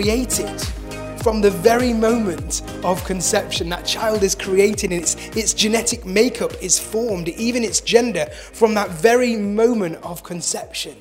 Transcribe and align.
created 0.00 0.60
from 1.24 1.40
the 1.40 1.50
very 1.50 1.92
moment 1.92 2.62
of 2.84 3.04
conception. 3.04 3.68
That 3.68 3.84
child 3.84 4.22
is 4.22 4.36
created 4.36 4.92
and 4.92 5.02
its, 5.02 5.16
its 5.36 5.52
genetic 5.52 6.06
makeup 6.06 6.52
is 6.62 6.78
formed, 6.78 7.28
even 7.30 7.64
its 7.64 7.80
gender, 7.80 8.26
from 8.26 8.74
that 8.74 8.90
very 8.90 9.34
moment 9.34 9.96
of 10.04 10.22
conception. 10.22 10.94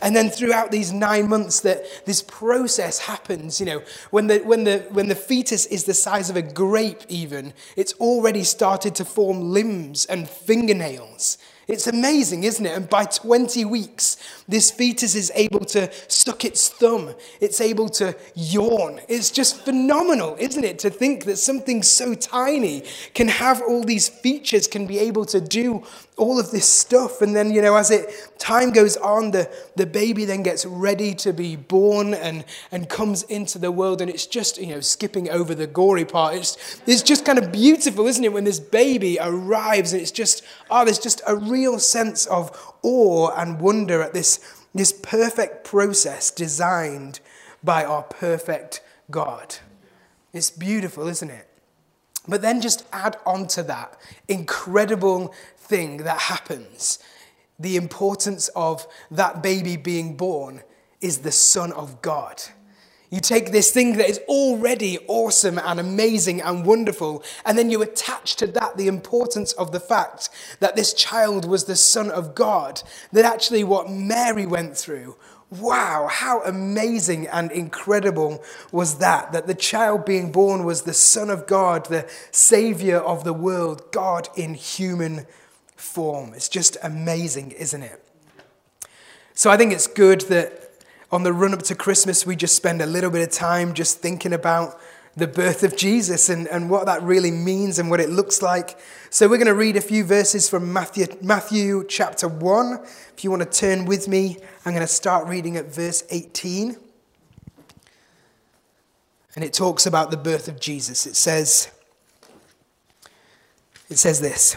And 0.00 0.16
then 0.16 0.30
throughout 0.30 0.70
these 0.70 0.94
nine 0.94 1.28
months 1.28 1.60
that 1.60 2.06
this 2.06 2.22
process 2.22 3.00
happens, 3.00 3.60
you 3.60 3.66
know, 3.66 3.82
when 4.12 4.28
the, 4.28 4.38
when, 4.38 4.64
the, 4.64 4.78
when 4.92 5.08
the 5.08 5.14
fetus 5.14 5.66
is 5.66 5.84
the 5.84 5.92
size 5.92 6.30
of 6.30 6.36
a 6.36 6.40
grape 6.40 7.02
even, 7.10 7.52
it's 7.76 7.92
already 7.94 8.44
started 8.44 8.94
to 8.94 9.04
form 9.04 9.52
limbs 9.52 10.06
and 10.06 10.26
fingernails. 10.26 11.36
It's 11.68 11.86
amazing, 11.86 12.44
isn't 12.44 12.64
it? 12.64 12.74
And 12.74 12.88
by 12.88 13.04
20 13.04 13.66
weeks, 13.66 14.16
this 14.48 14.70
fetus 14.70 15.14
is 15.14 15.30
able 15.34 15.60
to 15.66 15.92
suck 16.08 16.46
its 16.46 16.70
thumb. 16.70 17.14
It's 17.42 17.60
able 17.60 17.90
to 17.90 18.16
yawn. 18.34 19.02
It's 19.06 19.30
just 19.30 19.66
phenomenal, 19.66 20.34
isn't 20.38 20.64
it? 20.64 20.78
To 20.78 20.88
think 20.88 21.26
that 21.26 21.36
something 21.36 21.82
so 21.82 22.14
tiny 22.14 22.84
can 23.12 23.28
have 23.28 23.60
all 23.60 23.84
these 23.84 24.08
features, 24.08 24.66
can 24.66 24.86
be 24.86 24.98
able 24.98 25.26
to 25.26 25.42
do 25.42 25.84
all 26.18 26.38
of 26.38 26.50
this 26.50 26.68
stuff. 26.68 27.22
And 27.22 27.34
then, 27.34 27.52
you 27.52 27.62
know, 27.62 27.76
as 27.76 27.90
it 27.90 28.10
time 28.38 28.70
goes 28.72 28.96
on, 28.96 29.30
the, 29.30 29.50
the 29.76 29.86
baby 29.86 30.24
then 30.24 30.42
gets 30.42 30.66
ready 30.66 31.14
to 31.14 31.32
be 31.32 31.56
born 31.56 32.12
and, 32.12 32.44
and 32.70 32.88
comes 32.88 33.22
into 33.24 33.58
the 33.58 33.70
world. 33.70 34.00
And 34.00 34.10
it's 34.10 34.26
just, 34.26 34.58
you 34.58 34.66
know, 34.66 34.80
skipping 34.80 35.30
over 35.30 35.54
the 35.54 35.66
gory 35.66 36.04
part. 36.04 36.34
It's, 36.34 36.80
it's 36.86 37.02
just 37.02 37.24
kind 37.24 37.38
of 37.38 37.52
beautiful, 37.52 38.06
isn't 38.06 38.24
it? 38.24 38.32
When 38.32 38.44
this 38.44 38.60
baby 38.60 39.18
arrives 39.20 39.92
and 39.92 40.02
it's 40.02 40.10
just, 40.10 40.44
oh, 40.70 40.84
there's 40.84 40.98
just 40.98 41.22
a 41.26 41.36
real 41.36 41.78
sense 41.78 42.26
of 42.26 42.74
awe 42.82 43.30
and 43.30 43.60
wonder 43.60 44.02
at 44.02 44.12
this, 44.12 44.40
this 44.74 44.92
perfect 44.92 45.64
process 45.64 46.30
designed 46.30 47.20
by 47.62 47.84
our 47.84 48.02
perfect 48.02 48.82
God. 49.10 49.56
It's 50.32 50.50
beautiful, 50.50 51.08
isn't 51.08 51.30
it? 51.30 51.48
But 52.28 52.42
then 52.42 52.60
just 52.60 52.84
add 52.92 53.16
on 53.24 53.48
to 53.48 53.62
that 53.64 53.98
incredible 54.28 55.34
thing 55.68 55.98
that 55.98 56.20
happens. 56.22 56.98
The 57.58 57.76
importance 57.76 58.48
of 58.48 58.86
that 59.10 59.42
baby 59.42 59.76
being 59.76 60.16
born 60.16 60.62
is 61.00 61.18
the 61.18 61.32
Son 61.32 61.72
of 61.72 62.02
God. 62.02 62.42
You 63.10 63.20
take 63.20 63.52
this 63.52 63.70
thing 63.70 63.96
that 63.96 64.10
is 64.10 64.20
already 64.28 64.98
awesome 65.06 65.58
and 65.58 65.80
amazing 65.80 66.42
and 66.42 66.66
wonderful, 66.66 67.22
and 67.46 67.56
then 67.56 67.70
you 67.70 67.80
attach 67.80 68.36
to 68.36 68.46
that 68.48 68.76
the 68.76 68.86
importance 68.86 69.52
of 69.54 69.72
the 69.72 69.80
fact 69.80 70.28
that 70.60 70.76
this 70.76 70.92
child 70.92 71.46
was 71.46 71.64
the 71.64 71.76
Son 71.76 72.10
of 72.10 72.34
God, 72.34 72.82
that 73.12 73.24
actually 73.24 73.64
what 73.64 73.90
Mary 73.90 74.44
went 74.44 74.76
through. 74.76 75.16
Wow, 75.50 76.08
how 76.10 76.42
amazing 76.42 77.26
and 77.28 77.50
incredible 77.50 78.44
was 78.70 78.98
that? 78.98 79.32
That 79.32 79.46
the 79.46 79.54
child 79.54 80.04
being 80.04 80.30
born 80.30 80.64
was 80.64 80.82
the 80.82 80.92
Son 80.92 81.30
of 81.30 81.46
God, 81.46 81.86
the 81.86 82.06
Savior 82.30 82.98
of 82.98 83.24
the 83.24 83.32
world, 83.32 83.90
God 83.90 84.28
in 84.36 84.52
human 84.52 85.26
form. 85.78 86.34
It's 86.34 86.48
just 86.48 86.76
amazing, 86.82 87.52
isn't 87.52 87.82
it? 87.82 88.02
So 89.34 89.50
I 89.50 89.56
think 89.56 89.72
it's 89.72 89.86
good 89.86 90.22
that 90.22 90.70
on 91.10 91.22
the 91.22 91.32
run 91.32 91.54
up 91.54 91.62
to 91.62 91.74
Christmas, 91.74 92.26
we 92.26 92.36
just 92.36 92.54
spend 92.54 92.82
a 92.82 92.86
little 92.86 93.10
bit 93.10 93.26
of 93.26 93.32
time 93.32 93.72
just 93.72 94.00
thinking 94.00 94.32
about 94.32 94.78
the 95.16 95.26
birth 95.26 95.62
of 95.62 95.76
Jesus 95.76 96.28
and, 96.28 96.46
and 96.48 96.70
what 96.70 96.86
that 96.86 97.02
really 97.02 97.30
means 97.30 97.78
and 97.78 97.90
what 97.90 98.00
it 98.00 98.10
looks 98.10 98.42
like. 98.42 98.78
So 99.10 99.28
we're 99.28 99.38
going 99.38 99.46
to 99.46 99.54
read 99.54 99.76
a 99.76 99.80
few 99.80 100.04
verses 100.04 100.48
from 100.48 100.72
Matthew, 100.72 101.06
Matthew 101.22 101.84
chapter 101.88 102.28
1. 102.28 102.80
If 103.16 103.24
you 103.24 103.30
want 103.30 103.42
to 103.42 103.48
turn 103.48 103.84
with 103.84 104.06
me, 104.06 104.36
I'm 104.64 104.74
going 104.74 104.86
to 104.86 104.92
start 104.92 105.26
reading 105.26 105.56
at 105.56 105.72
verse 105.72 106.04
18. 106.10 106.76
And 109.34 109.44
it 109.44 109.52
talks 109.52 109.86
about 109.86 110.10
the 110.10 110.16
birth 110.16 110.48
of 110.48 110.60
Jesus. 110.60 111.06
It 111.06 111.16
says, 111.16 111.70
it 113.88 113.98
says 113.98 114.20
this. 114.20 114.56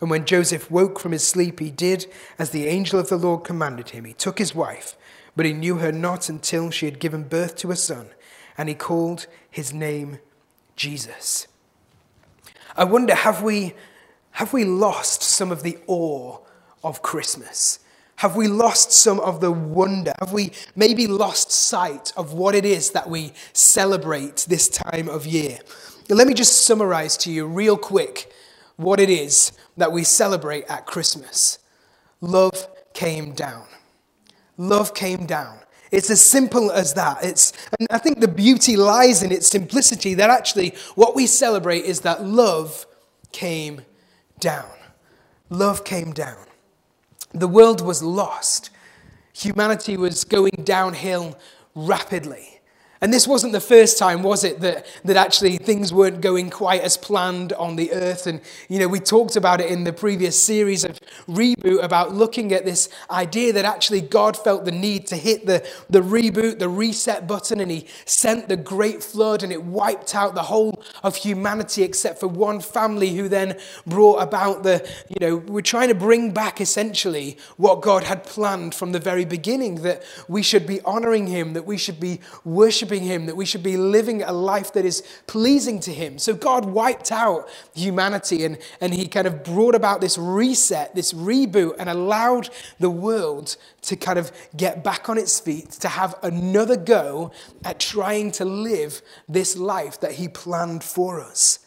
And 0.00 0.10
when 0.10 0.26
Joseph 0.26 0.70
woke 0.70 1.00
from 1.00 1.12
his 1.12 1.26
sleep, 1.26 1.58
he 1.58 1.70
did 1.70 2.06
as 2.38 2.50
the 2.50 2.66
angel 2.66 3.00
of 3.00 3.08
the 3.08 3.16
Lord 3.16 3.44
commanded 3.44 3.90
him. 3.90 4.04
He 4.04 4.12
took 4.12 4.38
his 4.38 4.54
wife, 4.54 4.96
but 5.34 5.46
he 5.46 5.52
knew 5.52 5.76
her 5.76 5.92
not 5.92 6.28
until 6.28 6.70
she 6.70 6.84
had 6.86 6.98
given 6.98 7.24
birth 7.24 7.56
to 7.56 7.70
a 7.70 7.76
son, 7.76 8.10
and 8.58 8.68
he 8.68 8.74
called 8.74 9.26
his 9.50 9.72
name 9.72 10.18
Jesus. 10.76 11.46
I 12.76 12.84
wonder, 12.84 13.14
have 13.14 13.42
we, 13.42 13.74
have 14.32 14.52
we 14.52 14.64
lost 14.64 15.22
some 15.22 15.50
of 15.50 15.62
the 15.62 15.78
awe 15.86 16.38
of 16.84 17.00
Christmas? 17.00 17.78
Have 18.16 18.36
we 18.36 18.48
lost 18.48 18.92
some 18.92 19.20
of 19.20 19.40
the 19.40 19.52
wonder? 19.52 20.12
Have 20.20 20.32
we 20.32 20.52
maybe 20.74 21.06
lost 21.06 21.50
sight 21.50 22.12
of 22.16 22.32
what 22.32 22.54
it 22.54 22.64
is 22.64 22.90
that 22.90 23.08
we 23.08 23.32
celebrate 23.52 24.46
this 24.48 24.68
time 24.68 25.08
of 25.08 25.26
year? 25.26 25.58
Let 26.08 26.26
me 26.26 26.34
just 26.34 26.66
summarize 26.66 27.16
to 27.18 27.32
you, 27.32 27.46
real 27.46 27.76
quick, 27.76 28.32
what 28.76 29.00
it 29.00 29.10
is 29.10 29.52
that 29.76 29.92
we 29.92 30.04
celebrate 30.04 30.64
at 30.64 30.86
Christmas. 30.86 31.58
Love 32.20 32.68
came 32.92 33.32
down. 33.32 33.66
Love 34.56 34.94
came 34.94 35.26
down. 35.26 35.58
It's 35.90 36.10
as 36.10 36.20
simple 36.20 36.70
as 36.70 36.94
that. 36.94 37.24
It's, 37.24 37.52
and 37.78 37.86
I 37.90 37.98
think 37.98 38.20
the 38.20 38.28
beauty 38.28 38.76
lies 38.76 39.22
in 39.22 39.30
its 39.30 39.46
simplicity 39.46 40.14
that 40.14 40.30
actually 40.30 40.74
what 40.94 41.14
we 41.14 41.26
celebrate 41.26 41.84
is 41.84 42.00
that 42.00 42.24
love 42.24 42.86
came 43.32 43.82
down. 44.40 44.70
Love 45.48 45.84
came 45.84 46.12
down. 46.12 46.44
The 47.32 47.48
world 47.48 47.80
was 47.80 48.02
lost. 48.02 48.70
Humanity 49.32 49.96
was 49.96 50.24
going 50.24 50.62
downhill 50.64 51.38
rapidly. 51.74 52.55
And 53.00 53.12
this 53.12 53.28
wasn't 53.28 53.52
the 53.52 53.60
first 53.60 53.98
time, 53.98 54.22
was 54.22 54.42
it, 54.42 54.60
that, 54.60 54.86
that 55.04 55.16
actually 55.16 55.58
things 55.58 55.92
weren't 55.92 56.20
going 56.20 56.48
quite 56.48 56.80
as 56.80 56.96
planned 56.96 57.52
on 57.52 57.76
the 57.76 57.92
earth? 57.92 58.26
And, 58.26 58.40
you 58.68 58.78
know, 58.78 58.88
we 58.88 59.00
talked 59.00 59.36
about 59.36 59.60
it 59.60 59.70
in 59.70 59.84
the 59.84 59.92
previous 59.92 60.40
series 60.40 60.82
of 60.84 60.98
Reboot 61.28 61.82
about 61.82 62.14
looking 62.14 62.52
at 62.52 62.64
this 62.64 62.88
idea 63.10 63.52
that 63.52 63.66
actually 63.66 64.00
God 64.00 64.36
felt 64.36 64.64
the 64.64 64.72
need 64.72 65.06
to 65.08 65.16
hit 65.16 65.44
the, 65.46 65.66
the 65.90 66.00
reboot, 66.00 66.58
the 66.58 66.70
reset 66.70 67.26
button, 67.26 67.60
and 67.60 67.70
He 67.70 67.86
sent 68.06 68.48
the 68.48 68.56
great 68.56 69.02
flood 69.02 69.42
and 69.42 69.52
it 69.52 69.62
wiped 69.62 70.14
out 70.14 70.34
the 70.34 70.42
whole 70.42 70.82
of 71.02 71.16
humanity 71.16 71.82
except 71.82 72.18
for 72.18 72.28
one 72.28 72.60
family 72.60 73.14
who 73.14 73.28
then 73.28 73.58
brought 73.86 74.22
about 74.22 74.62
the, 74.62 74.88
you 75.08 75.16
know, 75.20 75.36
we're 75.36 75.60
trying 75.60 75.88
to 75.88 75.94
bring 75.94 76.30
back 76.30 76.62
essentially 76.62 77.36
what 77.58 77.82
God 77.82 78.04
had 78.04 78.24
planned 78.24 78.74
from 78.74 78.92
the 78.92 79.00
very 79.00 79.26
beginning 79.26 79.82
that 79.82 80.02
we 80.28 80.42
should 80.42 80.66
be 80.66 80.80
honoring 80.82 81.26
Him, 81.26 81.52
that 81.52 81.66
we 81.66 81.76
should 81.76 82.00
be 82.00 82.20
worshiping 82.44 82.85
worshiping 82.86 83.06
Him, 83.06 83.26
that 83.26 83.36
we 83.36 83.44
should 83.44 83.62
be 83.62 83.76
living 83.76 84.22
a 84.22 84.32
life 84.32 84.72
that 84.72 84.84
is 84.84 85.02
pleasing 85.26 85.80
to 85.80 85.92
Him. 85.92 86.18
So 86.18 86.34
God 86.34 86.64
wiped 86.64 87.10
out 87.10 87.48
humanity 87.74 88.44
and, 88.44 88.58
and 88.80 88.94
He 88.94 89.08
kind 89.08 89.26
of 89.26 89.42
brought 89.42 89.74
about 89.74 90.00
this 90.00 90.16
reset, 90.18 90.94
this 90.94 91.12
reboot, 91.12 91.74
and 91.78 91.88
allowed 91.88 92.50
the 92.78 92.90
world 92.90 93.56
to 93.82 93.96
kind 93.96 94.18
of 94.18 94.30
get 94.56 94.84
back 94.84 95.08
on 95.08 95.18
its 95.18 95.40
feet, 95.40 95.70
to 95.80 95.88
have 95.88 96.14
another 96.22 96.76
go 96.76 97.32
at 97.64 97.80
trying 97.80 98.30
to 98.32 98.44
live 98.44 99.02
this 99.28 99.56
life 99.56 100.00
that 100.00 100.12
He 100.12 100.28
planned 100.28 100.84
for 100.84 101.20
us. 101.20 101.60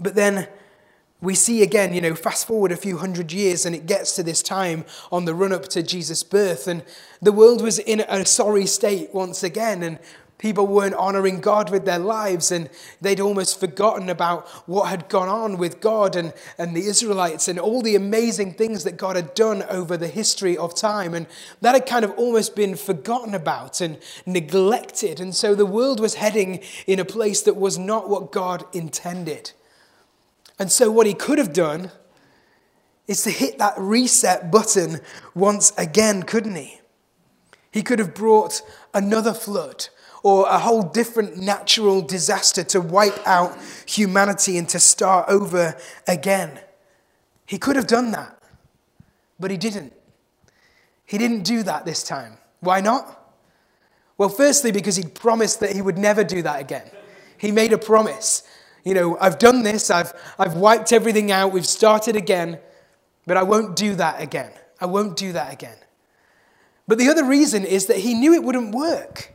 But 0.00 0.14
then, 0.14 0.48
we 1.24 1.34
see 1.34 1.62
again, 1.62 1.94
you 1.94 2.00
know, 2.00 2.14
fast 2.14 2.46
forward 2.46 2.70
a 2.70 2.76
few 2.76 2.98
hundred 2.98 3.32
years 3.32 3.66
and 3.66 3.74
it 3.74 3.86
gets 3.86 4.14
to 4.16 4.22
this 4.22 4.42
time 4.42 4.84
on 5.10 5.24
the 5.24 5.34
run 5.34 5.52
up 5.52 5.68
to 5.68 5.82
Jesus' 5.82 6.22
birth, 6.22 6.68
and 6.68 6.82
the 7.20 7.32
world 7.32 7.62
was 7.62 7.78
in 7.78 8.00
a 8.00 8.24
sorry 8.26 8.66
state 8.66 9.14
once 9.14 9.42
again. 9.42 9.82
And 9.82 9.98
People 10.44 10.66
weren't 10.66 10.96
honoring 10.96 11.40
God 11.40 11.70
with 11.70 11.86
their 11.86 11.98
lives, 11.98 12.52
and 12.52 12.68
they'd 13.00 13.18
almost 13.18 13.58
forgotten 13.58 14.10
about 14.10 14.46
what 14.68 14.90
had 14.90 15.08
gone 15.08 15.28
on 15.28 15.56
with 15.56 15.80
God 15.80 16.16
and, 16.16 16.34
and 16.58 16.76
the 16.76 16.84
Israelites 16.86 17.48
and 17.48 17.58
all 17.58 17.80
the 17.80 17.94
amazing 17.94 18.52
things 18.52 18.84
that 18.84 18.98
God 18.98 19.16
had 19.16 19.32
done 19.34 19.62
over 19.70 19.96
the 19.96 20.06
history 20.06 20.54
of 20.54 20.74
time. 20.74 21.14
And 21.14 21.26
that 21.62 21.74
had 21.74 21.86
kind 21.86 22.04
of 22.04 22.10
almost 22.18 22.56
been 22.56 22.74
forgotten 22.74 23.32
about 23.32 23.80
and 23.80 23.96
neglected. 24.26 25.18
And 25.18 25.34
so 25.34 25.54
the 25.54 25.64
world 25.64 25.98
was 25.98 26.16
heading 26.16 26.60
in 26.86 26.98
a 26.98 27.06
place 27.06 27.40
that 27.42 27.56
was 27.56 27.78
not 27.78 28.10
what 28.10 28.32
God 28.32 28.64
intended. 28.74 29.52
And 30.58 30.70
so, 30.70 30.90
what 30.90 31.06
he 31.06 31.14
could 31.14 31.38
have 31.38 31.52
done 31.52 31.90
is 33.06 33.22
to 33.22 33.30
hit 33.30 33.58
that 33.58 33.74
reset 33.76 34.50
button 34.50 35.00
once 35.34 35.72
again, 35.76 36.22
couldn't 36.22 36.54
he? 36.54 36.80
He 37.70 37.82
could 37.82 37.98
have 37.98 38.14
brought 38.14 38.62
another 38.94 39.34
flood 39.34 39.88
or 40.22 40.46
a 40.48 40.58
whole 40.58 40.82
different 40.82 41.36
natural 41.36 42.00
disaster 42.00 42.64
to 42.64 42.80
wipe 42.80 43.18
out 43.26 43.58
humanity 43.84 44.56
and 44.56 44.68
to 44.70 44.78
start 44.78 45.28
over 45.28 45.76
again. 46.08 46.60
He 47.46 47.58
could 47.58 47.76
have 47.76 47.86
done 47.86 48.12
that, 48.12 48.42
but 49.38 49.50
he 49.50 49.58
didn't. 49.58 49.92
He 51.04 51.18
didn't 51.18 51.42
do 51.42 51.62
that 51.64 51.84
this 51.84 52.02
time. 52.02 52.38
Why 52.60 52.80
not? 52.80 53.32
Well, 54.16 54.30
firstly, 54.30 54.72
because 54.72 54.96
he 54.96 55.04
promised 55.04 55.60
that 55.60 55.72
he 55.72 55.82
would 55.82 55.98
never 55.98 56.24
do 56.24 56.40
that 56.42 56.60
again. 56.60 56.88
He 57.36 57.50
made 57.50 57.72
a 57.72 57.78
promise. 57.78 58.44
You 58.84 58.94
know, 58.94 59.18
I've 59.18 59.38
done 59.38 59.62
this, 59.62 59.90
I've, 59.90 60.12
I've 60.38 60.54
wiped 60.54 60.92
everything 60.92 61.32
out, 61.32 61.52
we've 61.52 61.66
started 61.66 62.16
again, 62.16 62.58
but 63.26 63.36
I 63.36 63.42
won't 63.42 63.76
do 63.76 63.94
that 63.94 64.20
again. 64.20 64.52
I 64.80 64.86
won't 64.86 65.16
do 65.16 65.32
that 65.32 65.52
again. 65.52 65.76
But 66.86 66.98
the 66.98 67.08
other 67.08 67.24
reason 67.24 67.64
is 67.64 67.86
that 67.86 67.98
he 67.98 68.12
knew 68.12 68.34
it 68.34 68.42
wouldn't 68.42 68.74
work. 68.74 69.32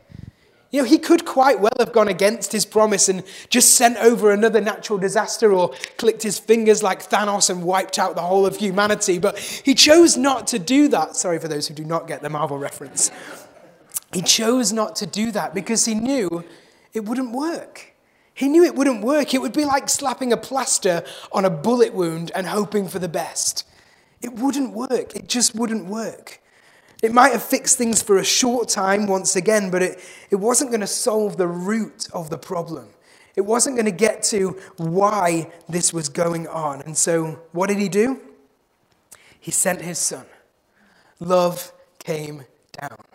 You 0.70 0.82
know, 0.82 0.88
he 0.88 0.98
could 0.98 1.24
quite 1.24 1.58
well 1.58 1.72
have 1.80 1.92
gone 1.92 2.06
against 2.06 2.52
his 2.52 2.64
promise 2.64 3.08
and 3.08 3.24
just 3.48 3.74
sent 3.74 3.96
over 3.96 4.30
another 4.30 4.60
natural 4.60 5.00
disaster 5.00 5.52
or 5.52 5.74
clicked 5.98 6.22
his 6.22 6.38
fingers 6.38 6.80
like 6.80 7.10
Thanos 7.10 7.50
and 7.50 7.64
wiped 7.64 7.98
out 7.98 8.14
the 8.14 8.22
whole 8.22 8.46
of 8.46 8.56
humanity. 8.56 9.18
But 9.18 9.36
he 9.38 9.74
chose 9.74 10.16
not 10.16 10.46
to 10.48 10.60
do 10.60 10.86
that. 10.88 11.16
Sorry 11.16 11.40
for 11.40 11.48
those 11.48 11.66
who 11.66 11.74
do 11.74 11.84
not 11.84 12.06
get 12.06 12.22
the 12.22 12.30
Marvel 12.30 12.56
reference. 12.56 13.10
He 14.12 14.22
chose 14.22 14.72
not 14.72 14.94
to 14.96 15.06
do 15.06 15.32
that 15.32 15.54
because 15.54 15.86
he 15.86 15.94
knew 15.94 16.44
it 16.92 17.04
wouldn't 17.04 17.32
work. 17.32 17.94
He 18.34 18.48
knew 18.48 18.64
it 18.64 18.74
wouldn't 18.74 19.04
work. 19.04 19.34
It 19.34 19.42
would 19.42 19.52
be 19.52 19.64
like 19.64 19.88
slapping 19.88 20.32
a 20.32 20.36
plaster 20.36 21.04
on 21.32 21.44
a 21.44 21.50
bullet 21.50 21.94
wound 21.94 22.30
and 22.34 22.46
hoping 22.46 22.88
for 22.88 22.98
the 22.98 23.08
best. 23.08 23.66
It 24.22 24.34
wouldn't 24.34 24.72
work. 24.72 25.14
It 25.14 25.28
just 25.28 25.54
wouldn't 25.54 25.86
work. 25.86 26.40
It 27.02 27.12
might 27.12 27.32
have 27.32 27.42
fixed 27.42 27.78
things 27.78 28.02
for 28.02 28.18
a 28.18 28.24
short 28.24 28.68
time 28.68 29.06
once 29.06 29.34
again, 29.34 29.70
but 29.70 29.82
it, 29.82 30.00
it 30.30 30.36
wasn't 30.36 30.70
going 30.70 30.80
to 30.80 30.86
solve 30.86 31.38
the 31.38 31.46
root 31.46 32.08
of 32.12 32.28
the 32.28 32.36
problem. 32.36 32.88
It 33.36 33.42
wasn't 33.42 33.76
going 33.76 33.86
to 33.86 33.92
get 33.92 34.22
to 34.24 34.58
why 34.76 35.50
this 35.68 35.92
was 35.94 36.08
going 36.08 36.46
on. 36.48 36.82
And 36.82 36.96
so, 36.96 37.40
what 37.52 37.68
did 37.68 37.78
he 37.78 37.88
do? 37.88 38.20
He 39.38 39.50
sent 39.50 39.80
his 39.80 39.98
son. 39.98 40.26
Love 41.20 41.72
came 41.98 42.44
down 42.78 43.09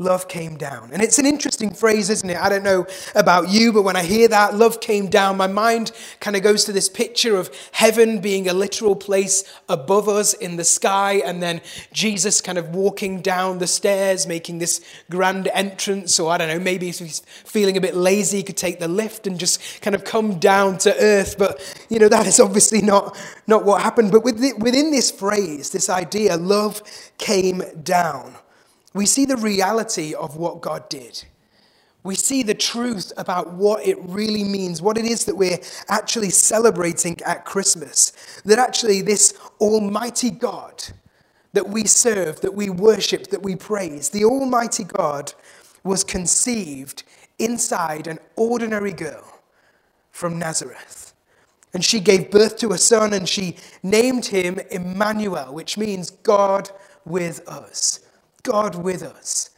love 0.00 0.28
came 0.28 0.56
down. 0.56 0.90
And 0.92 1.02
it's 1.02 1.18
an 1.18 1.26
interesting 1.26 1.70
phrase, 1.74 2.08
isn't 2.08 2.30
it? 2.30 2.36
I 2.36 2.48
don't 2.48 2.62
know 2.62 2.86
about 3.16 3.48
you, 3.48 3.72
but 3.72 3.82
when 3.82 3.96
I 3.96 4.04
hear 4.04 4.28
that, 4.28 4.54
love 4.54 4.80
came 4.80 5.08
down, 5.08 5.36
my 5.36 5.48
mind 5.48 5.90
kind 6.20 6.36
of 6.36 6.42
goes 6.44 6.64
to 6.66 6.72
this 6.72 6.88
picture 6.88 7.36
of 7.36 7.50
heaven 7.72 8.20
being 8.20 8.48
a 8.48 8.52
literal 8.52 8.94
place 8.94 9.42
above 9.68 10.08
us 10.08 10.34
in 10.34 10.54
the 10.54 10.62
sky, 10.62 11.14
and 11.24 11.42
then 11.42 11.60
Jesus 11.92 12.40
kind 12.40 12.58
of 12.58 12.68
walking 12.76 13.20
down 13.22 13.58
the 13.58 13.66
stairs, 13.66 14.24
making 14.24 14.58
this 14.58 14.80
grand 15.10 15.48
entrance. 15.48 16.20
Or 16.20 16.30
I 16.30 16.38
don't 16.38 16.48
know, 16.48 16.60
maybe 16.60 16.88
if 16.88 17.00
he's 17.00 17.18
feeling 17.44 17.76
a 17.76 17.80
bit 17.80 17.96
lazy, 17.96 18.36
he 18.36 18.42
could 18.44 18.56
take 18.56 18.78
the 18.78 18.86
lift 18.86 19.26
and 19.26 19.36
just 19.36 19.82
kind 19.82 19.96
of 19.96 20.04
come 20.04 20.38
down 20.38 20.78
to 20.78 20.94
earth. 21.00 21.36
But, 21.36 21.60
you 21.88 21.98
know, 21.98 22.08
that 22.08 22.24
is 22.24 22.38
obviously 22.38 22.82
not, 22.82 23.18
not 23.48 23.64
what 23.64 23.82
happened. 23.82 24.12
But 24.12 24.22
within 24.22 24.92
this 24.92 25.10
phrase, 25.10 25.70
this 25.70 25.90
idea, 25.90 26.36
love 26.36 26.82
came 27.18 27.62
down 27.82 28.36
we 28.94 29.06
see 29.06 29.24
the 29.24 29.36
reality 29.36 30.14
of 30.14 30.36
what 30.36 30.60
God 30.60 30.88
did. 30.88 31.24
We 32.04 32.14
see 32.14 32.42
the 32.42 32.54
truth 32.54 33.12
about 33.16 33.52
what 33.52 33.86
it 33.86 33.98
really 34.00 34.44
means, 34.44 34.80
what 34.80 34.96
it 34.96 35.04
is 35.04 35.24
that 35.26 35.36
we're 35.36 35.58
actually 35.88 36.30
celebrating 36.30 37.20
at 37.26 37.44
Christmas. 37.44 38.12
That 38.44 38.58
actually, 38.58 39.02
this 39.02 39.34
Almighty 39.60 40.30
God 40.30 40.84
that 41.52 41.68
we 41.68 41.84
serve, 41.84 42.40
that 42.40 42.54
we 42.54 42.70
worship, 42.70 43.28
that 43.28 43.42
we 43.42 43.56
praise, 43.56 44.10
the 44.10 44.24
Almighty 44.24 44.84
God 44.84 45.32
was 45.82 46.04
conceived 46.04 47.02
inside 47.38 48.06
an 48.06 48.18
ordinary 48.36 48.92
girl 48.92 49.40
from 50.10 50.38
Nazareth. 50.38 51.14
And 51.74 51.84
she 51.84 52.00
gave 52.00 52.30
birth 52.30 52.56
to 52.58 52.72
a 52.72 52.78
son 52.78 53.12
and 53.12 53.28
she 53.28 53.56
named 53.82 54.26
him 54.26 54.58
Emmanuel, 54.70 55.52
which 55.52 55.76
means 55.76 56.10
God 56.10 56.70
with 57.04 57.46
us. 57.48 58.00
God 58.42 58.74
with 58.82 59.02
us. 59.02 59.50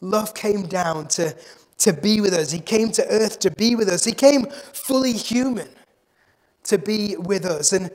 Love 0.00 0.34
came 0.34 0.66
down 0.66 1.08
to, 1.08 1.34
to 1.78 1.92
be 1.92 2.20
with 2.20 2.34
us. 2.34 2.50
He 2.50 2.60
came 2.60 2.90
to 2.92 3.06
earth 3.08 3.38
to 3.40 3.50
be 3.50 3.74
with 3.74 3.88
us. 3.88 4.04
He 4.04 4.12
came 4.12 4.46
fully 4.72 5.12
human 5.12 5.68
to 6.64 6.78
be 6.78 7.16
with 7.16 7.44
us. 7.44 7.72
And 7.72 7.90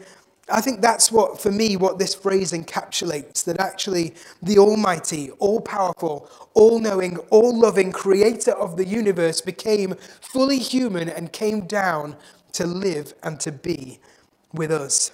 I 0.52 0.62
think 0.62 0.82
that's 0.82 1.12
what, 1.12 1.40
for 1.40 1.52
me, 1.52 1.76
what 1.78 2.00
this 2.00 2.16
phrase 2.16 2.52
encapsulates 2.54 3.44
that 3.46 3.60
actually 3.60 4.16
the 4.42 4.58
Almighty, 4.58 5.32
all 5.40 5.62
powerful, 5.62 6.30
all 6.56 6.80
knowing, 6.80 7.18
all 7.30 7.58
loving 7.58 7.92
creator 7.92 8.52
of 8.54 8.76
the 8.78 8.86
universe 8.86 9.42
became 9.42 9.94
fully 10.22 10.58
human 10.58 11.10
and 11.10 11.32
came 11.32 11.62
down 11.68 12.16
to 12.54 12.66
live 12.66 13.14
and 13.24 13.40
to 13.42 13.52
be 13.52 14.00
with 14.54 14.72
us. 14.72 15.12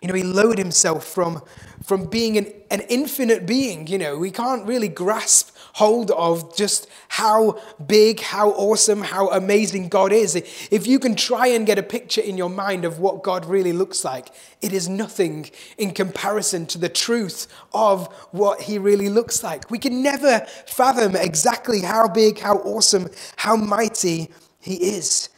You 0.00 0.08
know, 0.08 0.14
he 0.14 0.22
lowered 0.22 0.58
himself 0.58 1.04
from, 1.04 1.42
from 1.82 2.06
being 2.06 2.38
an, 2.38 2.52
an 2.70 2.80
infinite 2.88 3.46
being. 3.46 3.86
You 3.86 3.98
know, 3.98 4.18
we 4.18 4.30
can't 4.30 4.66
really 4.66 4.88
grasp 4.88 5.54
hold 5.74 6.10
of 6.12 6.56
just 6.56 6.88
how 7.08 7.60
big, 7.86 8.20
how 8.20 8.50
awesome, 8.50 9.02
how 9.02 9.28
amazing 9.28 9.88
God 9.88 10.12
is. 10.12 10.34
If 10.70 10.86
you 10.86 10.98
can 10.98 11.14
try 11.14 11.48
and 11.48 11.66
get 11.66 11.78
a 11.78 11.82
picture 11.82 12.20
in 12.20 12.36
your 12.36 12.50
mind 12.50 12.84
of 12.84 12.98
what 12.98 13.22
God 13.22 13.44
really 13.44 13.72
looks 13.72 14.04
like, 14.04 14.28
it 14.62 14.72
is 14.72 14.88
nothing 14.88 15.50
in 15.78 15.92
comparison 15.92 16.66
to 16.66 16.78
the 16.78 16.88
truth 16.88 17.46
of 17.72 18.06
what 18.32 18.62
he 18.62 18.78
really 18.78 19.08
looks 19.08 19.42
like. 19.42 19.70
We 19.70 19.78
can 19.78 20.02
never 20.02 20.40
fathom 20.66 21.14
exactly 21.14 21.80
how 21.82 22.08
big, 22.08 22.38
how 22.38 22.56
awesome, 22.58 23.10
how 23.36 23.56
mighty 23.56 24.30
he 24.60 24.74
is. 24.76 25.28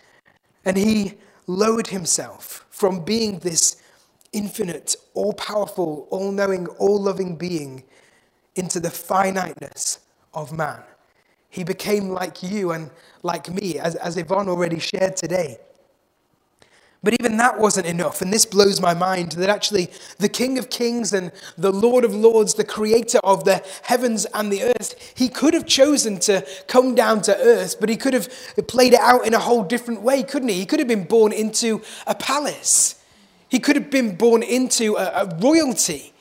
And 0.64 0.76
he 0.76 1.14
lowered 1.46 1.88
himself 1.88 2.64
from 2.70 3.04
being 3.04 3.40
this 3.40 3.81
infinite, 4.32 4.96
all 5.14 5.32
powerful, 5.34 6.06
all 6.10 6.32
knowing, 6.32 6.66
all 6.78 7.00
loving 7.00 7.36
being 7.36 7.84
into 8.54 8.80
the 8.80 8.90
finiteness 8.90 10.00
of 10.34 10.52
man. 10.52 10.82
He 11.48 11.64
became 11.64 12.08
like 12.08 12.42
you 12.42 12.72
and 12.72 12.90
like 13.22 13.50
me, 13.50 13.78
as, 13.78 13.94
as 13.96 14.16
Yvonne 14.16 14.48
already 14.48 14.78
shared 14.78 15.16
today. 15.16 15.58
But 17.04 17.14
even 17.20 17.36
that 17.38 17.58
wasn't 17.58 17.86
enough. 17.86 18.22
And 18.22 18.32
this 18.32 18.46
blows 18.46 18.80
my 18.80 18.94
mind 18.94 19.32
that 19.32 19.50
actually 19.50 19.90
the 20.18 20.28
King 20.28 20.56
of 20.56 20.70
Kings 20.70 21.12
and 21.12 21.32
the 21.58 21.72
Lord 21.72 22.04
of 22.04 22.14
Lords, 22.14 22.54
the 22.54 22.64
creator 22.64 23.18
of 23.24 23.44
the 23.44 23.62
heavens 23.82 24.24
and 24.32 24.52
the 24.52 24.62
earth, 24.62 25.12
he 25.16 25.28
could 25.28 25.52
have 25.52 25.66
chosen 25.66 26.20
to 26.20 26.46
come 26.68 26.94
down 26.94 27.20
to 27.22 27.36
earth, 27.36 27.76
but 27.80 27.88
he 27.88 27.96
could 27.96 28.14
have 28.14 28.28
played 28.68 28.92
it 28.92 29.00
out 29.00 29.26
in 29.26 29.34
a 29.34 29.40
whole 29.40 29.64
different 29.64 30.02
way, 30.02 30.22
couldn't 30.22 30.48
he? 30.48 30.54
He 30.54 30.66
could 30.66 30.78
have 30.78 30.88
been 30.88 31.04
born 31.04 31.32
into 31.32 31.82
a 32.06 32.14
palace. 32.14 33.01
He 33.52 33.60
could 33.60 33.76
have 33.76 33.90
been 33.90 34.16
born 34.16 34.42
into 34.42 34.96
a, 34.96 35.26
a 35.26 35.36
royalty. 35.36 36.14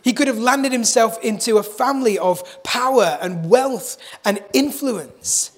He 0.00 0.14
could 0.14 0.26
have 0.26 0.38
landed 0.38 0.72
himself 0.72 1.22
into 1.22 1.58
a 1.58 1.62
family 1.62 2.18
of 2.18 2.62
power 2.62 3.18
and 3.20 3.50
wealth 3.50 3.98
and 4.24 4.42
influence. 4.54 5.52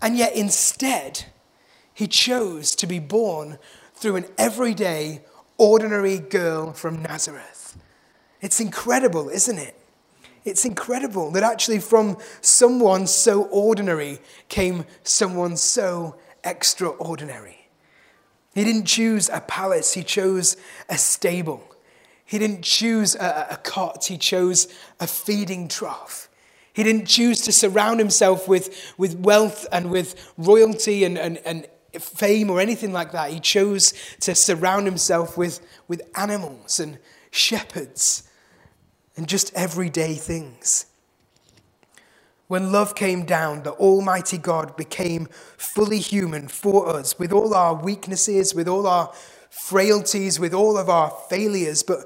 And 0.00 0.16
yet, 0.16 0.34
instead, 0.34 1.26
he 1.92 2.06
chose 2.06 2.74
to 2.76 2.86
be 2.86 2.98
born 2.98 3.58
through 3.92 4.16
an 4.16 4.24
everyday, 4.38 5.20
ordinary 5.58 6.18
girl 6.20 6.72
from 6.72 7.02
Nazareth. 7.02 7.76
It's 8.40 8.58
incredible, 8.58 9.28
isn't 9.28 9.58
it? 9.58 9.78
It's 10.46 10.64
incredible 10.64 11.32
that 11.32 11.42
actually 11.42 11.80
from 11.80 12.16
someone 12.40 13.06
so 13.08 13.42
ordinary 13.48 14.20
came 14.48 14.86
someone 15.02 15.58
so 15.58 16.16
extraordinary. 16.42 17.55
He 18.56 18.64
didn't 18.64 18.86
choose 18.86 19.28
a 19.28 19.42
palace, 19.42 19.92
he 19.92 20.02
chose 20.02 20.56
a 20.88 20.96
stable. 20.96 21.62
He 22.24 22.38
didn't 22.38 22.62
choose 22.62 23.14
a, 23.14 23.48
a 23.50 23.56
cot, 23.58 24.06
he 24.06 24.16
chose 24.16 24.66
a 24.98 25.06
feeding 25.06 25.68
trough. 25.68 26.30
He 26.72 26.82
didn't 26.82 27.04
choose 27.04 27.42
to 27.42 27.52
surround 27.52 28.00
himself 28.00 28.48
with, 28.48 28.94
with 28.96 29.18
wealth 29.18 29.66
and 29.70 29.90
with 29.90 30.32
royalty 30.38 31.04
and, 31.04 31.18
and, 31.18 31.36
and 31.44 31.66
fame 32.00 32.48
or 32.48 32.58
anything 32.58 32.94
like 32.94 33.12
that. 33.12 33.30
He 33.30 33.40
chose 33.40 33.92
to 34.20 34.34
surround 34.34 34.86
himself 34.86 35.36
with, 35.36 35.60
with 35.86 36.00
animals 36.16 36.80
and 36.80 36.96
shepherds 37.30 38.22
and 39.18 39.28
just 39.28 39.52
everyday 39.54 40.14
things. 40.14 40.86
When 42.48 42.70
love 42.70 42.94
came 42.94 43.24
down, 43.24 43.64
the 43.64 43.72
Almighty 43.72 44.38
God 44.38 44.76
became 44.76 45.26
fully 45.56 45.98
human 45.98 46.46
for 46.46 46.88
us, 46.88 47.18
with 47.18 47.32
all 47.32 47.54
our 47.54 47.74
weaknesses, 47.74 48.54
with 48.54 48.68
all 48.68 48.86
our 48.86 49.12
frailties, 49.50 50.38
with 50.38 50.54
all 50.54 50.78
of 50.78 50.88
our 50.88 51.10
failures. 51.28 51.82
But 51.82 52.04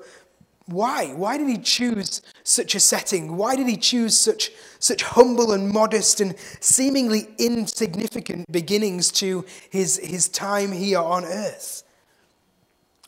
why? 0.65 1.09
Why 1.09 1.37
did 1.37 1.49
he 1.49 1.59
choose 1.59 2.23
such 2.43 2.75
a 2.75 2.81
setting? 2.81 3.37
Why 3.37 3.55
did 3.55 3.69
he 3.69 3.77
choose 3.77 4.17
such, 4.17 4.51
such 4.79 5.03
humble 5.03 5.53
and 5.53 5.69
modest 5.69 6.21
and 6.21 6.35
seemingly 6.61 7.29
insignificant 7.39 8.51
beginnings 8.51 9.11
to 9.13 9.45
his, 9.69 9.99
his 9.99 10.29
time 10.29 10.73
here 10.73 11.01
on 11.01 11.25
earth? 11.25 11.83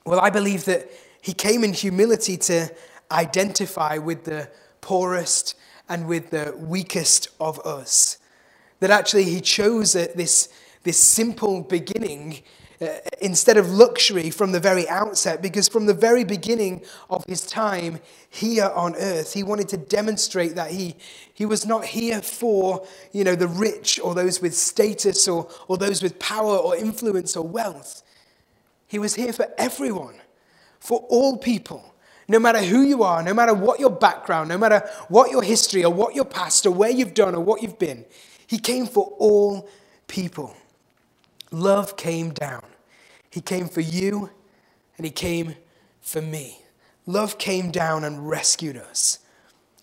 Well, 0.05 0.21
I 0.21 0.29
believe 0.31 0.65
that 0.67 0.91
he 1.23 1.33
came 1.33 1.63
in 1.65 1.73
humility 1.73 2.37
to 2.37 2.69
identify 3.11 3.97
with 3.99 4.25
the 4.25 4.51
poorest 4.81 5.55
and 5.89 6.07
with 6.07 6.31
the 6.31 6.55
weakest 6.59 7.29
of 7.41 7.59
us. 7.61 8.19
That 8.81 8.91
actually 8.91 9.25
he 9.25 9.41
chose 9.41 9.93
this, 9.93 10.49
this 10.83 10.99
simple 10.99 11.63
beginning 11.63 12.43
uh, 12.83 12.99
instead 13.21 13.57
of 13.57 13.71
luxury 13.71 14.29
from 14.29 14.51
the 14.51 14.59
very 14.59 14.89
outset, 14.89 15.41
because 15.41 15.69
from 15.69 15.87
the 15.87 15.95
very 15.95 16.25
beginning 16.25 16.83
of 17.11 17.25
his 17.27 17.47
time 17.47 18.01
here 18.29 18.73
on 18.75 18.97
earth, 18.97 19.35
he 19.35 19.45
wanted 19.45 19.69
to 19.69 19.77
demonstrate 19.77 20.57
that 20.57 20.73
he, 20.73 20.97
he 21.33 21.47
was 21.47 21.65
not 21.65 21.85
here 21.85 22.21
for 22.21 22.85
you 23.13 23.23
know, 23.23 23.37
the 23.37 23.47
rich 23.47 24.01
or 24.03 24.17
those 24.17 24.43
with 24.43 24.53
status 24.53 25.29
or, 25.29 25.49
or 25.69 25.77
those 25.77 26.03
with 26.03 26.19
power 26.19 26.57
or 26.57 26.75
influence 26.77 27.37
or 27.37 27.47
wealth. 27.47 28.03
He 28.89 28.99
was 28.99 29.15
here 29.15 29.33
for 29.33 29.47
everyone, 29.57 30.17
for 30.81 31.07
all 31.09 31.37
people. 31.39 31.92
No 32.29 32.39
matter 32.39 32.61
who 32.63 32.83
you 32.83 33.03
are, 33.03 33.23
no 33.23 33.35
matter 33.35 33.55
what 33.55 33.81
your 33.81 33.91
background, 33.91 34.49
no 34.49 34.59
matter 34.59 34.89
what 35.09 35.31
your 35.31 35.43
history 35.43 35.85
or 35.85 35.93
what 35.93 36.15
your 36.15 36.25
past 36.25 36.67
or 36.67 36.71
where 36.71 36.91
you've 36.91 37.15
done 37.15 37.35
or 37.35 37.41
what 37.41 37.63
you've 37.63 37.79
been, 37.79 38.05
He 38.47 38.59
came 38.59 38.87
for 38.87 39.07
all 39.19 39.69
people. 40.07 40.55
Love 41.51 41.97
came 41.97 42.31
down. 42.31 42.65
He 43.31 43.41
came 43.41 43.69
for 43.69 43.81
you 43.81 44.31
and 44.97 45.05
He 45.05 45.11
came 45.11 45.57
for 46.01 46.23
me. 46.23 46.63
Love 47.07 47.39
came 47.39 47.71
down 47.71 48.05
and 48.05 48.29
rescued 48.29 48.77
us. 48.77 49.19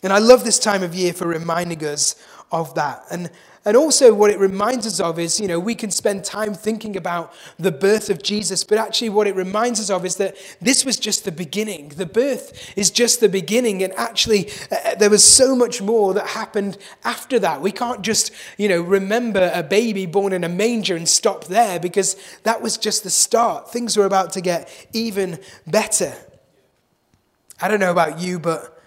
And 0.01 0.13
I 0.13 0.19
love 0.19 0.43
this 0.46 0.60
time 0.60 0.84
of 0.84 0.96
year 0.96 1.13
for 1.13 1.27
reminding 1.27 1.84
us 1.84 2.15
of 2.51 2.74
that. 2.75 3.03
And 3.12 3.29
and 3.65 3.75
also, 3.75 4.13
what 4.13 4.31
it 4.31 4.39
reminds 4.39 4.87
us 4.87 5.01
of 5.01 5.19
is, 5.19 5.37
you 5.37 5.47
know, 5.47 5.59
we 5.59 5.75
can 5.75 5.91
spend 5.91 6.23
time 6.23 6.53
thinking 6.53 6.95
about 6.95 7.33
the 7.57 7.73
birth 7.73 8.09
of 8.09 8.23
Jesus, 8.23 8.63
but 8.63 8.77
actually, 8.77 9.09
what 9.09 9.27
it 9.27 9.35
reminds 9.35 9.81
us 9.81 9.89
of 9.89 10.05
is 10.05 10.15
that 10.15 10.37
this 10.61 10.85
was 10.85 10.97
just 10.97 11.25
the 11.25 11.31
beginning. 11.31 11.89
The 11.89 12.05
birth 12.05 12.73
is 12.77 12.89
just 12.89 13.19
the 13.19 13.27
beginning, 13.27 13.83
and 13.83 13.91
actually, 13.93 14.49
uh, 14.71 14.75
uh, 14.85 14.95
there 14.95 15.09
was 15.09 15.25
so 15.25 15.57
much 15.57 15.81
more 15.81 16.13
that 16.13 16.27
happened 16.27 16.77
after 17.03 17.37
that. 17.39 17.61
We 17.61 17.73
can't 17.73 18.01
just, 18.01 18.31
you 18.57 18.69
know, 18.69 18.81
remember 18.81 19.51
a 19.53 19.61
baby 19.61 20.05
born 20.05 20.31
in 20.31 20.45
a 20.45 20.49
manger 20.49 20.95
and 20.95 21.07
stop 21.07 21.45
there 21.45 21.81
because 21.81 22.15
that 22.43 22.61
was 22.61 22.77
just 22.77 23.03
the 23.03 23.09
start. 23.09 23.69
Things 23.69 23.97
were 23.97 24.05
about 24.05 24.31
to 24.33 24.41
get 24.41 24.69
even 24.93 25.37
better. 25.67 26.13
I 27.61 27.67
don't 27.67 27.81
know 27.81 27.91
about 27.91 28.19
you, 28.19 28.39
but 28.39 28.78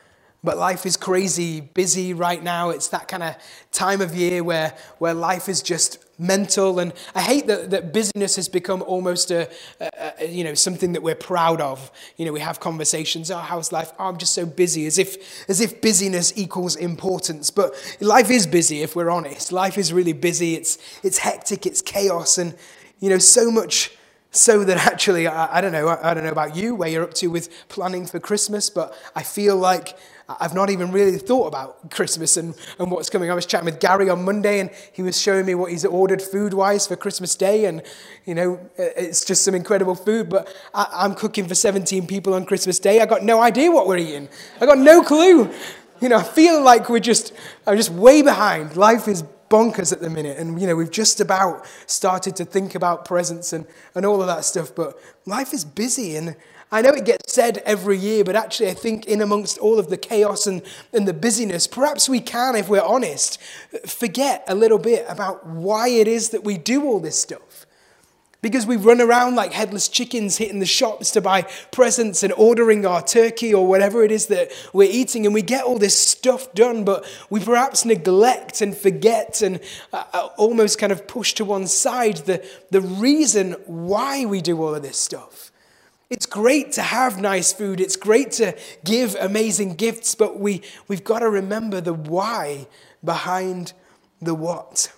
but 0.45 0.59
life 0.59 0.85
is 0.87 0.97
crazy 0.97 1.61
busy 1.61 2.13
right 2.15 2.43
now. 2.43 2.71
It's 2.71 2.89
that 2.89 3.07
kind 3.07 3.23
of 3.23 3.37
time 3.71 4.01
of 4.01 4.15
year 4.15 4.43
where, 4.43 4.75
where 4.99 5.15
life 5.15 5.49
is 5.49 5.63
just 5.63 5.99
mental. 6.19 6.81
And 6.81 6.93
I 7.15 7.23
hate 7.23 7.47
that, 7.47 7.71
that 7.71 7.93
busyness 7.93 8.37
has 8.37 8.49
become 8.49 8.83
almost 8.83 9.31
a, 9.31 9.49
a, 9.81 10.13
a, 10.21 10.27
you 10.29 10.43
know, 10.43 10.55
something 10.55 10.93
that 10.95 11.03
we're 11.03 11.15
proud 11.15 11.61
of. 11.61 11.91
You 12.17 12.27
know, 12.27 12.33
we 12.33 12.41
have 12.41 12.59
conversations, 12.59 13.31
oh, 13.31 13.39
how's 13.39 13.71
life? 13.71 13.93
Oh, 13.99 14.07
I'm 14.07 14.19
just 14.19 14.35
so 14.35 14.45
busy, 14.45 14.87
as 14.87 14.99
if, 14.99 15.49
as 15.49 15.61
if 15.61 15.81
busyness 15.81 16.33
equals 16.37 16.75
importance. 16.75 17.51
But 17.51 17.75
life 18.01 18.31
is 18.31 18.47
busy, 18.47 18.83
if 18.83 18.97
we're 18.97 19.11
honest. 19.11 19.53
Life 19.53 19.79
is 19.79 19.93
really 19.93 20.13
busy. 20.13 20.55
It's, 20.55 20.79
it's 21.05 21.19
hectic, 21.19 21.67
it's 21.67 21.81
chaos. 21.81 22.39
And, 22.39 22.55
you 23.01 23.11
know, 23.11 23.19
so 23.19 23.51
much 23.51 23.93
so 24.33 24.65
that 24.65 24.77
actually, 24.87 25.29
I, 25.29 25.59
I 25.59 25.61
don't 25.61 25.73
know, 25.73 25.89
I, 25.89 26.11
I 26.11 26.15
don't 26.15 26.25
know 26.25 26.31
about 26.31 26.57
you, 26.57 26.75
where 26.75 26.89
you're 26.89 27.05
up 27.05 27.15
to 27.15 27.29
with 27.29 27.69
planning 27.69 28.07
for 28.07 28.19
Christmas, 28.19 28.71
but 28.71 28.97
I 29.15 29.23
feel 29.23 29.57
like 29.57 29.97
I've 30.41 30.55
not 30.55 30.71
even 30.71 30.93
really 30.93 31.19
thought 31.19 31.47
about 31.47 31.91
Christmas 31.91 32.37
and, 32.37 32.55
and 32.79 32.91
what's 32.91 33.11
coming. 33.11 33.31
I 33.31 33.35
was 33.35 33.47
chatting 33.47 33.67
with 33.67 33.81
Gary 33.81 34.09
on 34.11 34.25
Monday 34.25 34.61
and 34.61 34.71
he 34.93 35.03
was 35.03 35.21
showing 35.21 35.47
me 35.47 35.55
what 35.55 35.71
he's 35.71 35.85
ordered 35.85 36.23
food 36.23 36.55
wise 36.55 36.87
for 36.87 36.97
Christmas 36.97 37.35
Day. 37.35 37.65
And, 37.65 37.83
you 38.25 38.35
know, 38.35 38.61
it's 38.77 39.25
just 39.25 39.45
some 39.45 39.55
incredible 39.55 39.95
food. 39.95 40.29
But 40.29 40.53
I, 40.75 41.05
am 41.05 41.15
cooking 41.15 41.47
for 41.47 41.55
17 41.55 42.07
people 42.07 42.35
on 42.35 42.45
Christmas 42.45 42.79
Day. 42.79 43.01
I 43.01 43.07
got 43.07 43.23
no 43.23 43.41
idea 43.41 43.71
what 43.71 43.87
we're 43.87 43.99
eating. 43.99 44.29
I 44.61 44.67
got 44.67 44.79
no 44.79 45.03
clue. 45.03 45.51
You 46.01 46.09
know, 46.09 46.19
I 46.19 46.23
feel 46.25 46.63
like 46.63 46.89
we're 46.89 47.01
just, 47.01 47.33
I'm 47.67 47.77
just 47.77 47.91
way 47.91 48.23
behind. 48.23 48.77
Life 48.77 49.09
is 49.09 49.23
bonkers 49.49 49.93
at 49.93 50.01
the 50.01 50.11
minute. 50.11 50.39
And, 50.39 50.61
you 50.61 50.67
know, 50.67 50.75
we've 50.75 50.91
just 50.91 51.21
about 51.21 51.67
started 51.87 52.37
to 52.37 52.45
think 52.45 52.75
about 52.75 53.05
presents 53.05 53.53
and, 53.53 53.67
and 53.95 54.07
all 54.07 54.21
of 54.21 54.27
that 54.27 54.45
stuff. 54.45 54.75
But 54.75 54.99
life 55.27 55.53
is 55.53 55.65
busy. 55.65 56.17
And, 56.17 56.37
I 56.75 56.81
know 56.81 56.89
it 56.89 57.05
gets 57.05 57.35
said 57.35 57.59
every 57.67 57.99
year, 57.99 58.25
but 58.25 58.35
actually, 58.35 58.71
I 58.71 58.75
think 58.75 59.05
in 59.05 59.21
amongst 59.21 59.59
all 59.59 59.79
of 59.79 59.91
the 59.91 59.99
chaos 59.99 60.47
and, 60.47 60.63
and 60.95 61.07
the 61.07 61.13
busyness, 61.13 61.67
perhaps 61.67 62.09
we 62.09 62.19
can, 62.19 62.57
if 62.57 62.71
we're 62.71 62.81
honest, 62.81 63.39
forget 63.87 64.43
a 64.49 64.55
little 64.55 64.79
bit 64.79 65.05
about 65.07 65.47
why 65.47 65.89
it 65.89 66.09
is 66.09 66.31
that 66.31 66.45
we 66.45 66.57
do 66.57 66.85
all 66.85 66.99
this 66.99 67.21
stuff. 67.21 67.67
Because 68.41 68.65
we 68.67 68.77
run 68.77 69.03
around 69.03 69.35
like 69.35 69.53
headless 69.53 69.87
chickens 69.87 70.39
hitting 70.39 70.61
the 70.61 70.67
shops 70.67 71.11
to 71.11 71.21
buy 71.21 71.43
presents 71.73 72.23
and 72.23 72.33
ordering 72.33 72.87
our 72.87 73.03
turkey 73.03 73.53
or 73.53 73.67
whatever 73.67 74.03
it 74.03 74.11
is 74.11 74.29
that 74.29 74.51
we're 74.73 74.91
eating, 74.91 75.27
and 75.27 75.35
we 75.35 75.43
get 75.43 75.65
all 75.65 75.79
this 75.79 75.97
stuff 75.97 76.55
done, 76.55 76.85
but 76.85 77.05
we 77.29 77.39
perhaps 77.39 77.85
neglect 77.85 78.63
and 78.63 78.75
forget 78.75 79.43
and 79.43 79.61
uh, 79.93 80.05
uh 80.15 80.29
almost 80.39 80.79
kind 80.79 80.91
of 80.91 81.07
push 81.07 81.35
to 81.35 81.45
one 81.45 81.67
side 81.67 82.17
the, 82.17 82.43
the 82.71 82.81
reason 82.81 83.53
why 83.67 84.25
we 84.25 84.41
do 84.41 84.61
all 84.63 84.75
of 84.75 84.83
this 84.83 84.99
stuff. 84.99 85.52
It's 86.13 86.27
great 86.27 86.73
to 86.73 86.83
have 86.83 87.23
nice 87.23 87.55
food. 87.55 87.81
It's 87.81 87.97
great 87.97 88.33
to 88.33 88.55
give 88.85 89.17
amazing 89.19 89.77
gifts, 89.77 90.15
but 90.15 90.39
we, 90.39 90.61
we've 90.87 91.03
got 91.03 91.21
to 91.21 91.31
remember 91.31 91.81
the 91.81 91.95
why 91.95 92.67
behind 93.03 93.73
the 94.21 94.35
what. 94.35 94.93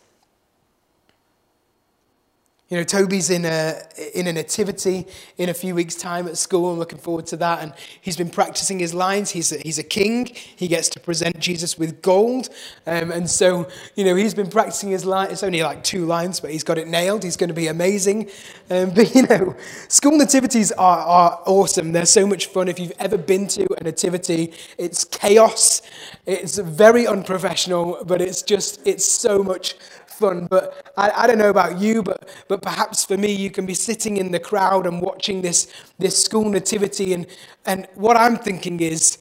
You 2.70 2.78
know, 2.78 2.84
Toby's 2.84 3.28
in 3.28 3.44
a, 3.44 3.74
in 4.14 4.26
a 4.26 4.32
nativity 4.32 5.06
in 5.36 5.50
a 5.50 5.54
few 5.54 5.74
weeks' 5.74 5.96
time 5.96 6.26
at 6.26 6.38
school. 6.38 6.72
I'm 6.72 6.78
looking 6.78 6.98
forward 6.98 7.26
to 7.26 7.36
that. 7.36 7.62
And 7.62 7.74
he's 8.00 8.16
been 8.16 8.30
practicing 8.30 8.78
his 8.78 8.94
lines. 8.94 9.30
He's 9.30 9.52
a, 9.52 9.58
he's 9.58 9.78
a 9.78 9.82
king. 9.82 10.30
He 10.56 10.66
gets 10.66 10.88
to 10.90 11.00
present 11.00 11.38
Jesus 11.38 11.78
with 11.78 12.00
gold. 12.00 12.48
Um, 12.86 13.12
and 13.12 13.28
so, 13.28 13.68
you 13.96 14.04
know, 14.06 14.14
he's 14.14 14.32
been 14.32 14.48
practicing 14.48 14.90
his 14.90 15.04
lines. 15.04 15.30
It's 15.30 15.42
only 15.42 15.62
like 15.62 15.84
two 15.84 16.06
lines, 16.06 16.40
but 16.40 16.52
he's 16.52 16.64
got 16.64 16.78
it 16.78 16.88
nailed. 16.88 17.22
He's 17.22 17.36
going 17.36 17.48
to 17.48 17.54
be 17.54 17.66
amazing. 17.66 18.30
Um, 18.70 18.90
but, 18.94 19.14
you 19.14 19.26
know, 19.26 19.54
school 19.88 20.16
nativities 20.16 20.72
are, 20.72 21.00
are 21.00 21.42
awesome. 21.44 21.92
They're 21.92 22.06
so 22.06 22.26
much 22.26 22.46
fun. 22.46 22.68
If 22.68 22.80
you've 22.80 22.94
ever 22.98 23.18
been 23.18 23.46
to 23.48 23.66
a 23.78 23.84
nativity, 23.84 24.54
it's 24.78 25.04
chaos. 25.04 25.82
It's 26.24 26.56
very 26.56 27.06
unprofessional, 27.06 28.04
but 28.06 28.22
it's 28.22 28.40
just, 28.40 28.80
it's 28.86 29.04
so 29.04 29.42
much 29.42 29.76
fun. 30.14 30.46
But 30.46 30.92
I, 30.96 31.10
I 31.10 31.26
don't 31.26 31.38
know 31.38 31.50
about 31.50 31.78
you, 31.78 32.02
but, 32.02 32.28
but 32.48 32.62
perhaps 32.62 33.04
for 33.04 33.16
me, 33.16 33.32
you 33.32 33.50
can 33.50 33.66
be 33.66 33.74
sitting 33.74 34.16
in 34.16 34.30
the 34.30 34.40
crowd 34.40 34.86
and 34.86 35.00
watching 35.00 35.42
this, 35.42 35.72
this 35.98 36.22
school 36.22 36.48
nativity. 36.48 37.12
And, 37.12 37.26
and 37.66 37.86
what 37.94 38.16
I'm 38.16 38.36
thinking 38.36 38.80
is, 38.80 39.18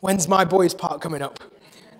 when's 0.00 0.28
my 0.28 0.44
boys' 0.44 0.74
part 0.74 1.00
coming 1.00 1.22
up? 1.22 1.40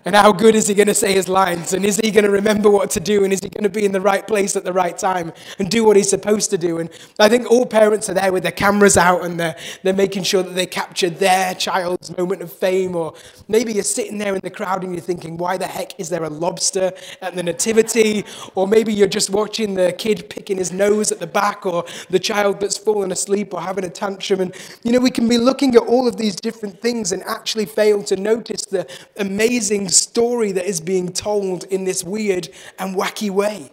And 0.05 0.15
how 0.15 0.31
good 0.31 0.55
is 0.55 0.67
he 0.67 0.73
going 0.73 0.87
to 0.87 0.93
say 0.93 1.13
his 1.13 1.27
lines? 1.27 1.73
And 1.73 1.83
is 1.83 1.97
he 1.97 2.09
going 2.09 2.23
to 2.23 2.31
remember 2.31 2.69
what 2.69 2.89
to 2.91 3.01
do? 3.01 3.25
And 3.25 3.33
is 3.33 3.41
he 3.41 3.49
going 3.49 3.65
to 3.65 3.69
be 3.69 3.83
in 3.83 3.91
the 3.91 3.99
right 3.99 4.25
place 4.25 4.55
at 4.55 4.63
the 4.63 4.71
right 4.71 4.97
time 4.97 5.33
and 5.59 5.69
do 5.69 5.83
what 5.83 5.97
he's 5.97 6.09
supposed 6.09 6.49
to 6.51 6.57
do? 6.57 6.79
And 6.79 6.89
I 7.19 7.27
think 7.27 7.51
all 7.51 7.65
parents 7.65 8.09
are 8.09 8.13
there 8.13 8.31
with 8.31 8.43
their 8.43 8.53
cameras 8.53 8.95
out 8.95 9.25
and 9.25 9.37
they're, 9.37 9.57
they're 9.83 9.93
making 9.93 10.23
sure 10.23 10.41
that 10.41 10.55
they 10.55 10.65
capture 10.65 11.09
their 11.09 11.53
child's 11.53 12.15
moment 12.17 12.41
of 12.41 12.51
fame. 12.51 12.95
Or 12.95 13.13
maybe 13.49 13.73
you're 13.73 13.83
sitting 13.83 14.17
there 14.17 14.33
in 14.35 14.39
the 14.41 14.49
crowd 14.49 14.83
and 14.83 14.93
you're 14.93 15.01
thinking, 15.01 15.35
why 15.35 15.57
the 15.57 15.67
heck 15.67 15.99
is 15.99 16.07
there 16.07 16.23
a 16.23 16.29
lobster 16.29 16.93
at 17.21 17.35
the 17.35 17.43
nativity? 17.43 18.23
Or 18.55 18.67
maybe 18.67 18.93
you're 18.93 19.07
just 19.07 19.29
watching 19.29 19.73
the 19.73 19.91
kid 19.91 20.29
picking 20.29 20.57
his 20.57 20.71
nose 20.71 21.11
at 21.11 21.19
the 21.19 21.27
back 21.27 21.65
or 21.65 21.83
the 22.09 22.19
child 22.19 22.61
that's 22.61 22.77
fallen 22.77 23.11
asleep 23.11 23.53
or 23.53 23.59
having 23.59 23.83
a 23.83 23.89
tantrum. 23.89 24.39
And, 24.39 24.55
you 24.83 24.91
know, 24.91 24.99
we 24.99 25.11
can 25.11 25.27
be 25.27 25.37
looking 25.37 25.75
at 25.75 25.81
all 25.81 26.07
of 26.07 26.15
these 26.15 26.35
different 26.35 26.79
things 26.81 27.11
and 27.11 27.23
actually 27.23 27.65
fail 27.65 28.03
to 28.03 28.15
notice 28.15 28.65
the 28.65 28.87
amazing 29.17 29.89
story 29.89 30.51
that 30.53 30.65
is 30.65 30.79
being 30.79 31.11
told 31.11 31.65
in 31.65 31.83
this 31.83 32.03
weird 32.03 32.47
and 32.77 32.95
wacky 32.95 33.29
way. 33.29 33.71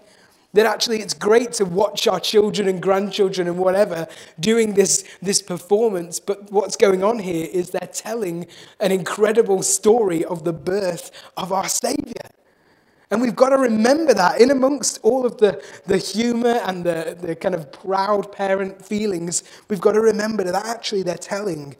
That 0.57 0.65
actually 0.65 1.03
it's 1.03 1.13
great 1.13 1.53
to 1.55 1.67
watch 1.67 2.07
our 2.07 2.19
children 2.19 2.67
and 2.67 2.81
grandchildren 2.81 3.47
and 3.47 3.59
whatever 3.59 4.09
doing 4.41 4.73
this, 4.73 5.05
this 5.21 5.43
performance, 5.43 6.19
but 6.19 6.51
what's 6.51 6.77
going 6.77 7.05
on 7.05 7.19
here 7.19 7.47
is 7.53 7.69
they're 7.69 7.91
telling 7.93 8.47
an 8.81 8.91
incredible 8.91 9.63
story 9.63 10.25
of 10.25 10.45
the 10.45 10.55
birth 10.55 11.11
of 11.37 11.53
our 11.53 11.69
Savior. 11.69 12.31
And 13.11 13.21
we've 13.21 13.37
got 13.37 13.51
to 13.51 13.59
remember 13.59 14.15
that 14.15 14.41
in 14.41 14.51
amongst 14.51 14.99
all 15.03 15.27
of 15.27 15.37
the, 15.37 15.63
the 15.85 15.99
humor 15.99 16.59
and 16.65 16.85
the, 16.85 17.19
the 17.21 17.37
kind 17.37 17.55
of 17.55 17.71
proud 17.71 18.33
parent 18.33 18.83
feelings, 18.83 19.45
we've 19.69 19.83
got 19.83 19.93
to 19.93 20.01
remember 20.01 20.43
that 20.43 20.55
actually 20.55 21.03
they're 21.03 21.17
telling 21.19 21.77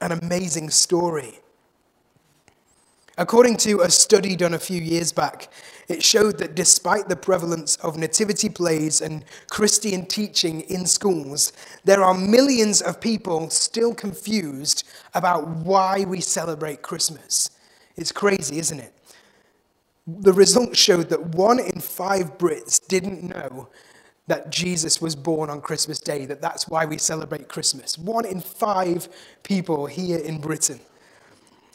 an 0.00 0.12
amazing 0.12 0.68
story. 0.68 1.40
According 3.18 3.56
to 3.58 3.80
a 3.80 3.90
study 3.90 4.36
done 4.36 4.54
a 4.54 4.60
few 4.60 4.80
years 4.80 5.10
back, 5.10 5.52
it 5.88 6.04
showed 6.04 6.38
that 6.38 6.54
despite 6.54 7.08
the 7.08 7.16
prevalence 7.16 7.74
of 7.78 7.98
nativity 7.98 8.48
plays 8.48 9.00
and 9.00 9.24
Christian 9.50 10.06
teaching 10.06 10.60
in 10.60 10.86
schools, 10.86 11.52
there 11.82 12.04
are 12.04 12.14
millions 12.14 12.80
of 12.80 13.00
people 13.00 13.50
still 13.50 13.92
confused 13.92 14.88
about 15.14 15.48
why 15.48 16.04
we 16.04 16.20
celebrate 16.20 16.82
Christmas. 16.82 17.50
It's 17.96 18.12
crazy, 18.12 18.60
isn't 18.60 18.78
it? 18.78 18.94
The 20.06 20.32
results 20.32 20.78
showed 20.78 21.08
that 21.08 21.34
one 21.34 21.58
in 21.58 21.80
five 21.80 22.38
Brits 22.38 22.86
didn't 22.86 23.24
know 23.24 23.68
that 24.28 24.50
Jesus 24.50 25.02
was 25.02 25.16
born 25.16 25.50
on 25.50 25.60
Christmas 25.60 25.98
Day, 25.98 26.24
that 26.26 26.40
that's 26.40 26.68
why 26.68 26.84
we 26.84 26.98
celebrate 26.98 27.48
Christmas. 27.48 27.98
One 27.98 28.26
in 28.26 28.40
five 28.40 29.08
people 29.42 29.86
here 29.86 30.18
in 30.18 30.40
Britain. 30.40 30.78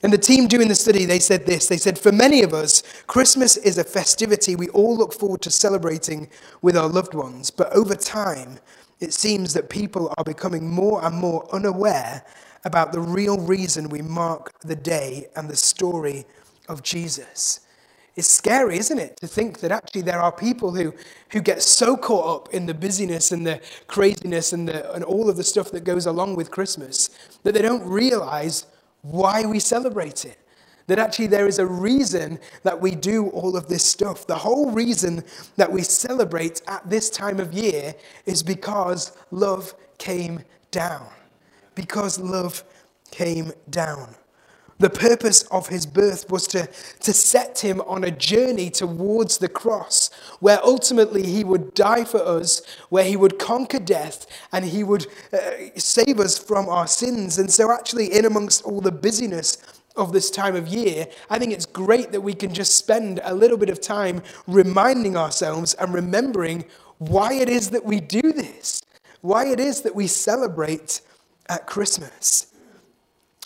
And 0.04 0.12
the 0.12 0.18
team 0.18 0.48
doing 0.48 0.68
the 0.68 0.76
study, 0.76 1.06
they 1.06 1.20
said 1.20 1.46
this. 1.46 1.68
They 1.68 1.78
said, 1.78 1.98
For 1.98 2.12
many 2.12 2.44
of 2.44 2.54
us, 2.54 2.84
Christmas 3.08 3.56
is 3.56 3.78
a 3.78 3.86
festivity 3.86 4.56
we 4.56 4.68
all 4.70 4.98
look 4.98 5.14
forward 5.14 5.42
to 5.44 5.52
celebrating 5.52 6.30
with 6.62 6.76
our 6.76 6.90
loved 6.90 7.14
ones. 7.14 7.50
But 7.50 7.72
over 7.72 7.96
time, 7.96 8.60
it 9.00 9.14
seems 9.14 9.54
that 9.54 9.70
people 9.70 10.14
are 10.18 10.24
becoming 10.26 10.70
more 10.70 11.04
and 11.06 11.16
more 11.16 11.48
unaware 11.56 12.26
about 12.66 12.92
the 12.92 13.00
real 13.00 13.38
reason 13.38 13.88
we 13.88 14.02
mark 14.02 14.52
the 14.60 14.76
day 14.76 15.28
and 15.38 15.50
the 15.50 15.56
story 15.56 16.26
of 16.68 16.84
Jesus. 16.84 17.62
It's 18.16 18.28
scary, 18.28 18.78
isn't 18.78 19.00
it, 19.00 19.18
to 19.18 19.28
think 19.28 19.60
that 19.62 19.72
actually 19.72 20.02
there 20.02 20.22
are 20.22 20.32
people 20.32 20.76
who, 20.76 20.94
who 21.32 21.42
get 21.42 21.64
so 21.64 21.98
caught 21.98 22.28
up 22.28 22.54
in 22.54 22.66
the 22.68 22.74
busyness 22.74 23.32
and 23.32 23.48
the 23.48 23.60
craziness 23.88 24.54
and, 24.54 24.68
the, 24.68 24.94
and 24.94 25.04
all 25.04 25.30
of 25.30 25.38
the 25.38 25.44
stuff 25.44 25.72
that 25.72 25.84
goes 25.84 26.06
along 26.06 26.36
with 26.36 26.52
Christmas 26.52 27.10
that 27.42 27.54
they 27.54 27.62
don't 27.62 27.84
realize 27.84 28.68
why 29.04 29.46
we 29.46 29.60
celebrate 29.60 30.26
it. 30.26 30.40
That 30.88 31.00
actually 31.00 31.28
there 31.28 31.48
is 31.48 31.60
a 31.60 31.66
reason 31.66 32.40
that 32.64 32.82
we 32.82 32.92
do 32.92 33.28
all 33.30 33.56
of 33.56 33.68
this 33.70 33.86
stuff. 33.86 34.28
The 34.28 34.36
whole 34.36 34.72
reason 34.72 35.24
that 35.56 35.72
we 35.72 35.82
celebrate 35.82 36.62
at 36.68 36.90
this 36.90 37.10
time 37.10 37.40
of 37.40 37.54
year 37.54 37.96
is 38.26 38.44
because 38.44 39.16
love 39.32 39.76
came 39.98 40.42
down. 40.72 41.08
Because 41.76 42.20
love 42.20 42.64
came 43.12 43.54
down. 43.70 44.14
The 44.80 44.90
purpose 44.90 45.44
of 45.44 45.68
his 45.68 45.86
birth 45.86 46.30
was 46.30 46.48
to, 46.48 46.68
to 47.02 47.14
set 47.14 47.60
him 47.60 47.82
on 47.82 48.04
a 48.04 48.12
journey 48.12 48.70
towards 48.70 49.38
the 49.38 49.50
cross, 49.50 50.10
where 50.40 50.60
ultimately 50.64 51.24
he 51.24 51.44
would 51.44 51.74
die 51.74 52.04
for 52.04 52.22
us, 52.22 52.62
where 52.90 53.04
he 53.04 53.16
would 53.16 53.40
conquer 53.40 53.80
death, 53.80 54.26
and 54.52 54.66
he 54.66 54.84
would 54.84 55.08
uh, 55.32 55.40
save 55.76 56.20
us 56.20 56.38
from 56.38 56.68
our 56.68 56.88
sins. 56.88 57.38
And 57.38 57.52
so, 57.52 57.72
actually, 57.72 58.14
in 58.14 58.26
amongst 58.26 58.64
all 58.64 58.82
the 58.82 58.92
busyness 58.92 59.58
of 59.96 60.12
this 60.12 60.32
time 60.32 60.56
of 60.56 60.68
year, 60.68 61.08
I 61.30 61.38
think 61.38 61.54
it's 61.54 61.68
great 61.68 62.12
that 62.12 62.22
we 62.22 62.34
can 62.34 62.54
just 62.54 62.76
spend 62.76 63.22
a 63.24 63.34
little 63.34 63.58
bit 63.58 63.70
of 63.70 63.80
time 63.80 64.24
reminding 64.48 65.16
ourselves 65.16 65.76
and 65.76 65.94
remembering 65.94 66.66
why 66.98 67.34
it 67.34 67.50
is 67.50 67.70
that 67.72 67.86
we 67.86 68.00
do 68.00 68.22
this, 68.22 68.82
why 69.22 69.46
it 69.48 69.60
is 69.60 69.82
that 69.82 69.96
we 69.96 70.08
celebrate 70.08 71.02
at 71.48 71.68
Christmas. 71.68 72.53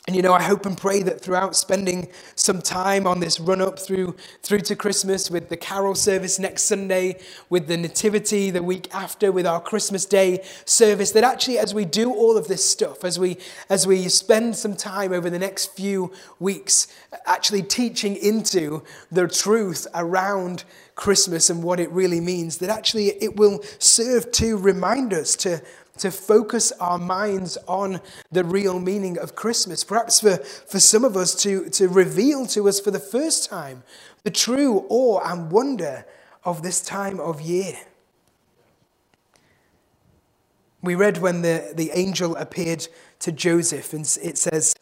And 0.08 0.16
you 0.16 0.22
know, 0.22 0.32
I 0.32 0.42
hope 0.42 0.66
and 0.66 0.78
pray 0.78 1.04
that 1.04 1.20
throughout 1.20 1.54
spending 1.54 2.08
some 2.36 2.62
time 2.62 3.06
on 3.06 3.20
this 3.20 3.42
run 3.42 3.60
up 3.60 3.78
through, 3.78 4.16
through 4.42 4.62
to 4.62 4.76
Christmas 4.78 5.30
with 5.30 5.50
the 5.50 5.58
carol 5.58 5.96
service 5.96 6.40
next 6.40 6.64
Sunday, 6.64 7.20
with 7.50 7.68
the 7.68 7.76
Nativity 7.76 8.50
the 8.50 8.64
week 8.64 8.88
after, 8.96 9.34
with 9.34 9.46
our 9.46 9.60
Christmas 9.60 10.06
Day 10.06 10.46
service, 10.64 11.12
that 11.12 11.26
actually 11.26 11.60
as 11.60 11.74
we 11.74 11.84
do 11.84 12.10
all 12.10 12.38
of 12.38 12.48
this 12.48 12.64
stuff, 12.64 13.04
as 13.04 13.20
we, 13.20 13.36
as 13.70 13.86
we 13.86 14.08
spend 14.08 14.56
some 14.56 14.78
time 14.78 15.12
over 15.12 15.30
the 15.30 15.40
next 15.40 15.74
few 15.76 16.14
weeks 16.40 16.88
actually 17.26 17.62
teaching 17.62 18.16
into 18.16 18.84
the 19.12 19.28
truth 19.28 19.88
around 19.94 20.64
Christmas 20.96 21.50
and 21.50 21.62
what 21.62 21.82
it 21.82 21.92
really 21.92 22.22
means, 22.22 22.60
that 22.60 22.70
actually 22.70 23.08
it 23.22 23.36
will 23.36 23.62
serve 23.78 24.32
to 24.32 24.56
remind 24.56 25.14
us 25.14 25.36
to 25.36 25.62
to 25.98 26.12
focus 26.12 26.72
our 26.80 26.98
minds 26.98 27.58
on 27.68 28.02
the 28.32 28.44
real 28.44 28.80
meaning 28.80 29.18
of 29.18 29.36
Christmas. 29.36 29.84
Perhaps 29.84 30.22
for, 30.22 30.38
for 30.38 30.80
some 30.80 31.04
of 31.04 31.18
us 31.18 31.36
to, 31.44 31.70
to 31.72 31.88
reveal 31.88 32.46
to 32.48 32.68
us 32.68 32.80
for 32.80 32.92
the 32.92 33.00
first 33.00 33.50
time 33.50 33.84
the 34.24 34.32
true 34.32 34.86
awe 34.90 35.20
and 35.24 35.52
wonder 35.52 36.06
of 36.44 36.64
this 36.64 36.82
time 36.82 37.20
of 37.20 37.42
year. 37.42 37.76
We 40.82 40.96
read 40.96 41.18
when 41.18 41.42
the, 41.42 41.74
the 41.76 41.92
angel 41.94 42.36
appeared 42.36 42.88
to 43.20 43.32
Joseph, 43.32 43.94
and 43.94 44.04
it 44.22 44.38
says, 44.38 44.76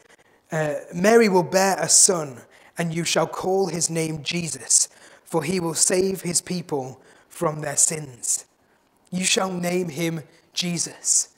uh, 0.51 0.75
Mary 0.93 1.29
will 1.29 1.43
bear 1.43 1.77
a 1.79 1.89
son, 1.89 2.41
and 2.77 2.93
you 2.93 3.03
shall 3.03 3.27
call 3.27 3.67
his 3.67 3.89
name 3.89 4.21
Jesus, 4.21 4.89
for 5.23 5.43
he 5.43 5.59
will 5.59 5.73
save 5.73 6.21
his 6.21 6.41
people 6.41 7.01
from 7.29 7.61
their 7.61 7.77
sins. 7.77 8.45
You 9.11 9.23
shall 9.23 9.51
name 9.51 9.89
him 9.89 10.21
Jesus. 10.55 11.29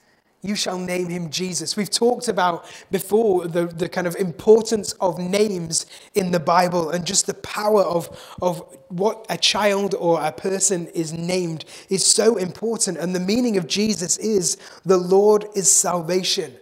You 0.43 0.55
shall 0.55 0.77
name 0.77 1.09
him 1.09 1.29
Jesus. 1.29 1.75
We've 1.75 1.89
talked 1.89 2.27
about 2.27 2.65
before 2.91 3.47
the, 3.47 3.65
the 3.65 3.89
kind 3.89 4.05
of 4.05 4.15
importance 4.15 4.93
of 4.93 5.17
names 5.17 5.87
in 6.13 6.31
the 6.31 6.39
Bible 6.39 6.91
and 6.91 7.05
just 7.05 7.25
the 7.25 7.33
power 7.33 7.81
of, 7.81 8.35
of 8.41 8.59
what 8.89 9.25
a 9.29 9.37
child 9.37 9.95
or 9.95 10.21
a 10.21 10.31
person 10.31 10.87
is 10.87 11.11
named 11.11 11.65
is 11.89 12.05
so 12.05 12.37
important. 12.37 12.97
And 12.97 13.15
the 13.15 13.19
meaning 13.19 13.57
of 13.57 13.67
Jesus 13.67 14.17
is 14.19 14.57
the 14.85 14.97
Lord 14.97 15.45
is 15.55 15.71
salvation 15.71 16.53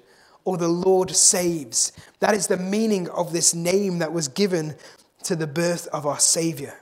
or 0.45 0.57
the 0.57 0.69
Lord 0.69 1.11
saves. 1.11 1.91
That 2.21 2.33
is 2.33 2.47
the 2.47 2.57
meaning 2.57 3.09
of 3.09 3.33
this 3.33 3.53
name 3.53 3.99
that 3.99 4.13
was 4.13 4.29
given 4.29 4.75
to 5.23 5.35
the 5.35 5.47
birth 5.47 5.87
of 5.87 6.05
our 6.05 6.19
Savior. 6.19 6.75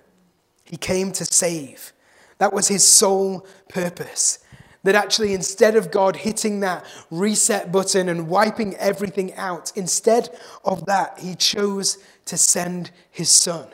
He 0.64 0.78
came 0.78 1.12
to 1.14 1.26
save. 1.26 1.92
That 2.38 2.54
was 2.54 2.68
his 2.68 2.86
sole 2.88 3.48
purpose. 3.68 4.40
That 4.84 4.96
actually, 4.96 5.34
instead 5.34 5.76
of 5.76 5.92
God 5.92 6.18
hitting 6.18 6.60
that 6.60 6.86
reset 7.10 7.72
button 7.72 8.10
and 8.10 8.28
wiping 8.28 8.76
everything 8.76 9.34
out, 9.36 9.72
instead 9.76 10.30
of 10.66 10.86
that, 10.88 11.20
He 11.20 11.36
chose 11.36 11.98
to 12.26 12.38
send 12.38 12.92
His 13.10 13.32
Son. 13.32 13.68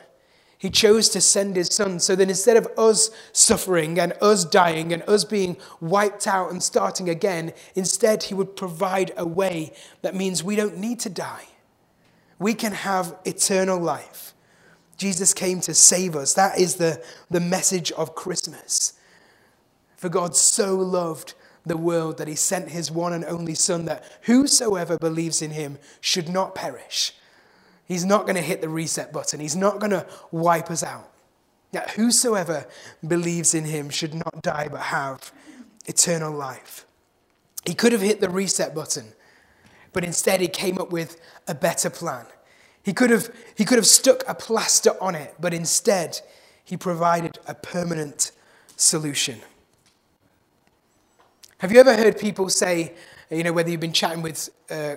He 0.56 0.70
chose 0.70 1.08
to 1.08 1.20
send 1.20 1.56
His 1.56 1.68
Son 1.68 1.98
so 1.98 2.14
that 2.14 2.28
instead 2.28 2.56
of 2.56 2.68
us 2.78 3.10
suffering 3.32 3.98
and 3.98 4.12
us 4.20 4.44
dying 4.44 4.92
and 4.92 5.02
us 5.08 5.24
being 5.24 5.56
wiped 5.80 6.26
out 6.28 6.52
and 6.52 6.62
starting 6.62 7.08
again, 7.08 7.54
instead, 7.74 8.24
He 8.24 8.34
would 8.34 8.54
provide 8.54 9.12
a 9.16 9.26
way 9.26 9.72
that 10.02 10.14
means 10.14 10.44
we 10.44 10.54
don't 10.54 10.78
need 10.78 11.00
to 11.00 11.10
die. 11.10 11.46
We 12.38 12.54
can 12.54 12.72
have 12.72 13.16
eternal 13.24 13.80
life. 13.80 14.32
Jesus 14.96 15.34
came 15.34 15.60
to 15.62 15.74
save 15.74 16.14
us. 16.14 16.34
That 16.34 16.58
is 16.58 16.76
the, 16.76 17.02
the 17.30 17.40
message 17.40 17.90
of 17.92 18.14
Christmas. 18.14 18.92
For 20.00 20.08
God 20.08 20.34
so 20.34 20.76
loved 20.76 21.34
the 21.66 21.76
world 21.76 22.16
that 22.16 22.26
he 22.26 22.34
sent 22.34 22.70
his 22.70 22.90
one 22.90 23.12
and 23.12 23.22
only 23.22 23.54
Son, 23.54 23.84
that 23.84 24.02
whosoever 24.22 24.96
believes 24.96 25.42
in 25.42 25.50
him 25.50 25.76
should 26.00 26.26
not 26.26 26.54
perish. 26.54 27.12
He's 27.84 28.06
not 28.06 28.22
going 28.22 28.36
to 28.36 28.40
hit 28.40 28.62
the 28.62 28.70
reset 28.70 29.12
button, 29.12 29.40
he's 29.40 29.54
not 29.54 29.78
going 29.78 29.90
to 29.90 30.06
wipe 30.30 30.70
us 30.70 30.82
out. 30.82 31.12
That 31.72 31.90
whosoever 31.90 32.66
believes 33.06 33.52
in 33.52 33.66
him 33.66 33.90
should 33.90 34.14
not 34.14 34.40
die 34.40 34.68
but 34.70 34.80
have 34.80 35.32
eternal 35.84 36.32
life. 36.32 36.86
He 37.66 37.74
could 37.74 37.92
have 37.92 38.00
hit 38.00 38.22
the 38.22 38.30
reset 38.30 38.74
button, 38.74 39.12
but 39.92 40.02
instead 40.02 40.40
he 40.40 40.48
came 40.48 40.78
up 40.78 40.90
with 40.90 41.20
a 41.46 41.54
better 41.54 41.90
plan. 41.90 42.24
He 42.82 42.94
could 42.94 43.10
have, 43.10 43.30
he 43.54 43.66
could 43.66 43.76
have 43.76 43.86
stuck 43.86 44.24
a 44.26 44.34
plaster 44.34 44.92
on 44.98 45.14
it, 45.14 45.34
but 45.38 45.52
instead 45.52 46.22
he 46.64 46.78
provided 46.78 47.38
a 47.46 47.54
permanent 47.54 48.32
solution. 48.78 49.42
Have 51.60 51.70
you 51.70 51.78
ever 51.78 51.94
heard 51.94 52.18
people 52.18 52.48
say, 52.48 52.94
you 53.28 53.42
know, 53.42 53.52
whether 53.52 53.68
you've 53.68 53.80
been 53.80 53.92
chatting 53.92 54.22
with 54.22 54.48
uh, 54.70 54.96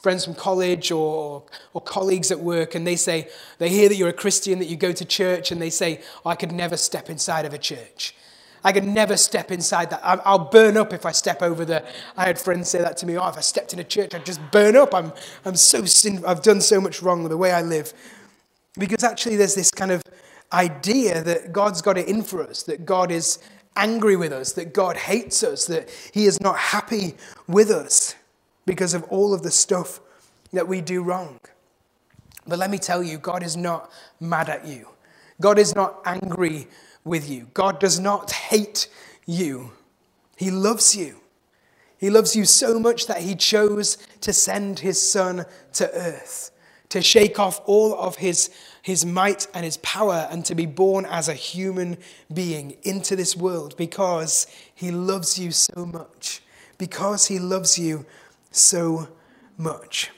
friends 0.00 0.24
from 0.24 0.36
college 0.36 0.92
or, 0.92 1.42
or 1.72 1.80
colleagues 1.80 2.30
at 2.30 2.38
work, 2.38 2.76
and 2.76 2.86
they 2.86 2.94
say, 2.94 3.28
they 3.58 3.68
hear 3.68 3.88
that 3.88 3.96
you're 3.96 4.10
a 4.10 4.12
Christian, 4.12 4.60
that 4.60 4.66
you 4.66 4.76
go 4.76 4.92
to 4.92 5.04
church, 5.04 5.50
and 5.50 5.60
they 5.60 5.70
say, 5.70 6.00
oh, 6.24 6.30
I 6.30 6.36
could 6.36 6.52
never 6.52 6.76
step 6.76 7.10
inside 7.10 7.46
of 7.46 7.52
a 7.52 7.58
church. 7.58 8.14
I 8.62 8.70
could 8.70 8.84
never 8.84 9.16
step 9.16 9.50
inside 9.50 9.90
that. 9.90 10.02
I'll 10.04 10.38
burn 10.38 10.76
up 10.76 10.92
if 10.92 11.04
I 11.04 11.10
step 11.10 11.42
over 11.42 11.64
the. 11.64 11.84
I 12.16 12.26
had 12.26 12.38
friends 12.38 12.68
say 12.68 12.78
that 12.78 12.96
to 12.98 13.06
me. 13.06 13.18
Oh, 13.18 13.28
if 13.28 13.36
I 13.36 13.40
stepped 13.40 13.72
in 13.72 13.80
a 13.80 13.84
church, 13.84 14.14
I'd 14.14 14.24
just 14.24 14.40
burn 14.52 14.76
up. 14.76 14.94
I'm, 14.94 15.12
I'm 15.44 15.56
so 15.56 15.84
sin. 15.84 16.22
I've 16.24 16.42
done 16.42 16.60
so 16.60 16.80
much 16.80 17.02
wrong 17.02 17.24
with 17.24 17.30
the 17.30 17.36
way 17.36 17.50
I 17.50 17.62
live. 17.62 17.92
Because 18.78 19.02
actually, 19.02 19.34
there's 19.34 19.56
this 19.56 19.72
kind 19.72 19.90
of 19.90 20.00
idea 20.52 21.24
that 21.24 21.52
God's 21.52 21.82
got 21.82 21.98
it 21.98 22.06
in 22.06 22.22
for 22.22 22.40
us, 22.40 22.62
that 22.62 22.86
God 22.86 23.10
is 23.10 23.40
angry 23.76 24.16
with 24.16 24.32
us, 24.32 24.52
that 24.52 24.72
God 24.72 24.96
hates 24.96 25.42
us, 25.42 25.66
that 25.66 25.90
He 26.12 26.26
is 26.26 26.40
not 26.40 26.58
happy 26.58 27.14
with 27.46 27.70
us 27.70 28.14
because 28.66 28.94
of 28.94 29.04
all 29.04 29.34
of 29.34 29.42
the 29.42 29.50
stuff 29.50 30.00
that 30.52 30.68
we 30.68 30.80
do 30.80 31.02
wrong. 31.02 31.40
But 32.46 32.58
let 32.58 32.70
me 32.70 32.78
tell 32.78 33.02
you, 33.02 33.18
God 33.18 33.42
is 33.42 33.56
not 33.56 33.90
mad 34.20 34.48
at 34.48 34.66
you. 34.66 34.88
God 35.40 35.58
is 35.58 35.74
not 35.74 36.00
angry 36.04 36.68
with 37.04 37.28
you. 37.28 37.48
God 37.54 37.80
does 37.80 37.98
not 37.98 38.30
hate 38.30 38.88
you. 39.26 39.72
He 40.36 40.50
loves 40.50 40.94
you. 40.94 41.20
He 41.98 42.10
loves 42.10 42.36
you 42.36 42.44
so 42.44 42.78
much 42.78 43.06
that 43.06 43.22
He 43.22 43.34
chose 43.34 43.96
to 44.20 44.32
send 44.32 44.80
His 44.80 45.00
Son 45.00 45.46
to 45.74 45.90
earth 45.92 46.50
to 46.94 47.02
shake 47.02 47.40
off 47.40 47.60
all 47.64 47.92
of 47.98 48.14
his, 48.18 48.50
his 48.80 49.04
might 49.04 49.48
and 49.52 49.64
his 49.64 49.78
power, 49.78 50.28
and 50.30 50.44
to 50.44 50.54
be 50.54 50.64
born 50.64 51.04
as 51.06 51.28
a 51.28 51.34
human 51.34 51.98
being 52.32 52.76
into 52.84 53.16
this 53.16 53.36
world 53.36 53.76
because 53.76 54.46
he 54.72 54.92
loves 54.92 55.36
you 55.36 55.50
so 55.50 55.84
much. 55.84 56.40
Because 56.78 57.26
he 57.26 57.40
loves 57.40 57.76
you 57.76 58.06
so 58.52 59.08
much. 59.58 60.12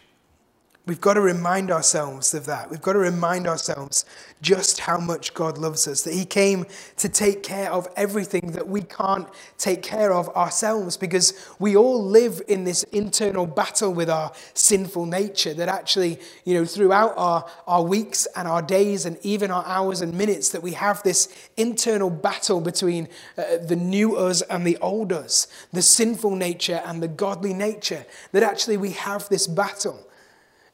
We've 0.86 1.00
got 1.00 1.14
to 1.14 1.20
remind 1.20 1.72
ourselves 1.72 2.32
of 2.32 2.46
that. 2.46 2.70
We've 2.70 2.80
got 2.80 2.92
to 2.92 3.00
remind 3.00 3.48
ourselves 3.48 4.04
just 4.40 4.78
how 4.78 4.98
much 4.98 5.34
God 5.34 5.58
loves 5.58 5.88
us, 5.88 6.02
that 6.02 6.14
He 6.14 6.24
came 6.24 6.64
to 6.98 7.08
take 7.08 7.42
care 7.42 7.72
of 7.72 7.88
everything 7.96 8.52
that 8.52 8.68
we 8.68 8.82
can't 8.82 9.26
take 9.58 9.82
care 9.82 10.12
of 10.12 10.28
ourselves 10.36 10.96
because 10.96 11.34
we 11.58 11.76
all 11.76 12.04
live 12.04 12.40
in 12.46 12.62
this 12.62 12.84
internal 12.84 13.48
battle 13.48 13.92
with 13.92 14.08
our 14.08 14.32
sinful 14.54 15.06
nature. 15.06 15.52
That 15.52 15.68
actually, 15.68 16.20
you 16.44 16.54
know, 16.54 16.64
throughout 16.64 17.14
our, 17.16 17.50
our 17.66 17.82
weeks 17.82 18.28
and 18.36 18.46
our 18.46 18.62
days 18.62 19.06
and 19.06 19.18
even 19.22 19.50
our 19.50 19.66
hours 19.66 20.02
and 20.02 20.14
minutes, 20.14 20.50
that 20.50 20.62
we 20.62 20.72
have 20.72 21.02
this 21.02 21.34
internal 21.56 22.10
battle 22.10 22.60
between 22.60 23.08
uh, 23.36 23.56
the 23.56 23.74
new 23.74 24.14
us 24.14 24.40
and 24.42 24.64
the 24.64 24.76
old 24.76 25.12
us, 25.12 25.48
the 25.72 25.82
sinful 25.82 26.36
nature 26.36 26.80
and 26.86 27.02
the 27.02 27.08
godly 27.08 27.54
nature. 27.54 28.06
That 28.30 28.44
actually 28.44 28.76
we 28.76 28.92
have 28.92 29.28
this 29.28 29.48
battle. 29.48 30.05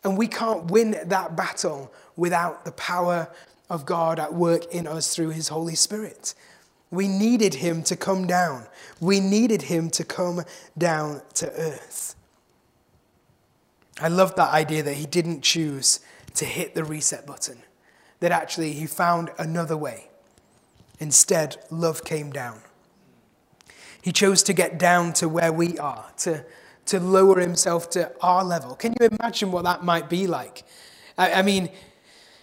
And 0.04 0.18
we 0.18 0.26
can't 0.26 0.70
win 0.70 0.96
that 1.04 1.36
battle 1.36 1.92
without 2.16 2.64
the 2.64 2.72
power 2.72 3.30
of 3.70 3.86
God 3.86 4.18
at 4.18 4.34
work 4.34 4.66
in 4.74 4.86
us 4.86 5.14
through 5.14 5.30
his 5.30 5.48
Holy 5.48 5.74
Spirit. 5.74 6.34
We 6.90 7.08
needed 7.08 7.54
him 7.54 7.82
to 7.84 7.96
come 7.96 8.26
down. 8.26 8.66
We 9.00 9.20
needed 9.20 9.62
him 9.62 9.90
to 9.90 10.04
come 10.04 10.42
down 10.76 11.22
to 11.34 11.50
earth. 11.52 12.14
I 14.00 14.08
love 14.08 14.34
that 14.36 14.52
idea 14.52 14.82
that 14.82 14.94
he 14.94 15.06
didn't 15.06 15.42
choose 15.42 16.00
to 16.34 16.44
hit 16.44 16.74
the 16.74 16.84
reset 16.84 17.26
button, 17.26 17.62
that 18.20 18.32
actually 18.32 18.72
he 18.72 18.86
found 18.86 19.30
another 19.38 19.76
way. 19.76 20.08
Instead, 20.98 21.56
love 21.70 22.04
came 22.04 22.30
down. 22.30 22.60
He 24.00 24.12
chose 24.12 24.42
to 24.44 24.52
get 24.52 24.78
down 24.78 25.12
to 25.14 25.28
where 25.28 25.52
we 25.52 25.78
are, 25.78 26.06
to 26.18 26.44
to 26.86 27.00
lower 27.00 27.38
himself 27.40 27.90
to 27.90 28.12
our 28.20 28.44
level. 28.44 28.74
Can 28.74 28.94
you 29.00 29.08
imagine 29.18 29.52
what 29.52 29.64
that 29.64 29.84
might 29.84 30.08
be 30.08 30.26
like? 30.26 30.64
I, 31.16 31.34
I 31.34 31.42
mean, 31.42 31.70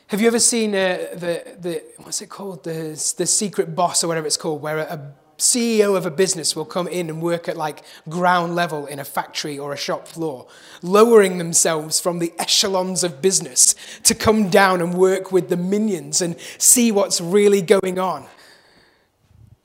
have 0.07 0.21
you 0.21 0.27
ever 0.27 0.39
seen 0.39 0.73
uh, 0.73 0.97
the, 1.13 1.55
the, 1.59 1.83
what's 1.97 2.21
it 2.21 2.29
called? 2.29 2.63
The, 2.63 3.13
the 3.17 3.25
secret 3.25 3.75
boss 3.75 4.03
or 4.03 4.07
whatever 4.07 4.25
it's 4.25 4.37
called, 4.37 4.61
where 4.61 4.79
a 4.79 5.13
CEO 5.39 5.95
of 5.95 6.05
a 6.05 6.11
business 6.11 6.55
will 6.55 6.65
come 6.65 6.87
in 6.87 7.09
and 7.09 7.21
work 7.21 7.47
at 7.47 7.57
like 7.57 7.83
ground 8.07 8.55
level 8.55 8.85
in 8.85 8.99
a 8.99 9.05
factory 9.05 9.57
or 9.57 9.73
a 9.73 9.77
shop 9.77 10.07
floor, 10.07 10.47
lowering 10.81 11.37
themselves 11.37 11.99
from 11.99 12.19
the 12.19 12.33
echelons 12.37 13.03
of 13.03 13.21
business 13.21 13.75
to 14.03 14.13
come 14.13 14.49
down 14.49 14.81
and 14.81 14.93
work 14.93 15.31
with 15.31 15.49
the 15.49 15.57
minions 15.57 16.21
and 16.21 16.39
see 16.57 16.91
what's 16.91 17.21
really 17.21 17.61
going 17.61 17.97
on. 17.97 18.25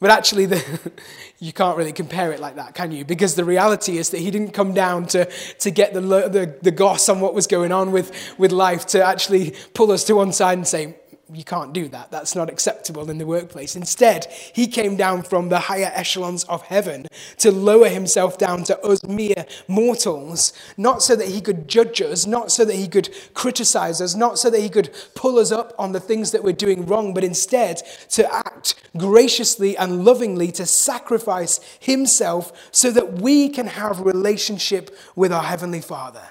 But 0.05 0.11
actually, 0.11 0.45
the, 0.45 0.93
you 1.39 1.55
can't 1.55 1.79
really 1.79 1.95
compare 1.95 2.31
it 2.31 2.39
like 2.39 2.57
that, 2.57 2.75
can 2.75 2.93
you? 2.93 3.07
Because 3.07 3.37
the 3.37 3.45
reality 3.47 3.97
is 3.97 4.11
that 4.11 4.19
he 4.19 4.31
didn't 4.31 4.51
come 4.51 4.75
down 4.75 5.07
to, 5.07 5.25
to 5.61 5.71
get 5.71 5.95
the, 5.95 6.03
the, 6.03 6.59
the 6.61 6.71
goss 6.71 7.09
on 7.09 7.21
what 7.23 7.33
was 7.33 7.47
going 7.47 7.73
on 7.73 7.91
with, 7.91 8.13
with 8.37 8.53
life, 8.53 8.85
to 8.89 9.03
actually 9.03 9.55
pull 9.73 9.91
us 9.91 10.05
to 10.05 10.17
one 10.17 10.31
side 10.35 10.59
and 10.59 10.69
say, 10.69 10.95
you 11.35 11.45
can't 11.45 11.73
do 11.73 11.89
that. 11.89 12.11
That's 12.11 12.35
not 12.35 12.49
acceptable 12.49 13.11
in 13.11 13.19
the 13.19 13.27
workplace. 13.27 13.77
Instead, 13.77 14.27
he 14.55 14.67
came 14.67 14.97
down 14.97 15.23
from 15.23 15.49
the 15.49 15.59
higher 15.59 15.91
echelons 15.95 16.45
of 16.45 16.63
heaven 16.63 17.07
to 17.39 17.51
lower 17.51 17.89
himself 17.89 18.39
down 18.39 18.65
to 18.65 18.81
us 18.81 19.03
mere 19.05 19.47
mortals, 19.69 20.53
not 20.77 21.03
so 21.03 21.17
that 21.17 21.29
he 21.29 21.41
could 21.41 21.69
judge 21.69 22.01
us, 22.01 22.27
not 22.27 22.53
so 22.53 22.65
that 22.65 22.77
he 22.77 22.89
could 22.89 23.11
criticize 23.35 24.01
us, 24.01 24.15
not 24.15 24.39
so 24.39 24.51
that 24.51 24.61
he 24.61 24.69
could 24.69 24.91
pull 25.15 25.39
us 25.39 25.51
up 25.51 25.75
on 25.79 25.93
the 25.93 26.01
things 26.01 26.31
that 26.31 26.45
we're 26.45 26.53
doing 26.53 26.87
wrong, 26.87 27.13
but 27.15 27.25
instead 27.25 27.83
to 28.11 28.33
act 28.35 28.75
graciously 28.97 29.77
and 29.77 30.05
lovingly 30.05 30.53
to 30.53 30.67
sacrifice 30.67 31.61
himself 31.81 32.53
so 32.71 32.91
that 32.91 33.15
we 33.15 33.49
can 33.49 33.67
have 33.67 34.01
relationship 34.01 34.97
with 35.17 35.33
our 35.33 35.43
heavenly 35.43 35.81
Father 35.81 36.23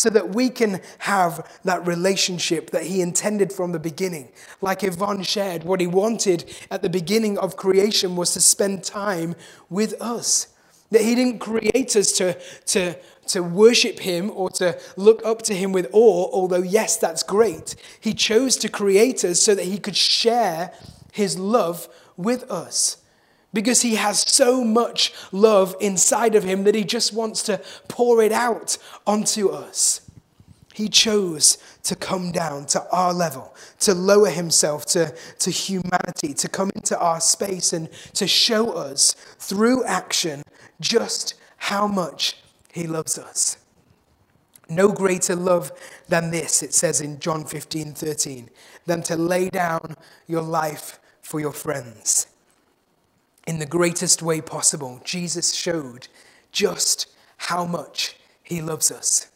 so 0.00 0.08
that 0.08 0.30
we 0.30 0.48
can 0.48 0.80
have 1.00 1.46
that 1.62 1.86
relationship 1.86 2.70
that 2.70 2.84
he 2.84 3.02
intended 3.02 3.52
from 3.52 3.72
the 3.72 3.78
beginning. 3.78 4.30
Like 4.62 4.82
Yvonne 4.82 5.22
shared, 5.22 5.62
what 5.62 5.78
he 5.78 5.86
wanted 5.86 6.50
at 6.70 6.80
the 6.80 6.88
beginning 6.88 7.36
of 7.36 7.58
creation 7.58 8.16
was 8.16 8.32
to 8.32 8.40
spend 8.40 8.82
time 8.82 9.36
with 9.68 10.00
us. 10.00 10.46
That 10.90 11.02
he 11.02 11.14
didn't 11.14 11.40
create 11.40 11.94
us 11.96 12.12
to, 12.12 12.32
to, 12.68 12.96
to 13.26 13.42
worship 13.42 13.98
him 13.98 14.30
or 14.34 14.48
to 14.52 14.80
look 14.96 15.20
up 15.22 15.42
to 15.42 15.54
him 15.54 15.70
with 15.70 15.90
awe, 15.92 16.30
although, 16.32 16.62
yes, 16.62 16.96
that's 16.96 17.22
great. 17.22 17.76
He 18.00 18.14
chose 18.14 18.56
to 18.56 18.70
create 18.70 19.22
us 19.22 19.38
so 19.38 19.54
that 19.54 19.66
he 19.66 19.76
could 19.76 19.96
share 19.96 20.72
his 21.12 21.38
love 21.38 21.88
with 22.16 22.50
us 22.50 22.96
because 23.52 23.82
he 23.82 23.96
has 23.96 24.20
so 24.20 24.64
much 24.64 25.12
love 25.32 25.74
inside 25.80 26.34
of 26.34 26.44
him 26.44 26.64
that 26.64 26.74
he 26.74 26.84
just 26.84 27.12
wants 27.12 27.42
to 27.44 27.60
pour 27.88 28.22
it 28.22 28.32
out 28.32 28.78
onto 29.06 29.48
us. 29.48 30.02
He 30.72 30.88
chose 30.88 31.58
to 31.82 31.96
come 31.96 32.30
down 32.30 32.66
to 32.66 32.88
our 32.90 33.12
level, 33.12 33.54
to 33.80 33.92
lower 33.92 34.30
himself 34.30 34.86
to, 34.86 35.14
to 35.40 35.50
humanity, 35.50 36.32
to 36.34 36.48
come 36.48 36.70
into 36.74 36.98
our 36.98 37.20
space 37.20 37.72
and 37.72 37.90
to 38.14 38.26
show 38.26 38.72
us 38.72 39.14
through 39.38 39.84
action 39.84 40.42
just 40.80 41.34
how 41.56 41.86
much 41.86 42.36
he 42.72 42.86
loves 42.86 43.18
us. 43.18 43.58
No 44.68 44.92
greater 44.92 45.34
love 45.34 45.72
than 46.08 46.30
this, 46.30 46.62
it 46.62 46.72
says 46.72 47.00
in 47.00 47.18
John 47.18 47.44
15 47.44 47.92
13, 47.92 48.48
than 48.86 49.02
to 49.02 49.16
lay 49.16 49.50
down 49.50 49.96
your 50.28 50.42
life 50.42 51.00
for 51.20 51.40
your 51.40 51.52
friends 51.52 52.28
in 53.50 53.58
the 53.58 53.66
greatest 53.66 54.22
way 54.22 54.40
possible, 54.40 55.00
Jesus 55.02 55.52
showed 55.52 56.06
just 56.52 57.08
how 57.36 57.66
much 57.66 58.14
he 58.44 58.62
loves 58.62 58.92
us. 58.92 59.28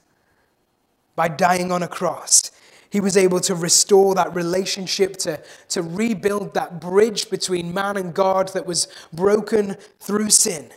By 1.17 1.27
dying 1.27 1.73
on 1.73 1.83
a 1.83 1.89
cross, 1.89 2.53
he 2.91 3.01
was 3.01 3.17
able 3.17 3.41
to 3.41 3.57
restore 3.57 4.15
that 4.15 4.33
relationship, 4.33 5.17
to, 5.17 5.43
to 5.71 5.83
rebuild 5.83 6.55
that 6.55 6.81
bridge 6.81 7.29
between 7.29 7.75
man 7.75 7.97
and 7.97 8.15
God 8.15 8.51
that 8.55 8.67
was 8.67 8.87
broken 9.13 9.77
through 9.99 10.31
sin. 10.31 10.71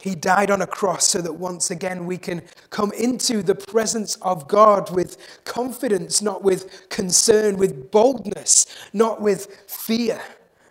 He 0.00 0.16
died 0.16 0.50
on 0.50 0.60
a 0.60 0.66
cross 0.66 1.06
so 1.06 1.22
that 1.22 1.34
once 1.34 1.70
again 1.70 2.06
we 2.06 2.18
can 2.18 2.42
come 2.70 2.90
into 2.90 3.40
the 3.40 3.54
presence 3.54 4.16
of 4.16 4.48
God 4.48 4.90
with 4.90 5.16
confidence, 5.44 6.20
not 6.20 6.42
with 6.42 6.88
concern, 6.88 7.56
with 7.56 7.92
boldness, 7.92 8.66
not 8.92 9.22
with 9.22 9.46
fear. 9.68 10.20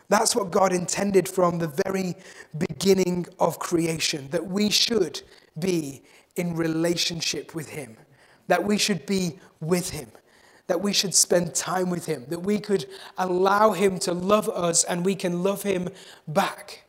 That's 0.10 0.36
what 0.36 0.52
God 0.52 0.72
intended 0.72 1.28
from 1.28 1.60
the 1.60 1.68
very 1.86 2.16
beginning 2.58 3.28
of 3.40 3.60
creation, 3.60 4.30
that 4.30 4.48
we 4.48 4.70
should 4.70 5.22
be 5.60 6.04
in 6.36 6.56
relationship 6.56 7.54
with 7.54 7.70
Him, 7.70 7.98
that 8.48 8.64
we 8.64 8.78
should 8.78 9.06
be 9.06 9.40
with 9.60 9.90
Him, 9.90 10.10
that 10.68 10.82
we 10.82 10.94
should 10.94 11.14
spend 11.14 11.54
time 11.54 11.90
with 11.90 12.06
Him, 12.06 12.26
that 12.30 12.40
we 12.40 12.60
could 12.60 12.86
allow 13.18 13.72
Him 13.72 14.00
to 14.00 14.14
love 14.14 14.48
us 14.50 14.84
and 14.86 15.04
we 15.04 15.16
can 15.16 15.44
love 15.44 15.64
Him 15.64 15.90
back, 16.28 16.86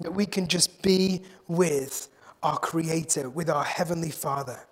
that 0.00 0.12
we 0.12 0.26
can 0.26 0.48
just 0.48 0.82
be 0.82 1.22
with 1.46 2.08
our 2.42 2.58
Creator, 2.58 3.30
with 3.30 3.48
our 3.48 3.64
Heavenly 3.64 4.10
Father. 4.10 4.66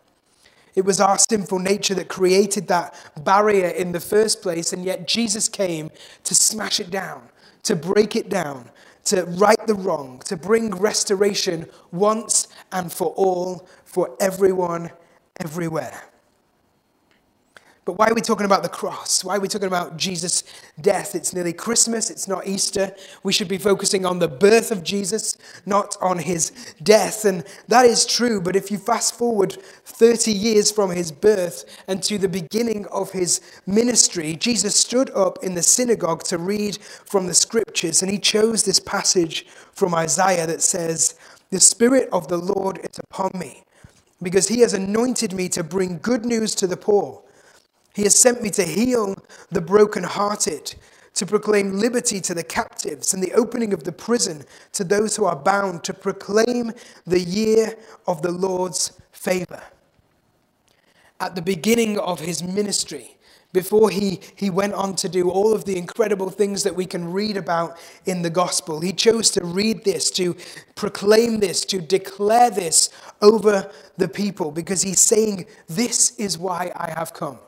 It 0.75 0.85
was 0.85 1.01
our 1.01 1.19
sinful 1.19 1.59
nature 1.59 1.95
that 1.95 2.09
created 2.09 2.67
that 2.69 2.95
barrier 3.25 3.69
in 3.69 3.93
the 3.93 4.01
first 4.01 4.43
place, 4.43 4.73
and 4.73 4.85
yet 4.85 5.07
Jesus 5.07 5.49
came 5.49 5.91
to 6.25 6.35
smash 6.35 6.81
it 6.81 6.91
down, 6.91 7.29
to 7.65 7.77
break 7.77 8.17
it 8.17 8.29
down, 8.29 8.69
to 9.05 9.25
right 9.25 9.67
the 9.67 9.75
wrong, 9.75 10.21
to 10.27 10.37
bring 10.37 10.71
restoration 10.71 11.67
once 11.91 12.49
and 12.73 12.93
for 12.93 13.09
all 13.17 13.69
for 13.85 14.17
everyone, 14.21 14.91
everywhere. 15.41 16.12
But 17.85 17.99
why 17.99 18.07
are 18.09 18.15
we 18.15 18.21
talking 18.21 18.47
about 18.47 18.63
the 18.63 18.69
cross? 18.69 19.25
Why 19.25 19.37
are 19.37 19.41
we 19.41 19.49
talking 19.49 19.67
about 19.67 19.97
Jesus' 19.97 20.45
death? 20.81 21.17
It's 21.17 21.35
nearly 21.35 21.53
Christmas, 21.53 22.11
it's 22.11 22.29
not 22.29 22.47
Easter. 22.47 22.95
We 23.25 23.33
should 23.33 23.49
be 23.49 23.59
focusing 23.59 24.07
on 24.07 24.21
the 24.21 24.29
birth 24.29 24.71
of 24.71 24.85
Jesus, 24.85 25.37
not 25.67 25.97
on 26.01 26.19
his 26.19 26.53
death. 26.85 27.25
And 27.25 27.45
that 27.67 27.85
is 27.85 28.07
true, 28.07 28.41
but 28.41 28.55
if 28.55 28.71
you 28.71 28.79
fast 28.79 29.19
forward 29.19 29.55
30 29.85 30.31
years 30.31 30.71
from 30.71 30.91
his 30.91 31.11
birth 31.11 31.65
and 31.89 32.01
to 32.05 32.19
the 32.19 32.29
beginning 32.29 32.87
of 32.87 33.11
his 33.11 33.41
ministry, 33.67 34.37
Jesus 34.37 34.77
stood 34.77 35.11
up 35.11 35.39
in 35.43 35.55
the 35.55 35.63
synagogue 35.63 36.23
to 36.25 36.39
read 36.39 36.79
from 36.81 37.27
the 37.27 37.35
scriptures, 37.35 38.01
and 38.01 38.13
he 38.13 38.19
chose 38.19 38.63
this 38.63 38.79
passage 38.79 39.45
from 39.73 39.93
Isaiah 39.93 40.47
that 40.47 40.63
says, 40.63 41.17
The 41.51 41.59
Spirit 41.59 42.09
of 42.13 42.29
the 42.29 42.39
Lord 42.39 42.79
is 42.79 43.01
upon 43.11 43.33
me, 43.35 43.65
because 44.23 44.47
he 44.47 44.61
has 44.61 44.73
anointed 44.73 45.33
me 45.33 45.49
to 45.49 45.65
bring 45.65 45.99
good 45.99 46.25
news 46.25 46.55
to 46.57 46.69
the 46.69 46.77
poor. 46.77 47.23
He 47.95 48.03
has 48.05 48.19
sent 48.19 48.43
me 48.43 48.51
to 48.51 48.65
heal 48.65 49.17
the 49.51 49.61
brokenhearted, 49.61 50.75
to 51.15 51.27
proclaim 51.27 51.79
liberty 51.79 52.21
to 52.23 52.35
the 52.35 52.45
captives 52.45 53.15
and 53.15 53.23
the 53.23 53.33
opening 53.35 53.73
of 53.75 53.85
the 53.85 53.93
prison 53.93 54.45
to 54.73 54.85
those 54.85 55.17
who 55.17 55.27
are 55.27 55.37
bound, 55.37 55.85
to 55.85 55.95
proclaim 55.95 56.73
the 57.07 57.21
year 57.21 57.77
of 58.07 58.23
the 58.23 58.33
Lord's 58.33 59.01
favor. 59.13 59.63
at 61.23 61.37
the 61.37 61.43
beginning 61.43 61.99
of 62.01 62.21
his 62.21 62.43
ministry, 62.43 63.17
before 63.53 63.91
he, 63.91 64.21
he 64.35 64.51
went 64.51 64.75
on 64.75 64.97
to 64.97 65.09
do 65.09 65.31
all 65.31 65.55
of 65.55 65.65
the 65.65 65.79
incredible 65.79 66.31
things 66.31 66.65
that 66.65 66.75
we 66.75 66.85
can 66.85 67.13
read 67.13 67.37
about 67.37 67.79
in 68.07 68.23
the 68.23 68.31
gospel. 68.31 68.81
He 68.81 68.93
chose 68.93 69.31
to 69.33 69.45
read 69.45 69.85
this, 69.85 70.11
to 70.13 70.37
proclaim 70.75 71.39
this, 71.39 71.65
to 71.67 71.81
declare 71.81 72.51
this 72.51 72.91
over 73.21 73.71
the 73.99 74.09
people 74.09 74.51
because 74.51 74.83
he's 74.83 75.01
saying, 75.01 75.47
This 75.69 76.19
is 76.19 76.39
why 76.39 76.73
I 76.75 76.91
have 76.91 77.15
come. 77.15 77.39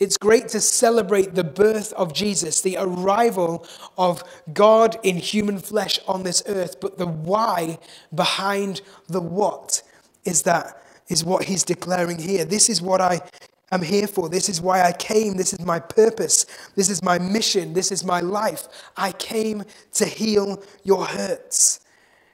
It's 0.00 0.16
great 0.16 0.48
to 0.48 0.60
celebrate 0.60 1.34
the 1.34 1.44
birth 1.44 1.92
of 1.94 2.12
Jesus, 2.12 2.60
the 2.60 2.76
arrival 2.78 3.66
of 3.96 4.22
God 4.52 4.96
in 5.02 5.16
human 5.16 5.58
flesh 5.58 5.98
on 6.06 6.22
this 6.22 6.42
earth, 6.46 6.80
but 6.80 6.98
the 6.98 7.06
why 7.06 7.78
behind 8.14 8.80
the 9.08 9.20
what 9.20 9.82
is 10.24 10.42
that 10.42 10.82
is 11.08 11.24
what 11.24 11.44
he's 11.44 11.64
declaring 11.64 12.18
here. 12.18 12.44
This 12.44 12.68
is 12.68 12.80
what 12.80 13.00
I 13.00 13.20
am 13.72 13.82
here 13.82 14.06
for. 14.06 14.28
This 14.28 14.48
is 14.48 14.60
why 14.60 14.82
I 14.82 14.92
came. 14.92 15.36
This 15.36 15.52
is 15.52 15.64
my 15.64 15.80
purpose. 15.80 16.46
This 16.76 16.90
is 16.90 17.02
my 17.02 17.18
mission. 17.18 17.72
This 17.72 17.90
is 17.90 18.04
my 18.04 18.20
life. 18.20 18.68
I 18.96 19.12
came 19.12 19.64
to 19.94 20.06
heal 20.06 20.62
your 20.84 21.06
hurts. 21.06 21.80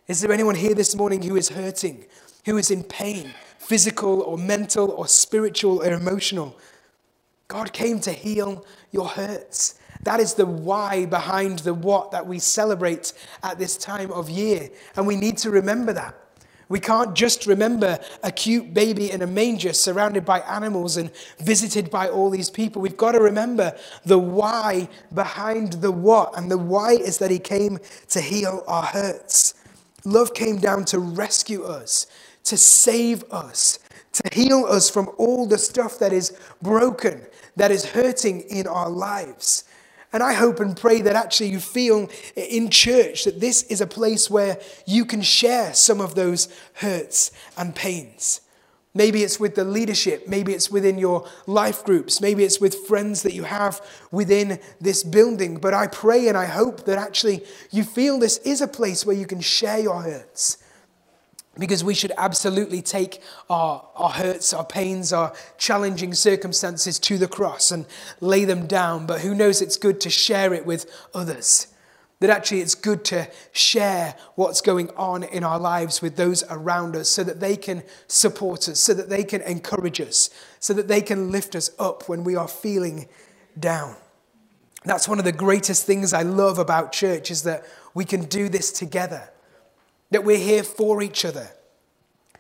Is 0.07 0.21
there 0.21 0.33
anyone 0.33 0.55
here 0.55 0.75
this 0.75 0.95
morning 0.95 1.23
who 1.23 1.37
is 1.37 1.49
hurting, 1.49 2.05
who 2.45 2.59
is 2.59 2.71
in 2.71 2.83
pain, 2.83 3.33
physical 3.59 4.21
or 4.21 4.37
mental 4.37 4.91
or 4.91 5.09
spiritual 5.09 5.83
or 5.83 5.93
emotional? 5.95 6.57
God 7.49 7.73
came 7.73 8.01
to 8.01 8.13
heal 8.13 8.65
your 8.91 9.09
hurts. 9.09 9.79
That 10.03 10.21
is 10.21 10.35
the 10.35 10.47
why 10.47 11.07
behind 11.07 11.61
the 11.61 11.75
what 11.75 12.11
that 12.11 12.27
we 12.27 12.39
celebrate 12.39 13.13
at 13.43 13.59
this 13.59 13.77
time 13.77 14.13
of 14.13 14.29
year. 14.29 14.71
And 14.97 15.07
we 15.07 15.17
need 15.17 15.39
to 15.39 15.51
remember 15.51 15.93
that. 15.93 16.15
We 16.69 16.81
can't 16.81 17.15
just 17.15 17.47
remember 17.47 17.99
a 18.23 18.33
cute 18.33 18.73
baby 18.73 19.11
in 19.11 19.23
a 19.23 19.27
manger 19.27 19.73
surrounded 19.73 20.25
by 20.25 20.41
animals 20.41 20.97
and 20.97 21.11
visited 21.39 21.91
by 21.91 22.09
all 22.09 22.31
these 22.31 22.51
people. 22.51 22.81
We've 22.81 22.97
got 22.97 23.13
to 23.13 23.21
remember 23.21 23.77
the 24.05 24.19
why 24.19 24.89
behind 25.15 25.75
the 25.75 25.93
what. 25.93 26.37
And 26.37 26.51
the 26.51 26.59
why 26.59 26.93
is 26.93 27.19
that 27.19 27.31
he 27.31 27.39
came 27.39 27.79
to 28.09 28.21
heal 28.21 28.65
our 28.67 28.83
hurts. 28.83 29.55
Love 30.05 30.35
came 30.35 30.59
down 30.59 30.85
to 30.87 30.99
rescue 30.99 31.65
us, 31.65 32.07
to 32.45 32.57
save 32.57 33.25
us, 33.31 33.79
to 34.13 34.23
heal 34.33 34.65
us 34.65 34.89
from 34.89 35.11
all 35.19 35.47
the 35.47 35.59
stuff 35.59 35.99
that 35.99 36.13
is 36.13 36.37
broken, 36.63 37.23
that 37.57 37.71
is 37.71 37.87
hurting 37.87 38.43
in 38.43 38.67
our 38.67 38.91
lives. 38.91 39.65
And 40.13 40.23
I 40.23 40.35
hope 40.35 40.61
and 40.61 40.77
pray 40.77 41.01
that 41.03 41.17
actually 41.17 41.51
you 41.51 41.59
feel 41.59 42.09
in 42.37 42.71
church 42.71 43.25
that 43.25 43.41
this 43.41 43.65
is 43.65 43.81
a 43.81 43.87
place 43.87 44.31
where 44.31 44.61
you 44.87 45.05
can 45.05 45.23
share 45.23 45.75
some 45.75 46.01
of 46.01 46.15
those 46.15 46.49
hurts 46.75 47.33
and 47.59 47.75
pains. 47.75 48.41
Maybe 48.97 49.25
it's 49.25 49.41
with 49.41 49.57
the 49.57 49.65
leadership, 49.65 50.29
maybe 50.29 50.53
it's 50.53 50.71
within 50.71 50.99
your 50.99 51.29
life 51.49 51.85
groups, 51.85 52.21
maybe 52.21 52.45
it's 52.45 52.61
with 52.61 52.87
friends 52.87 53.25
that 53.25 53.35
you 53.35 53.43
have 53.43 53.85
within 54.13 54.61
this 54.81 55.03
building. 55.03 55.57
But 55.57 55.75
I 55.75 55.89
pray 55.89 56.29
and 56.29 56.39
I 56.39 56.45
hope 56.45 56.85
that 56.85 56.97
actually 56.97 57.45
you 57.73 57.83
feel 57.83 58.21
this 58.21 58.39
is 58.39 58.61
a 58.61 58.69
place 58.69 59.05
where 59.05 59.17
you 59.17 59.27
can 59.27 59.41
share 59.41 59.81
your 59.81 60.03
hurts 60.03 60.64
because 61.59 61.85
we 61.85 61.95
should 61.95 62.13
absolutely 62.17 62.83
take 62.83 63.21
our, 63.49 63.87
our 63.95 64.11
hurts, 64.11 64.53
our 64.53 64.65
pains, 64.65 65.13
our 65.13 65.33
challenging 65.59 66.15
circumstances 66.15 66.99
to 66.99 67.19
the 67.19 67.29
cross 67.29 67.71
and 67.71 67.87
lay 68.21 68.45
them 68.45 68.67
down. 68.67 69.07
But 69.07 69.21
who 69.21 69.35
knows, 69.35 69.63
it's 69.63 69.77
good 69.77 70.01
to 70.03 70.11
share 70.11 70.53
it 70.53 70.67
with 70.67 70.91
others. 71.15 71.69
That 72.21 72.31
actually 72.31 72.61
it's 72.61 72.75
good 72.75 73.05
to 73.07 73.29
share 73.53 74.15
what's 74.35 74.61
going 74.61 74.89
on 74.91 75.25
in 75.25 75.45
our 75.45 75.59
lives 75.59 76.01
with 76.01 76.17
those 76.17 76.43
around 76.49 76.97
us 76.97 77.09
so 77.11 77.23
that 77.25 77.41
they 77.41 77.57
can 77.57 77.83
support 78.07 78.69
us, 78.69 78.81
so 78.81 78.95
that 78.95 79.09
they 79.09 79.25
can 79.25 79.43
encourage 79.43 80.01
us, 80.01 80.31
so 80.59 80.73
that 80.75 80.89
they 80.89 81.03
can 81.03 81.31
lift 81.31 81.55
us 81.55 81.71
up 81.79 82.09
when 82.09 82.25
we 82.25 82.35
are 82.35 82.49
feeling 82.49 83.09
down. 83.59 83.97
That's 84.85 85.09
one 85.09 85.19
of 85.19 85.25
the 85.25 85.33
greatest 85.33 85.87
things 85.87 86.13
I 86.13 86.23
love 86.23 86.59
about 86.59 86.93
church 86.93 87.31
is 87.31 87.43
that 87.45 87.65
we 87.95 88.05
can 88.05 88.25
do 88.25 88.49
this 88.49 88.71
together 88.71 89.31
that 90.15 90.23
we're 90.23 90.39
here 90.39 90.63
for 90.63 91.03
each 91.03 91.25
other, 91.25 91.49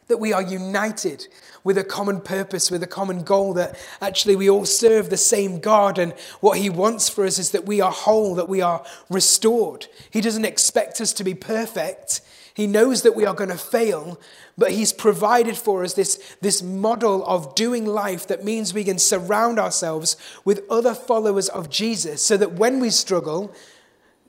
that 0.06 0.18
we 0.18 0.32
are 0.32 0.40
united 0.40 1.26
with 1.64 1.76
a 1.76 1.82
common 1.82 2.20
purpose, 2.20 2.70
with 2.70 2.84
a 2.84 2.87
common 2.87 3.24
goal, 3.24 3.52
that 3.54 3.76
actually 4.00 4.37
we 4.37 4.48
all 4.48 4.64
serve 4.64 5.10
the 5.10 5.16
same 5.16 5.58
God. 5.58 5.98
And 5.98 6.12
what 6.38 6.58
He 6.58 6.70
wants 6.70 7.08
for 7.08 7.24
us 7.24 7.37
is 7.37 7.50
that 7.50 7.66
we 7.66 7.80
are 7.80 7.90
whole, 7.90 8.37
that 8.37 8.48
we 8.48 8.60
are 8.60 8.84
restored. 9.10 9.88
He 10.08 10.20
doesn't 10.20 10.44
expect 10.44 11.00
us 11.00 11.12
to 11.14 11.24
be 11.24 11.34
perfect. 11.34 12.20
He 12.54 12.68
knows 12.68 13.02
that 13.02 13.16
we 13.16 13.26
are 13.26 13.34
going 13.34 13.50
to 13.50 13.58
fail, 13.58 14.20
but 14.56 14.70
He's 14.70 14.92
provided 14.92 15.56
for 15.56 15.82
us 15.82 15.94
this, 15.94 16.37
this 16.40 16.62
model 16.62 17.26
of 17.26 17.56
doing 17.56 17.87
life 17.87 18.28
that 18.28 18.44
means 18.44 18.72
we 18.72 18.84
can 18.84 19.00
surround 19.00 19.58
ourselves 19.58 20.16
with 20.44 20.62
other 20.70 20.94
followers 20.94 21.48
of 21.48 21.70
Jesus 21.70 22.22
so 22.22 22.37
that 22.37 22.52
when 22.52 22.78
we 22.78 22.90
struggle, 22.90 23.52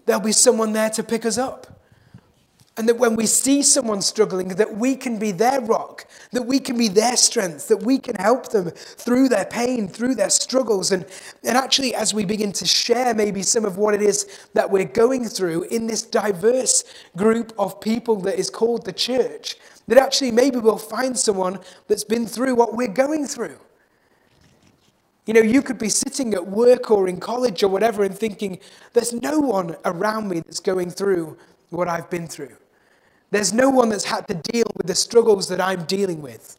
there'll 0.07 0.19
be 0.19 0.31
someone 0.31 0.73
there 0.73 0.89
to 0.89 1.03
pick 1.03 1.27
us 1.27 1.37
up. 1.37 1.74
And 2.77 2.89
that 2.89 2.97
when 2.97 3.15
we 3.15 3.25
see 3.25 3.63
someone 3.63 4.01
struggling, 4.01 4.49
that 4.49 4.75
we 4.75 4.97
can 4.97 5.17
be 5.17 5.31
their 5.31 5.61
rock, 5.61 6.05
that 6.31 6.45
we 6.45 6.59
can 6.59 6.77
be 6.77 6.89
their 6.89 7.15
strength, 7.15 7.69
that 7.69 7.83
we 7.83 7.97
can 7.97 8.15
help 8.15 8.49
them 8.49 8.69
through 8.71 9.29
their 9.29 9.45
pain, 9.45 9.87
through 9.87 10.15
their 10.15 10.29
struggles. 10.29 10.91
And, 10.91 11.05
and 11.45 11.55
actually, 11.55 11.95
as 11.95 12.13
we 12.13 12.25
begin 12.25 12.51
to 12.51 12.65
share 12.65 13.13
maybe 13.13 13.43
some 13.43 13.63
of 13.63 13.77
what 13.77 13.93
it 13.93 14.01
is 14.01 14.27
that 14.55 14.69
we're 14.69 14.83
going 14.83 15.23
through 15.25 15.63
in 15.63 15.87
this 15.87 16.01
diverse 16.01 16.83
group 17.15 17.53
of 17.57 17.79
people 17.79 18.17
that 18.21 18.37
is 18.37 18.49
called 18.49 18.83
the 18.83 18.91
church, 18.93 19.55
that 19.87 19.97
actually 19.97 20.31
maybe 20.31 20.57
we'll 20.57 20.77
find 20.77 21.17
someone 21.17 21.59
that's 21.87 22.03
been 22.03 22.27
through 22.27 22.55
what 22.55 22.73
we're 22.75 22.89
going 22.89 23.25
through. 23.25 23.57
You 25.25 25.33
know, 25.33 25.41
you 25.41 25.61
could 25.61 25.77
be 25.77 25.89
sitting 25.89 26.33
at 26.33 26.45
work 26.45 26.91
or 26.91 27.07
in 27.07 27.21
college 27.21 27.63
or 27.63 27.69
whatever 27.69 28.03
and 28.03 28.15
thinking, 28.15 28.59
there's 28.91 29.13
no 29.13 29.39
one 29.39 29.77
around 29.85 30.27
me 30.27 30.41
that's 30.41 30.59
going 30.59 30.91
through 30.91 31.37
what 31.69 31.87
I've 31.87 32.09
been 32.09 32.27
through. 32.27 32.55
There's 33.31 33.53
no 33.53 33.69
one 33.69 33.89
that's 33.89 34.05
had 34.05 34.27
to 34.27 34.35
deal 34.35 34.65
with 34.75 34.87
the 34.87 34.95
struggles 34.95 35.47
that 35.49 35.59
I'm 35.59 35.85
dealing 35.85 36.21
with. 36.21 36.57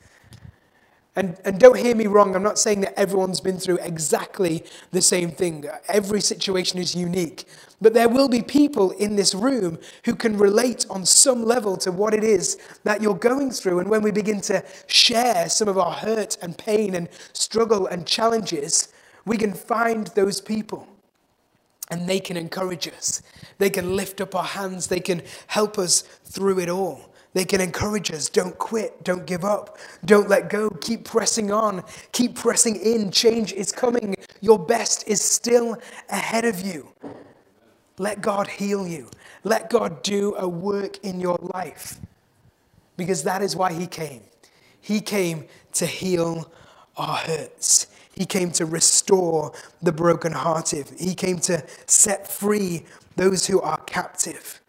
And, 1.17 1.39
and 1.47 1.59
don't 1.59 1.79
hear 1.79 1.95
me 1.95 2.07
wrong, 2.07 2.37
I'm 2.37 2.43
not 2.43 2.59
saying 2.59 2.83
that 2.83 2.99
everyone's 2.99 3.41
been 3.41 3.59
through 3.59 3.79
exactly 3.79 4.65
the 4.91 5.01
same 5.01 5.31
thing. 5.31 5.65
Every 5.89 6.21
situation 6.21 6.79
is 6.79 6.95
unique. 6.95 7.47
But 7.81 7.95
there 7.95 8.09
will 8.09 8.29
be 8.29 8.43
people 8.43 8.91
in 8.93 9.17
this 9.17 9.35
room 9.35 9.79
who 10.05 10.15
can 10.15 10.37
relate 10.37 10.85
on 10.91 11.07
some 11.07 11.43
level 11.43 11.79
to 11.79 11.91
what 11.91 12.13
it 12.13 12.23
is 12.23 12.59
that 12.85 13.01
you're 13.01 13.15
going 13.15 13.51
through. 13.51 13.79
And 13.79 13.89
when 13.89 14.03
we 14.03 14.11
begin 14.11 14.43
to 14.43 14.63
share 14.89 15.49
some 15.49 15.69
of 15.69 15.79
our 15.79 15.93
hurt 15.93 16.37
and 16.43 16.57
pain 16.57 16.95
and 16.95 17.09
struggle 17.33 17.87
and 17.87 18.07
challenges, 18.07 18.93
we 19.25 19.39
can 19.39 19.55
find 19.55 20.09
those 20.09 20.43
people 20.43 20.87
and 21.91 22.09
they 22.09 22.21
can 22.21 22.37
encourage 22.37 22.89
us. 22.89 23.23
They 23.59 23.71
can 23.71 23.97
lift 23.97 24.21
up 24.21 24.35
our 24.35 24.45
hands. 24.45 24.89
They 24.89 25.01
can 25.01 25.23
help 25.49 25.79
us 25.79 26.03
through 26.25 26.61
it 26.61 26.69
all. 26.69 27.13
They 27.35 27.45
can 27.45 27.61
encourage 27.61 28.11
us. 28.13 28.29
Don't 28.29 28.57
quit. 28.59 29.05
Don't 29.05 29.27
give 29.27 29.45
up. 29.45 29.79
Don't 30.05 30.29
let 30.29 30.49
go. 30.49 30.71
Keep 30.71 31.05
pressing 31.05 31.53
on. 31.53 31.85
Keep 32.13 32.35
pressing 32.37 32.77
in. 32.77 33.11
Change 33.11 33.53
is 33.53 33.73
coming. 33.73 34.15
Your 34.41 34.59
best 34.59 35.07
is 35.07 35.21
still 35.23 35.77
ahead 36.09 36.45
of 36.45 36.61
you. 36.63 36.89
Let 37.99 38.21
God 38.21 38.49
heal 38.49 38.87
you. 38.87 39.11
Let 39.45 39.71
God 39.71 40.03
do 40.03 40.35
a 40.37 40.49
work 40.49 40.99
in 41.05 41.21
your 41.21 41.39
life 41.55 42.01
because 42.97 43.23
that 43.25 43.43
is 43.43 43.57
why 43.57 43.73
He 43.73 43.87
came. 43.87 44.23
He 44.81 45.01
came 45.01 45.47
to 45.75 45.87
heal 45.87 46.51
our 46.97 47.17
hurts. 47.17 47.89
He 48.17 48.25
came 48.25 48.51
to 48.53 48.65
restore 48.65 49.53
the 49.83 49.93
brokenhearted. 49.93 50.91
He 50.99 51.15
came 51.15 51.39
to 51.41 51.63
set 51.87 52.27
free 52.27 52.85
those 53.17 53.47
who 53.47 53.61
are 53.61 53.79
captive 53.83 54.61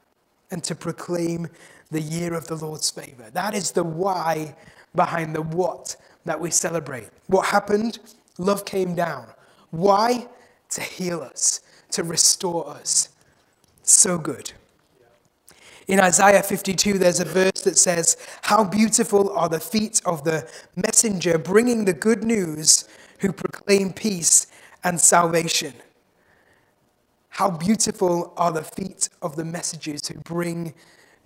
and 0.51 0.63
to 0.65 0.75
proclaim 0.75 1.47
the 1.89 2.01
year 2.01 2.33
of 2.33 2.47
the 2.47 2.55
Lord's 2.55 2.91
favor. 2.91 3.29
That 3.31 3.55
is 3.55 3.71
the 3.71 3.83
why 3.83 4.55
behind 4.93 5.33
the 5.33 5.41
what 5.41 5.95
that 6.25 6.39
we 6.39 6.51
celebrate. 6.51 7.09
What 7.27 7.47
happened? 7.47 7.99
Love 8.37 8.65
came 8.65 8.93
down. 8.93 9.27
Why? 9.71 10.27
To 10.71 10.81
heal 10.81 11.21
us, 11.21 11.61
to 11.91 12.03
restore 12.03 12.69
us. 12.69 13.09
So 13.83 14.17
good. 14.17 14.51
In 15.87 16.01
Isaiah 16.01 16.43
52, 16.43 16.97
there's 16.97 17.21
a 17.21 17.25
verse 17.25 17.61
that 17.63 17.77
says, 17.77 18.17
How 18.41 18.65
beautiful 18.65 19.31
are 19.31 19.47
the 19.47 19.61
feet 19.61 20.01
of 20.05 20.25
the 20.25 20.49
messenger 20.75 21.37
bringing 21.37 21.85
the 21.85 21.93
good 21.93 22.25
news 22.25 22.89
who 23.19 23.31
proclaim 23.31 23.93
peace 23.93 24.47
and 24.83 24.99
salvation. 24.99 25.73
How 27.29 27.51
beautiful 27.51 28.33
are 28.37 28.51
the 28.51 28.63
feet 28.63 29.09
of 29.21 29.35
the 29.35 29.45
messengers 29.45 30.07
who 30.07 30.19
bring 30.21 30.73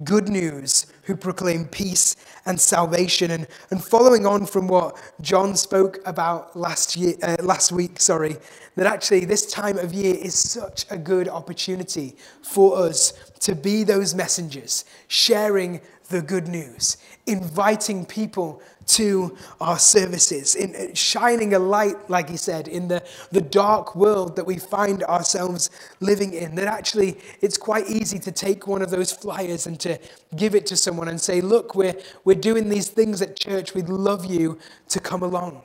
good 0.04 0.28
news, 0.28 0.88
who 1.04 1.16
proclaim 1.16 1.66
peace 1.66 2.16
and 2.46 2.60
salvation. 2.60 3.32
And, 3.32 3.48
and 3.70 3.84
following 3.84 4.26
on 4.26 4.46
from 4.46 4.68
what 4.68 4.98
John 5.22 5.56
spoke 5.56 6.00
about 6.06 6.58
last, 6.58 6.96
year, 6.96 7.14
uh, 7.22 7.38
last 7.42 7.72
week, 7.72 8.00
sorry, 8.00 8.38
that 8.76 8.88
actually 8.88 9.26
this 9.26 9.52
time 9.52 9.78
of 9.78 9.94
year 9.94 10.16
is 10.16 10.36
such 10.36 10.86
a 10.90 10.98
good 10.98 11.28
opportunity 11.28 12.16
for 12.42 12.78
us 12.78 13.14
to 13.42 13.56
be 13.56 13.84
those 13.84 14.16
messengers, 14.16 14.86
sharing 15.08 15.82
the 16.12 16.22
good 16.22 16.48
news, 16.48 16.98
inviting 17.26 18.06
people 18.06 18.62
to 18.88 19.38
our 19.60 19.80
services, 19.80 20.56
in 20.56 20.76
uh, 20.76 20.94
shining 20.94 21.54
a 21.54 21.60
light, 21.60 22.10
like 22.10 22.30
he 22.30 22.38
said, 22.38 22.68
in 22.68 22.88
the, 22.88 23.04
the 23.32 23.42
dark 23.42 23.96
world 23.96 24.36
that 24.36 24.46
we 24.46 24.58
find 24.58 25.04
ourselves 25.04 25.70
living 26.00 26.34
in. 26.34 26.56
That 26.56 26.68
actually 26.68 27.18
it's 27.42 27.58
quite 27.58 27.88
easy 27.88 28.20
to 28.20 28.32
take 28.32 28.68
one 28.68 28.82
of 28.82 28.90
those 28.90 29.12
flyers 29.12 29.66
and 29.68 29.80
to 29.80 29.98
give 30.36 30.56
it 30.56 30.66
to 30.68 30.76
someone 30.76 31.08
and 31.08 31.20
say, 31.20 31.42
Look, 31.42 31.76
we're, 31.76 31.96
we're 32.26 32.36
doing 32.36 32.70
these 32.70 32.90
things 32.90 33.22
at 33.22 33.40
church. 33.40 33.74
We'd 33.74 33.90
love 33.90 34.26
you 34.26 34.60
to 34.90 35.00
come 35.00 35.24
along. 35.24 35.64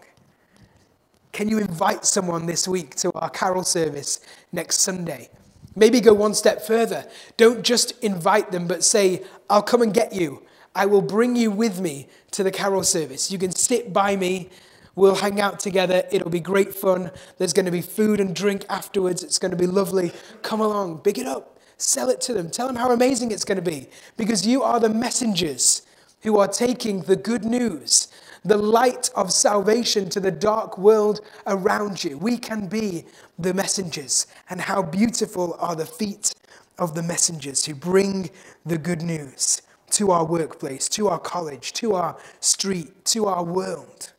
Can 1.32 1.48
you 1.48 1.58
invite 1.58 2.06
someone 2.06 2.46
this 2.46 2.66
week 2.66 2.94
to 2.96 3.12
our 3.12 3.28
carol 3.28 3.62
service 3.62 4.20
next 4.52 4.80
Sunday? 4.80 5.28
Maybe 5.76 6.00
go 6.00 6.14
one 6.14 6.34
step 6.34 6.62
further. 6.62 7.06
Don't 7.36 7.62
just 7.62 7.92
invite 8.02 8.50
them, 8.50 8.66
but 8.66 8.82
say, 8.82 9.22
I'll 9.50 9.62
come 9.62 9.82
and 9.82 9.92
get 9.92 10.14
you. 10.14 10.42
I 10.74 10.86
will 10.86 11.02
bring 11.02 11.36
you 11.36 11.50
with 11.50 11.80
me 11.80 12.08
to 12.32 12.42
the 12.42 12.50
carol 12.50 12.82
service. 12.82 13.30
You 13.30 13.38
can 13.38 13.52
sit 13.52 13.92
by 13.92 14.16
me. 14.16 14.48
We'll 14.94 15.16
hang 15.16 15.40
out 15.40 15.60
together. 15.60 16.04
It'll 16.10 16.30
be 16.30 16.40
great 16.40 16.74
fun. 16.74 17.10
There's 17.36 17.52
going 17.52 17.66
to 17.66 17.72
be 17.72 17.82
food 17.82 18.20
and 18.20 18.34
drink 18.34 18.64
afterwards. 18.70 19.22
It's 19.22 19.38
going 19.38 19.50
to 19.50 19.56
be 19.56 19.66
lovely. 19.66 20.12
Come 20.42 20.60
along, 20.60 21.02
big 21.04 21.18
it 21.18 21.26
up. 21.26 21.58
Sell 21.76 22.08
it 22.08 22.22
to 22.22 22.32
them. 22.32 22.50
Tell 22.50 22.66
them 22.66 22.76
how 22.76 22.90
amazing 22.90 23.30
it's 23.30 23.44
going 23.44 23.56
to 23.56 23.70
be 23.70 23.88
because 24.16 24.46
you 24.46 24.62
are 24.62 24.80
the 24.80 24.88
messengers 24.88 25.82
who 26.22 26.38
are 26.38 26.48
taking 26.48 27.02
the 27.02 27.16
good 27.16 27.44
news 27.44 28.08
the 28.44 28.56
light 28.56 29.10
of 29.14 29.32
salvation 29.32 30.08
to 30.10 30.20
the 30.20 30.30
dark 30.30 30.78
world 30.78 31.20
around 31.46 32.04
you. 32.04 32.18
We 32.18 32.38
can 32.38 32.68
be 32.68 33.04
the 33.38 33.54
messengers. 33.54 34.26
And 34.50 34.60
how 34.60 34.82
beautiful 34.82 35.56
are 35.58 35.76
the 35.76 35.86
feet 35.86 36.32
of 36.78 36.94
the 36.94 37.02
messengers 37.02 37.64
who 37.64 37.74
bring 37.74 38.30
the 38.64 38.78
good 38.78 39.02
news 39.02 39.62
to 39.90 40.10
our 40.10 40.24
workplace, 40.24 40.88
to 40.90 41.08
our 41.08 41.18
college, 41.18 41.72
to 41.74 41.94
our 41.94 42.16
street, 42.40 43.04
to 43.06 43.26
our 43.26 43.44
world. 43.44 44.12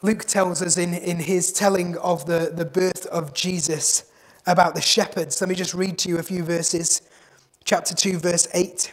Luke 0.00 0.24
tells 0.24 0.60
us 0.62 0.76
in, 0.76 0.94
in 0.94 1.18
his 1.18 1.52
telling 1.52 1.96
of 1.98 2.26
the, 2.26 2.50
the 2.52 2.64
birth 2.64 3.06
of 3.06 3.32
Jesus 3.34 4.10
about 4.46 4.74
the 4.74 4.80
shepherds. 4.80 5.40
Let 5.40 5.48
me 5.48 5.54
just 5.54 5.74
read 5.74 5.96
to 5.98 6.08
you 6.08 6.18
a 6.18 6.22
few 6.24 6.42
verses. 6.42 7.02
Chapter 7.64 7.94
2, 7.94 8.18
verse 8.18 8.48
8. 8.52 8.92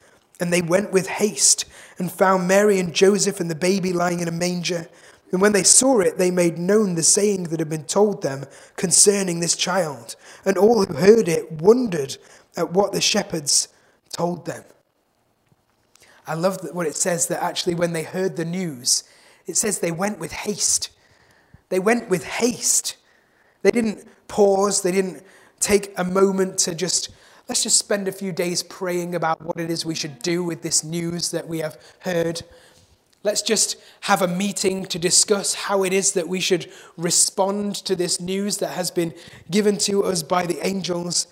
And 0.41 0.51
they 0.51 0.61
went 0.61 0.91
with 0.91 1.07
haste 1.07 1.63
and 1.97 2.11
found 2.11 2.47
Mary 2.47 2.79
and 2.79 2.93
Joseph 2.93 3.39
and 3.39 3.49
the 3.49 3.55
baby 3.55 3.93
lying 3.93 4.19
in 4.19 4.27
a 4.27 4.31
manger. 4.31 4.89
And 5.31 5.39
when 5.39 5.53
they 5.53 5.63
saw 5.63 5.99
it, 5.99 6.17
they 6.17 6.31
made 6.31 6.57
known 6.57 6.95
the 6.95 7.03
saying 7.03 7.43
that 7.43 7.59
had 7.59 7.69
been 7.69 7.85
told 7.85 8.23
them 8.23 8.45
concerning 8.75 9.39
this 9.39 9.55
child. 9.55 10.15
And 10.43 10.57
all 10.57 10.83
who 10.83 10.95
heard 10.95 11.29
it 11.29 11.49
wondered 11.51 12.17
at 12.57 12.73
what 12.73 12.91
the 12.91 12.99
shepherds 12.99 13.69
told 14.11 14.45
them. 14.45 14.63
I 16.27 16.33
love 16.33 16.59
what 16.73 16.87
it 16.87 16.95
says 16.95 17.27
that 17.27 17.41
actually, 17.41 17.75
when 17.75 17.93
they 17.93 18.03
heard 18.03 18.35
the 18.35 18.45
news, 18.45 19.03
it 19.47 19.57
says 19.57 19.79
they 19.79 19.91
went 19.91 20.19
with 20.19 20.31
haste. 20.31 20.89
They 21.69 21.79
went 21.79 22.09
with 22.09 22.25
haste. 22.25 22.97
They 23.61 23.71
didn't 23.71 24.07
pause, 24.27 24.81
they 24.81 24.91
didn't 24.91 25.23
take 25.59 25.93
a 25.97 26.03
moment 26.03 26.57
to 26.59 26.75
just 26.75 27.09
let's 27.51 27.63
just 27.63 27.79
spend 27.79 28.07
a 28.07 28.13
few 28.13 28.31
days 28.31 28.63
praying 28.63 29.13
about 29.13 29.41
what 29.41 29.59
it 29.59 29.69
is 29.69 29.85
we 29.85 29.93
should 29.93 30.19
do 30.19 30.41
with 30.41 30.61
this 30.61 30.85
news 30.85 31.31
that 31.31 31.49
we 31.49 31.59
have 31.59 31.77
heard. 31.99 32.41
Let's 33.23 33.41
just 33.41 33.75
have 33.99 34.21
a 34.21 34.27
meeting 34.29 34.85
to 34.85 34.97
discuss 34.97 35.53
how 35.53 35.83
it 35.83 35.91
is 35.91 36.13
that 36.13 36.29
we 36.29 36.39
should 36.39 36.71
respond 36.95 37.75
to 37.83 37.93
this 37.93 38.21
news 38.21 38.59
that 38.59 38.69
has 38.69 38.89
been 38.89 39.13
given 39.49 39.77
to 39.79 40.05
us 40.05 40.23
by 40.23 40.45
the 40.45 40.65
angels. 40.65 41.27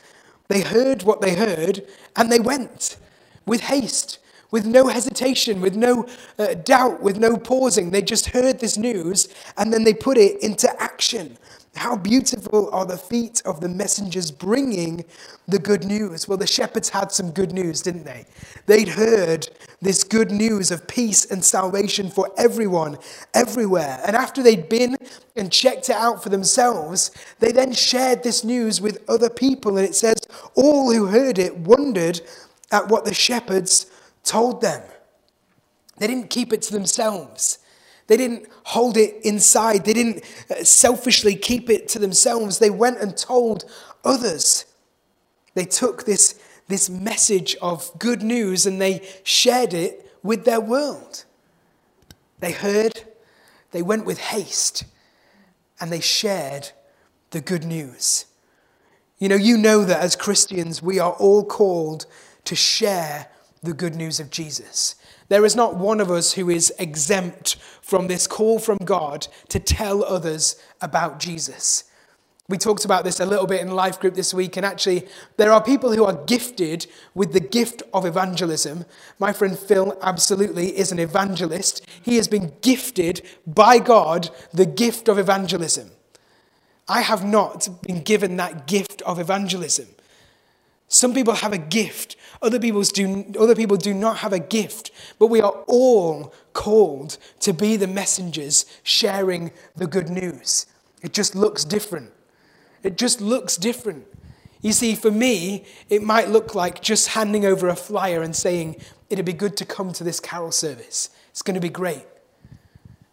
They 0.50 0.60
heard 0.60 1.04
what 1.04 1.22
they 1.22 1.36
heard 1.36 1.88
and 2.18 2.30
they 2.30 2.42
went 2.42 2.98
with 3.46 3.62
haste, 3.62 4.20
with 4.52 4.66
no 4.66 4.88
hesitation, 4.88 5.62
with 5.62 5.78
no 5.78 6.06
uh, 6.38 6.56
doubt, 6.56 7.02
with 7.02 7.18
no 7.18 7.38
pausing. 7.38 7.92
They 7.92 8.02
just 8.02 8.32
heard 8.32 8.60
this 8.60 8.78
news 8.78 9.30
and 9.58 9.72
then 9.72 9.86
they 9.86 9.94
put 9.94 10.18
it 10.18 10.44
into 10.44 10.70
action. 10.82 11.38
How 11.76 11.96
beautiful 11.96 12.70
are 12.72 12.86
the 12.86 12.98
feet 12.98 13.42
of 13.46 13.62
the 13.62 13.70
messengers 13.70 14.32
bringing 14.32 15.06
the 15.48 15.60
good 15.60 15.86
news. 15.86 16.28
Well, 16.28 16.38
the 16.38 16.48
shepherds 16.48 16.90
had 16.90 17.12
some 17.12 17.32
good 17.32 17.54
news, 17.54 17.82
didn't 17.82 18.04
they? 18.04 18.26
They'd 18.66 18.90
heard 18.90 19.50
this 19.82 20.04
good 20.04 20.32
news 20.32 20.72
of 20.72 20.88
peace 20.88 21.26
and 21.26 21.44
salvation 21.44 22.10
for 22.10 22.32
everyone, 22.38 22.98
everywhere. 23.34 24.02
And 24.06 24.16
after 24.16 24.44
they'd 24.44 24.68
been 24.68 24.98
and 25.36 25.52
checked 25.52 25.90
it 25.90 25.96
out 25.96 26.22
for 26.22 26.30
themselves, 26.30 27.12
they 27.40 27.52
then 27.52 27.72
shared 27.72 28.24
this 28.24 28.44
news 28.44 28.82
with 28.82 29.04
other 29.08 29.30
people. 29.30 29.78
And 29.78 29.88
it 29.88 29.96
says, 29.96 30.18
all 30.56 30.92
who 30.92 31.06
heard 31.06 31.40
it 31.40 31.56
wondered 31.56 32.20
at 32.72 32.90
what 32.90 33.06
the 33.06 33.14
shepherds 33.14 33.86
told 34.24 34.62
them. 34.62 34.82
They 35.98 36.08
didn't 36.08 36.30
keep 36.30 36.52
it 36.52 36.62
to 36.64 36.74
themselves. 36.74 37.60
They 38.10 38.18
didn't 38.18 38.48
hold 38.64 38.98
it 38.98 39.18
inside. 39.24 39.86
They 39.86 39.94
didn't 39.94 40.24
uh, 40.50 40.64
selfishly 40.64 41.36
keep 41.36 41.70
it 41.70 41.88
to 41.90 42.00
themselves. 42.00 42.58
They 42.58 42.72
went 42.72 42.98
and 42.98 43.16
told 43.16 43.66
others. 44.04 44.66
They 45.54 45.66
took 45.66 46.06
this, 46.06 46.34
this 46.68 46.90
message 46.90 47.56
of 47.62 47.92
good 48.00 48.24
news 48.24 48.66
and 48.66 48.82
they 48.82 49.08
shared 49.24 49.76
it 49.76 50.12
with 50.24 50.44
their 50.44 50.60
world. 50.60 51.24
They 52.40 52.52
heard, 52.52 53.04
they 53.72 53.84
went 53.84 54.06
with 54.06 54.18
haste, 54.18 54.86
and 55.80 55.92
they 55.92 56.00
shared 56.00 56.72
the 57.30 57.42
good 57.42 57.64
news. 57.64 58.26
You 59.20 59.30
know, 59.30 59.36
you 59.36 59.56
know 59.56 59.84
that 59.84 60.00
as 60.00 60.16
Christians, 60.16 60.82
we 60.82 60.98
are 60.98 61.12
all 61.12 61.46
called 61.46 62.08
to 62.46 62.56
share 62.56 63.28
the 63.62 63.74
good 63.74 63.94
news 63.96 64.20
of 64.20 64.32
Jesus. 64.32 64.96
There 65.30 65.46
is 65.46 65.56
not 65.56 65.76
one 65.76 66.02
of 66.02 66.12
us 66.12 66.34
who 66.34 66.50
is 66.50 66.74
exempt 66.80 67.56
from 67.82 68.08
this 68.08 68.28
call 68.28 68.60
from 68.60 68.78
God 68.84 69.28
to 69.50 69.60
tell 69.60 70.04
others 70.04 70.56
about 70.82 71.20
Jesus. 71.20 71.86
We 72.50 72.58
talked 72.58 72.84
about 72.84 73.04
this 73.04 73.20
a 73.20 73.28
little 73.28 73.46
bit 73.46 73.62
in 73.62 73.70
life 73.70 74.00
group 74.00 74.16
this 74.16 74.34
week, 74.34 74.58
and 74.58 74.66
actually, 74.66 75.08
there 75.38 75.52
are 75.52 75.64
people 75.64 75.94
who 75.94 76.04
are 76.04 76.26
gifted 76.26 76.88
with 77.14 77.32
the 77.32 77.40
gift 77.40 77.84
of 77.94 78.08
evangelism. 78.08 78.86
My 79.20 79.32
friend 79.34 79.58
Phil 79.58 79.96
absolutely 80.02 80.76
is 80.76 80.92
an 80.92 80.98
evangelist. 80.98 81.86
He 82.02 82.16
has 82.16 82.28
been 82.28 82.54
gifted 82.62 83.22
by 83.46 83.78
God 83.78 84.32
the 84.52 84.66
gift 84.66 85.08
of 85.08 85.20
evangelism. 85.20 85.92
I 86.88 87.02
have 87.02 87.24
not 87.24 87.70
been 87.84 88.02
given 88.02 88.38
that 88.38 88.66
gift 88.66 89.04
of 89.04 89.20
evangelism. 89.20 89.86
Some 90.90 91.14
people 91.14 91.36
have 91.36 91.54
a 91.54 91.58
gift, 91.60 92.16
other, 92.42 92.60
people's 92.60 92.92
do, 92.92 93.32
other 93.40 93.56
people 93.56 93.78
do 93.78 93.94
not 93.94 94.18
have 94.18 94.34
a 94.34 94.40
gift, 94.40 94.90
but 95.20 95.28
we 95.28 95.40
are 95.40 95.64
all 95.68 96.34
called 96.54 97.18
to 97.42 97.54
be 97.54 97.78
the 97.78 97.88
messengers 97.88 98.66
sharing 98.82 99.52
the 99.76 99.86
good 99.86 100.10
news. 100.10 100.66
It 101.04 101.14
just 101.14 101.36
looks 101.36 101.64
different. 101.64 102.12
It 102.82 102.98
just 102.98 103.22
looks 103.22 103.56
different. 103.56 104.08
You 104.62 104.74
see, 104.74 104.96
for 104.96 105.12
me, 105.12 105.64
it 105.90 106.02
might 106.02 106.30
look 106.30 106.56
like 106.56 106.82
just 106.82 107.10
handing 107.10 107.46
over 107.46 107.70
a 107.70 107.76
flyer 107.76 108.22
and 108.24 108.36
saying, 108.36 108.76
It'd 109.10 109.26
be 109.26 109.34
good 109.34 109.58
to 109.58 109.66
come 109.66 109.94
to 109.94 110.04
this 110.04 110.20
carol 110.20 110.52
service. 110.52 111.10
It's 111.30 111.42
going 111.42 111.56
to 111.56 111.62
be 111.62 111.70
great. 111.70 112.06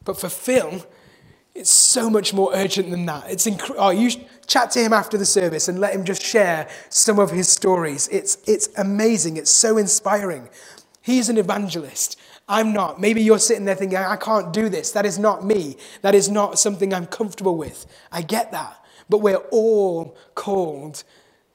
But 0.05 0.19
for 0.19 0.29
Phil, 0.29 0.85
It's 1.57 1.71
so 1.71 2.11
much 2.11 2.35
more 2.35 2.51
urgent 2.53 2.91
than 2.91 3.07
that. 3.07 3.31
It's 3.31 3.47
inc- 3.47 3.75
oh, 3.79 3.91
you 3.91 4.11
chat 4.47 4.71
to 4.73 4.81
him 4.81 4.93
after 4.93 5.17
the 5.17 5.25
service 5.25 5.69
and 5.69 5.81
let 5.81 5.95
him 5.95 6.05
just 6.05 6.23
share 6.23 6.69
some 6.91 7.19
of 7.19 7.31
his 7.31 7.49
stories. 7.49 8.09
It's, 8.09 8.37
it's 8.47 8.69
amazing. 8.77 9.39
It's 9.39 9.51
so 9.51 9.79
inspiring. 9.79 10.51
He's 11.01 11.31
an 11.31 11.39
evangelist. 11.39 12.19
I'm 12.47 12.75
not. 12.75 13.01
Maybe 13.01 13.23
you're 13.23 13.39
sitting 13.39 13.65
there 13.65 13.75
thinking, 13.75 13.97
I 13.97 14.17
can't 14.17 14.53
do 14.53 14.69
this. 14.69 14.93
That 14.93 15.07
is 15.07 15.19
not 15.19 15.45
me. 15.45 15.77
That 16.03 16.15
is 16.15 16.29
not 16.29 16.59
something 16.59 16.93
I'm 16.93 17.07
comfortable 17.07 17.57
with. 17.57 17.87
I 18.13 18.21
get 18.21 18.53
that. 18.53 18.79
But 19.09 19.19
we're 19.19 19.37
all 19.51 20.15
called 20.35 21.05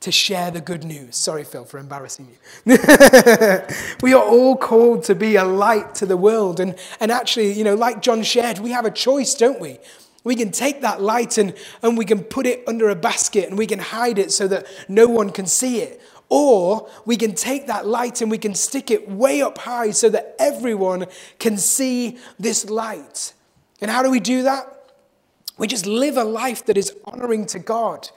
to 0.02 0.12
share 0.12 0.50
the 0.52 0.62
good 0.62 0.84
news. 0.84 1.16
Sorry, 1.16 1.44
Phil, 1.44 1.64
for 1.64 1.78
embarrassing 1.78 2.28
you. 2.28 2.78
we 4.02 4.14
are 4.14 4.24
all 4.24 4.58
called 4.58 5.04
to 5.06 5.16
be 5.16 5.36
a 5.36 5.44
light 5.44 5.96
to 5.96 6.08
the 6.08 6.18
world. 6.18 6.60
And, 6.60 6.76
and 7.00 7.12
actually, 7.12 7.54
you 7.54 7.64
know, 7.64 7.76
like 7.76 8.02
John 8.02 8.24
shared, 8.24 8.60
we 8.60 8.72
have 8.72 8.86
a 8.86 8.92
choice, 8.92 9.36
don't 9.36 9.60
we? 9.60 9.78
We 10.24 10.36
can 10.36 10.52
take 10.52 10.82
that 10.82 11.02
light 11.02 11.38
and, 11.38 11.54
and 11.84 11.98
we 11.98 12.06
can 12.06 12.24
put 12.24 12.48
it 12.48 12.64
under 12.68 12.90
a 12.90 12.96
basket 12.96 13.48
and 13.48 13.58
we 13.58 13.68
can 13.68 13.80
hide 13.80 14.18
it 14.18 14.32
so 14.32 14.48
that 14.48 14.66
no 14.90 15.08
one 15.08 15.30
can 15.30 15.46
see 15.46 15.82
it. 15.82 16.02
Or 16.30 16.90
we 17.06 17.16
can 17.16 17.36
take 17.36 17.68
that 17.68 17.86
light 17.86 18.22
and 18.22 18.32
we 18.32 18.38
can 18.38 18.56
stick 18.56 18.90
it 18.90 19.08
way 19.08 19.42
up 19.42 19.60
high 19.60 19.92
so 19.92 20.10
that 20.10 20.36
everyone 20.40 21.08
can 21.38 21.58
see 21.58 22.18
this 22.40 22.70
light. 22.70 23.34
And 23.82 23.92
how 23.92 24.02
do 24.02 24.10
we 24.10 24.20
do 24.20 24.44
that? 24.44 24.68
We 25.58 25.68
just 25.68 25.86
live 25.86 26.18
a 26.18 26.24
life 26.24 26.66
that 26.66 26.78
is 26.78 26.96
honoring 27.06 27.46
to 27.48 27.60
God. 27.60 28.10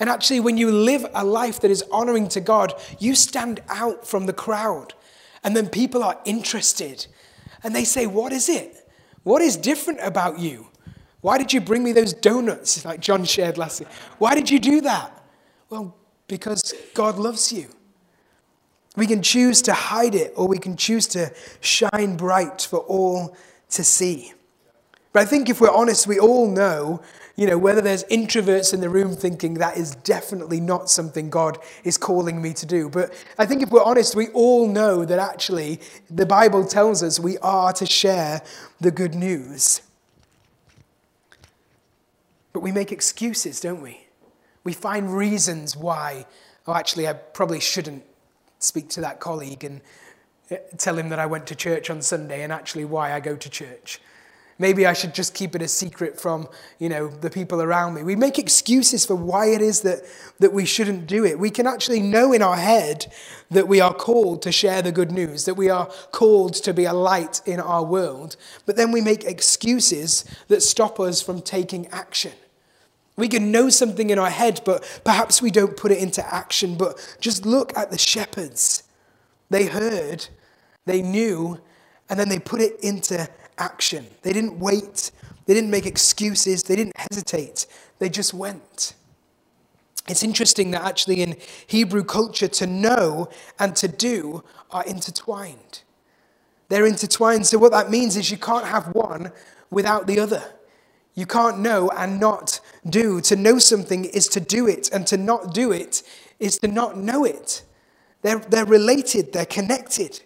And 0.00 0.08
actually, 0.08 0.40
when 0.40 0.56
you 0.56 0.72
live 0.72 1.06
a 1.14 1.24
life 1.24 1.60
that 1.60 1.70
is 1.70 1.84
honoring 1.92 2.28
to 2.28 2.40
God, 2.40 2.72
you 2.98 3.14
stand 3.14 3.60
out 3.68 4.06
from 4.06 4.24
the 4.24 4.32
crowd. 4.32 4.94
And 5.44 5.54
then 5.54 5.68
people 5.68 6.02
are 6.02 6.18
interested. 6.24 7.06
And 7.62 7.76
they 7.76 7.84
say, 7.84 8.06
What 8.06 8.32
is 8.32 8.48
it? 8.48 8.88
What 9.22 9.42
is 9.42 9.56
different 9.56 10.00
about 10.02 10.38
you? 10.38 10.68
Why 11.20 11.36
did 11.36 11.52
you 11.52 11.60
bring 11.60 11.84
me 11.84 11.92
those 11.92 12.14
donuts, 12.14 12.82
like 12.86 13.00
John 13.00 13.24
shared 13.24 13.58
last 13.58 13.80
week? 13.80 13.88
Why 14.18 14.34
did 14.34 14.50
you 14.50 14.58
do 14.58 14.80
that? 14.80 15.22
Well, 15.68 15.94
because 16.26 16.74
God 16.94 17.18
loves 17.18 17.52
you. 17.52 17.68
We 18.96 19.06
can 19.06 19.22
choose 19.22 19.62
to 19.62 19.72
hide 19.72 20.14
it, 20.14 20.32
or 20.34 20.48
we 20.48 20.58
can 20.58 20.76
choose 20.76 21.06
to 21.08 21.32
shine 21.60 22.16
bright 22.16 22.62
for 22.68 22.78
all 22.80 23.36
to 23.70 23.84
see. 23.84 24.32
But 25.12 25.22
I 25.22 25.26
think 25.26 25.48
if 25.48 25.60
we're 25.60 25.70
honest, 25.70 26.06
we 26.06 26.18
all 26.18 26.50
know 26.50 27.02
you 27.36 27.46
know, 27.46 27.56
whether 27.58 27.80
there's 27.80 28.04
introverts 28.04 28.74
in 28.74 28.80
the 28.80 28.88
room 28.88 29.14
thinking 29.14 29.54
that 29.54 29.76
is 29.76 29.94
definitely 29.94 30.60
not 30.60 30.90
something 30.90 31.30
God 31.30 31.58
is 31.84 31.96
calling 31.96 32.42
me 32.42 32.52
to 32.54 32.66
do. 32.66 32.88
But 32.88 33.12
I 33.38 33.46
think 33.46 33.62
if 33.62 33.70
we're 33.70 33.82
honest, 33.82 34.14
we 34.14 34.28
all 34.28 34.68
know 34.68 35.04
that 35.04 35.18
actually 35.18 35.80
the 36.10 36.26
Bible 36.26 36.64
tells 36.64 37.02
us 37.02 37.18
we 37.18 37.38
are 37.38 37.72
to 37.74 37.86
share 37.86 38.42
the 38.80 38.90
good 38.90 39.14
news. 39.14 39.82
But 42.52 42.60
we 42.60 42.72
make 42.72 42.92
excuses, 42.92 43.60
don't 43.60 43.82
we? 43.82 44.06
We 44.64 44.72
find 44.72 45.16
reasons 45.16 45.76
why, 45.76 46.26
oh, 46.66 46.74
actually, 46.74 47.08
I 47.08 47.14
probably 47.14 47.60
shouldn't 47.60 48.04
speak 48.58 48.88
to 48.90 49.00
that 49.00 49.20
colleague 49.20 49.64
and 49.64 49.80
eh, 50.50 50.58
tell 50.76 50.98
him 50.98 51.08
that 51.08 51.18
I 51.18 51.26
went 51.26 51.46
to 51.46 51.54
church 51.54 51.88
on 51.90 52.02
Sunday 52.02 52.42
and 52.42 52.52
actually 52.52 52.84
why 52.84 53.12
I 53.12 53.20
go 53.20 53.36
to 53.36 53.48
church. 53.48 54.00
Maybe 54.60 54.84
I 54.84 54.92
should 54.92 55.14
just 55.14 55.32
keep 55.32 55.56
it 55.56 55.62
a 55.62 55.68
secret 55.68 56.20
from, 56.20 56.46
you 56.78 56.90
know, 56.90 57.08
the 57.08 57.30
people 57.30 57.62
around 57.62 57.94
me. 57.94 58.02
We 58.02 58.14
make 58.14 58.38
excuses 58.38 59.06
for 59.06 59.14
why 59.14 59.46
it 59.46 59.62
is 59.62 59.80
that, 59.80 60.00
that 60.38 60.52
we 60.52 60.66
shouldn't 60.66 61.06
do 61.06 61.24
it. 61.24 61.38
We 61.38 61.48
can 61.48 61.66
actually 61.66 62.00
know 62.00 62.34
in 62.34 62.42
our 62.42 62.56
head 62.56 63.10
that 63.50 63.68
we 63.68 63.80
are 63.80 63.94
called 63.94 64.42
to 64.42 64.52
share 64.52 64.82
the 64.82 64.92
good 64.92 65.10
news, 65.10 65.46
that 65.46 65.54
we 65.54 65.70
are 65.70 65.86
called 66.12 66.52
to 66.56 66.74
be 66.74 66.84
a 66.84 66.92
light 66.92 67.40
in 67.46 67.58
our 67.58 67.82
world, 67.82 68.36
but 68.66 68.76
then 68.76 68.92
we 68.92 69.00
make 69.00 69.24
excuses 69.24 70.26
that 70.48 70.60
stop 70.60 71.00
us 71.00 71.22
from 71.22 71.40
taking 71.40 71.86
action. 71.86 72.32
We 73.16 73.28
can 73.28 73.50
know 73.50 73.70
something 73.70 74.10
in 74.10 74.18
our 74.18 74.28
head, 74.28 74.60
but 74.66 75.00
perhaps 75.04 75.40
we 75.40 75.50
don't 75.50 75.74
put 75.74 75.90
it 75.90 76.02
into 76.02 76.34
action. 76.34 76.76
But 76.76 77.16
just 77.18 77.46
look 77.46 77.74
at 77.78 77.90
the 77.90 77.98
shepherds. 77.98 78.82
They 79.48 79.66
heard, 79.66 80.28
they 80.84 81.00
knew, 81.00 81.60
and 82.10 82.20
then 82.20 82.28
they 82.28 82.38
put 82.38 82.60
it 82.60 82.78
into 82.80 83.26
action. 83.60 84.06
They 84.22 84.32
didn't 84.32 84.58
wait, 84.58 85.10
they 85.46 85.54
didn't 85.54 85.70
make 85.70 85.86
excuses, 85.86 86.64
they 86.64 86.76
didn't 86.76 86.96
hesitate, 86.96 87.66
they 87.98 88.08
just 88.08 88.34
went. 88.34 88.94
It's 90.08 90.22
interesting 90.22 90.72
that 90.72 90.82
actually 90.82 91.22
in 91.22 91.36
Hebrew 91.66 92.02
culture, 92.02 92.48
to 92.48 92.66
know 92.66 93.28
and 93.58 93.76
to 93.76 93.86
do 93.86 94.42
are 94.70 94.84
intertwined. 94.84 95.82
They're 96.68 96.86
intertwined. 96.86 97.46
So, 97.46 97.58
what 97.58 97.72
that 97.72 97.90
means 97.90 98.16
is 98.16 98.30
you 98.30 98.38
can't 98.38 98.66
have 98.66 98.86
one 98.94 99.32
without 99.70 100.06
the 100.06 100.18
other. 100.18 100.42
You 101.14 101.26
can't 101.26 101.58
know 101.58 101.90
and 101.90 102.18
not 102.18 102.60
do. 102.88 103.20
To 103.22 103.36
know 103.36 103.58
something 103.58 104.04
is 104.04 104.26
to 104.28 104.40
do 104.40 104.66
it, 104.66 104.90
and 104.92 105.06
to 105.08 105.16
not 105.16 105.52
do 105.52 105.70
it 105.70 106.02
is 106.38 106.58
to 106.58 106.68
not 106.68 106.96
know 106.96 107.24
it. 107.24 107.62
They're, 108.22 108.38
they're 108.38 108.66
related, 108.66 109.32
they're 109.32 109.46
connected. 109.46 110.22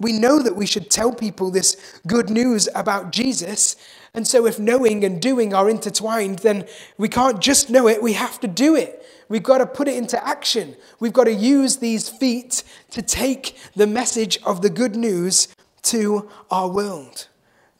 We 0.00 0.12
know 0.12 0.40
that 0.40 0.54
we 0.54 0.66
should 0.66 0.90
tell 0.90 1.12
people 1.12 1.50
this 1.50 1.76
good 2.06 2.30
news 2.30 2.68
about 2.74 3.10
Jesus. 3.10 3.74
And 4.14 4.26
so, 4.26 4.46
if 4.46 4.58
knowing 4.58 5.04
and 5.04 5.20
doing 5.20 5.52
are 5.52 5.68
intertwined, 5.68 6.40
then 6.40 6.66
we 6.96 7.08
can't 7.08 7.40
just 7.40 7.68
know 7.68 7.88
it, 7.88 8.02
we 8.02 8.12
have 8.12 8.38
to 8.40 8.48
do 8.48 8.76
it. 8.76 9.04
We've 9.28 9.42
got 9.42 9.58
to 9.58 9.66
put 9.66 9.88
it 9.88 9.96
into 9.96 10.24
action. 10.26 10.76
We've 11.00 11.12
got 11.12 11.24
to 11.24 11.34
use 11.34 11.78
these 11.78 12.08
feet 12.08 12.62
to 12.90 13.02
take 13.02 13.56
the 13.74 13.86
message 13.86 14.38
of 14.44 14.62
the 14.62 14.70
good 14.70 14.96
news 14.96 15.48
to 15.82 16.28
our 16.50 16.68
world 16.68 17.28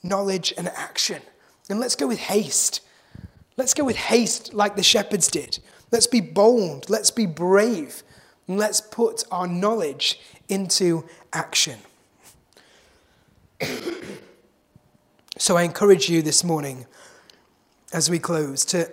knowledge 0.03 0.55
and 0.57 0.69
action. 0.69 1.21
And 1.69 1.81
let's 1.81 1.97
go 1.97 2.07
with 2.07 2.19
haste. 2.19 2.81
Let's 3.57 3.75
go 3.75 3.85
with 3.85 3.97
haste 3.97 4.55
like 4.55 4.77
the 4.77 4.83
shepherds 4.83 5.29
did. 5.29 5.59
Let's 5.91 6.07
be 6.07 6.21
bold. 6.21 6.89
Let's 6.89 7.11
be 7.11 7.27
brave. 7.27 8.03
And 8.47 8.59
let's 8.59 8.81
put 8.81 9.25
our 9.31 9.47
knowledge 9.47 10.21
into 10.49 11.05
action. 11.33 11.79
So 15.39 15.57
I 15.57 15.63
encourage 15.63 16.09
you 16.09 16.23
this 16.23 16.45
morning, 16.45 16.87
as 17.93 18.11
we 18.11 18.19
close, 18.19 18.65
to, 18.67 18.93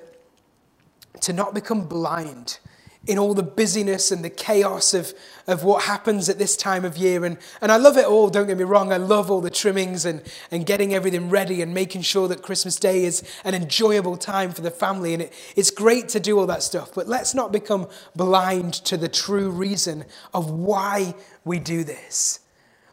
to 1.21 1.33
not 1.33 1.53
become 1.53 1.87
blind 1.87 2.59
in 3.07 3.19
all 3.19 3.33
the 3.33 3.43
busyness 3.43 4.11
and 4.11 4.23
the 4.23 4.29
chaos 4.29 4.93
of, 4.93 5.13
of 5.47 5.63
what 5.63 5.83
happens 5.83 6.27
at 6.27 6.39
this 6.39 6.57
time 6.57 6.83
of 6.83 6.97
year. 6.97 7.23
And, 7.23 7.37
and 7.61 7.71
I 7.71 7.77
love 7.77 7.97
it 7.97 8.05
all, 8.05 8.29
don't 8.29 8.47
get 8.47 8.57
me 8.57 8.63
wrong. 8.63 8.91
I 8.91 8.97
love 8.97 9.29
all 9.29 9.41
the 9.41 9.49
trimmings 9.49 10.05
and, 10.05 10.21
and 10.51 10.65
getting 10.65 10.93
everything 10.93 11.29
ready 11.29 11.61
and 11.61 11.73
making 11.73 12.01
sure 12.01 12.27
that 12.27 12.41
Christmas 12.41 12.77
Day 12.77 13.05
is 13.05 13.23
an 13.43 13.53
enjoyable 13.53 14.17
time 14.17 14.51
for 14.51 14.61
the 14.61 14.71
family. 14.71 15.13
And 15.13 15.23
it, 15.23 15.33
it's 15.55 15.71
great 15.71 16.09
to 16.09 16.19
do 16.19 16.39
all 16.39 16.47
that 16.47 16.63
stuff. 16.63 16.93
But 16.93 17.07
let's 17.07 17.35
not 17.35 17.51
become 17.51 17.87
blind 18.15 18.73
to 18.85 18.97
the 18.97 19.09
true 19.09 19.49
reason 19.49 20.05
of 20.33 20.49
why 20.49 21.13
we 21.43 21.59
do 21.59 21.83
this. 21.83 22.39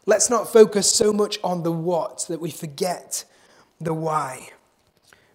Let's 0.05 0.29
not 0.29 0.51
focus 0.51 0.89
so 0.89 1.13
much 1.13 1.39
on 1.43 1.63
the 1.63 1.71
what 1.71 2.25
that 2.27 2.41
we 2.41 2.51
forget 2.51 3.23
the 3.79 3.93
why. 3.93 4.49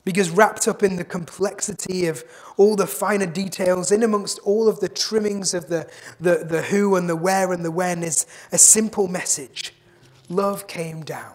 Because 0.05 0.31
wrapped 0.31 0.69
up 0.69 0.83
in 0.83 0.97
the 0.97 1.05
complexity 1.05 2.07
of 2.07 2.25
all 2.57 2.77
the 2.77 2.87
finer 2.87 3.27
details, 3.27 3.93
in 3.93 4.03
amongst 4.03 4.39
all 4.41 4.69
of 4.69 4.81
the 4.81 4.89
trimmings 4.89 5.53
of 5.55 5.69
the, 5.69 5.89
the, 6.19 6.45
the 6.45 6.62
who 6.62 6.97
and 6.97 7.09
the 7.09 7.16
where 7.16 7.53
and 7.53 7.64
the 7.64 7.71
when, 7.71 8.03
is 8.03 8.27
a 8.53 8.59
simple 8.59 9.09
message 9.09 9.75
love 10.31 10.66
came 10.66 11.03
down. 11.03 11.35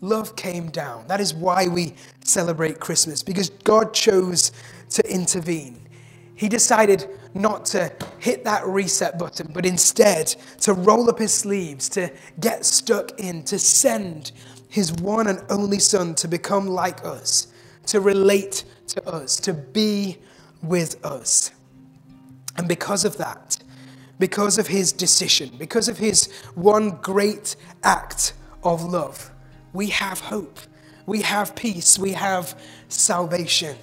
Love 0.00 0.36
came 0.36 0.70
down. 0.70 1.06
That 1.08 1.20
is 1.20 1.32
why 1.34 1.66
we 1.66 1.94
celebrate 2.24 2.78
Christmas, 2.78 3.22
because 3.22 3.50
God 3.50 3.94
chose 3.94 4.52
to 4.90 5.12
intervene. 5.12 5.83
He 6.36 6.48
decided 6.48 7.08
not 7.34 7.64
to 7.66 7.92
hit 8.18 8.44
that 8.44 8.66
reset 8.66 9.18
button, 9.18 9.50
but 9.52 9.64
instead 9.66 10.28
to 10.60 10.72
roll 10.72 11.08
up 11.08 11.18
his 11.18 11.32
sleeves, 11.32 11.88
to 11.90 12.10
get 12.40 12.64
stuck 12.64 13.18
in, 13.20 13.44
to 13.44 13.58
send 13.58 14.32
his 14.68 14.92
one 14.94 15.28
and 15.28 15.40
only 15.50 15.78
Son 15.78 16.14
to 16.16 16.28
become 16.28 16.66
like 16.66 17.04
us, 17.04 17.48
to 17.86 18.00
relate 18.00 18.64
to 18.88 19.08
us, 19.08 19.38
to 19.40 19.52
be 19.52 20.18
with 20.62 21.04
us. 21.04 21.52
And 22.56 22.66
because 22.68 23.04
of 23.04 23.16
that, 23.18 23.58
because 24.18 24.58
of 24.58 24.66
his 24.66 24.92
decision, 24.92 25.50
because 25.58 25.88
of 25.88 25.98
his 25.98 26.32
one 26.54 26.90
great 27.02 27.56
act 27.82 28.32
of 28.62 28.84
love, 28.84 29.30
we 29.72 29.88
have 29.88 30.20
hope, 30.20 30.58
we 31.06 31.22
have 31.22 31.54
peace, 31.54 31.98
we 31.98 32.12
have 32.12 32.58
salvation. 32.88 33.76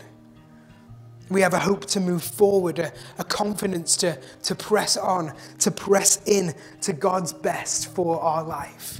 We 1.32 1.40
have 1.42 1.54
a 1.54 1.60
hope 1.60 1.86
to 1.86 2.02
move 2.02 2.24
forward, 2.24 2.78
a, 2.78 2.92
a, 3.18 3.24
confidence 3.24 3.96
to, 3.98 4.20
to 4.44 4.54
press 4.54 4.98
on, 4.98 5.34
to 5.60 5.72
press 5.72 6.22
in 6.26 6.54
to 6.82 6.92
God's 6.92 7.32
best 7.32 7.88
for 7.96 8.20
our 8.20 8.44
life. 8.44 9.00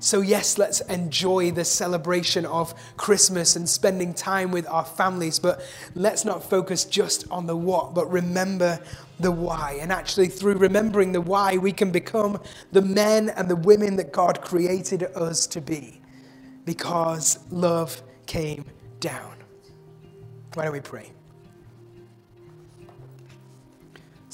So, 0.00 0.22
yes, 0.22 0.56
let's 0.56 0.80
enjoy 0.82 1.50
the 1.50 1.66
celebration 1.66 2.46
of 2.46 2.72
Christmas 2.96 3.54
and 3.54 3.68
spending 3.68 4.14
time 4.14 4.50
with 4.50 4.66
our 4.68 4.84
families, 4.84 5.38
but 5.38 5.60
let's 5.94 6.24
not 6.24 6.42
focus 6.42 6.86
just 6.86 7.30
on 7.30 7.46
the 7.46 7.56
what, 7.56 7.92
but 7.94 8.10
remember 8.10 8.80
the 9.20 9.30
why. 9.32 9.76
And 9.80 9.92
actually, 9.92 10.28
through 10.28 10.54
remembering 10.54 11.12
the 11.12 11.20
why, 11.20 11.58
we 11.58 11.72
can 11.72 11.90
become 11.90 12.40
the 12.72 12.82
men 12.82 13.28
and 13.30 13.46
the 13.46 13.56
women 13.56 13.96
that 13.96 14.10
God 14.10 14.40
created 14.40 15.02
us 15.02 15.46
to 15.48 15.60
be 15.60 16.00
because 16.64 17.40
love 17.50 18.02
came 18.26 18.64
down. 19.00 19.34
Why 20.54 20.64
don't 20.64 20.72
we 20.72 20.80
pray? 20.80 21.12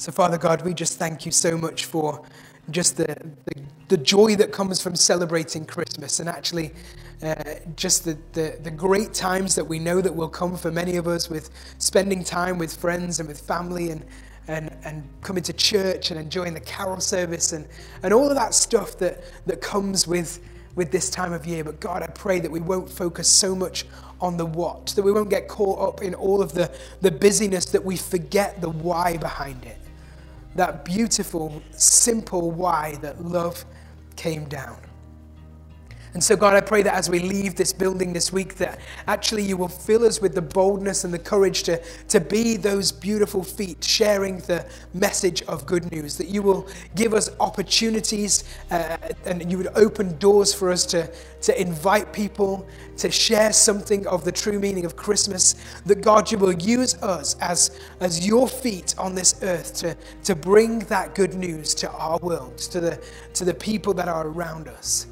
So, 0.05 0.11
Father 0.11 0.37
God, 0.37 0.61
we 0.61 0.75
just 0.75 0.99
thank 0.99 1.25
you 1.25 1.31
so 1.31 1.57
much 1.57 1.85
for 1.85 2.23
just 2.69 2.95
the, 2.95 3.07
the, 3.07 3.61
the 3.87 3.97
joy 3.97 4.35
that 4.35 4.51
comes 4.51 4.79
from 4.79 4.95
celebrating 4.95 5.65
Christmas 5.65 6.19
and 6.19 6.29
actually 6.29 6.73
uh, 7.23 7.33
just 7.75 8.05
the, 8.05 8.15
the, 8.33 8.55
the 8.61 8.69
great 8.69 9.15
times 9.15 9.55
that 9.55 9.65
we 9.65 9.79
know 9.79 10.01
that 10.01 10.15
will 10.15 10.29
come 10.29 10.57
for 10.57 10.69
many 10.69 10.97
of 10.97 11.07
us 11.07 11.27
with 11.27 11.49
spending 11.79 12.23
time 12.23 12.59
with 12.59 12.77
friends 12.77 13.19
and 13.19 13.27
with 13.27 13.41
family 13.41 13.89
and, 13.89 14.05
and, 14.47 14.77
and 14.83 15.09
coming 15.23 15.41
to 15.41 15.53
church 15.53 16.11
and 16.11 16.19
enjoying 16.19 16.53
the 16.53 16.59
carol 16.59 16.99
service 16.99 17.53
and, 17.53 17.67
and 18.03 18.13
all 18.13 18.29
of 18.29 18.35
that 18.35 18.53
stuff 18.53 18.99
that, 18.99 19.23
that 19.47 19.59
comes 19.59 20.05
with, 20.05 20.39
with 20.75 20.91
this 20.91 21.09
time 21.09 21.33
of 21.33 21.47
year. 21.47 21.63
But 21.63 21.79
God, 21.79 22.03
I 22.03 22.07
pray 22.09 22.39
that 22.41 22.51
we 22.51 22.59
won't 22.59 22.91
focus 22.91 23.27
so 23.27 23.55
much 23.55 23.87
on 24.21 24.37
the 24.37 24.45
what, 24.45 24.85
that 24.95 25.01
we 25.01 25.11
won't 25.11 25.31
get 25.31 25.47
caught 25.47 25.79
up 25.79 26.03
in 26.03 26.13
all 26.13 26.43
of 26.43 26.51
the, 26.51 26.71
the 27.01 27.09
busyness 27.09 27.65
that 27.71 27.83
we 27.83 27.97
forget 27.97 28.61
the 28.61 28.69
why 28.69 29.17
behind 29.17 29.65
it 29.65 29.79
that 30.55 30.85
beautiful, 30.85 31.61
simple 31.71 32.51
why 32.51 32.95
that 33.01 33.23
love 33.23 33.65
came 34.15 34.45
down. 34.45 34.77
And 36.15 36.23
so, 36.23 36.37
God, 36.37 36.53
I 36.53 36.61
pray 36.61 36.81
that 36.81 36.93
as 36.93 37.09
we 37.09 37.19
leave 37.19 37.55
this 37.55 37.73
building 37.73 38.13
this 38.13 38.31
week, 38.31 38.55
that 38.55 38.79
actually 39.05 39.43
you 39.43 39.57
will 39.57 39.67
fill 39.67 40.05
us 40.05 40.21
with 40.21 40.33
the 40.33 40.41
boldness 40.41 41.03
and 41.03 41.13
the 41.13 41.19
courage 41.19 41.63
to, 41.63 41.83
to 42.07 42.21
be 42.21 42.55
those 42.55 42.89
beautiful 42.89 43.43
feet 43.43 43.83
sharing 43.83 44.37
the 44.37 44.65
message 44.93 45.41
of 45.41 45.65
good 45.65 45.91
news. 45.91 46.17
That 46.17 46.29
you 46.29 46.41
will 46.41 46.69
give 46.95 47.13
us 47.13 47.29
opportunities 47.41 48.45
uh, 48.71 48.95
and 49.25 49.51
you 49.51 49.57
would 49.57 49.67
open 49.75 50.17
doors 50.17 50.53
for 50.53 50.71
us 50.71 50.85
to, 50.85 51.11
to 51.41 51.61
invite 51.61 52.13
people 52.13 52.65
to 52.95 53.11
share 53.11 53.51
something 53.51 54.07
of 54.07 54.23
the 54.23 54.31
true 54.31 54.57
meaning 54.57 54.85
of 54.85 54.95
Christmas. 54.95 55.55
That, 55.85 56.01
God, 56.01 56.31
you 56.31 56.37
will 56.37 56.53
use 56.53 56.95
us 57.03 57.35
as, 57.41 57.77
as 57.99 58.25
your 58.25 58.47
feet 58.47 58.95
on 58.97 59.15
this 59.15 59.43
earth 59.43 59.75
to, 59.79 59.97
to 60.23 60.33
bring 60.33 60.79
that 60.85 61.13
good 61.13 61.33
news 61.33 61.73
to 61.75 61.91
our 61.91 62.19
world, 62.19 62.57
to 62.59 62.79
the, 62.79 63.03
to 63.33 63.43
the 63.43 63.53
people 63.53 63.93
that 63.95 64.07
are 64.07 64.27
around 64.27 64.69
us 64.69 65.07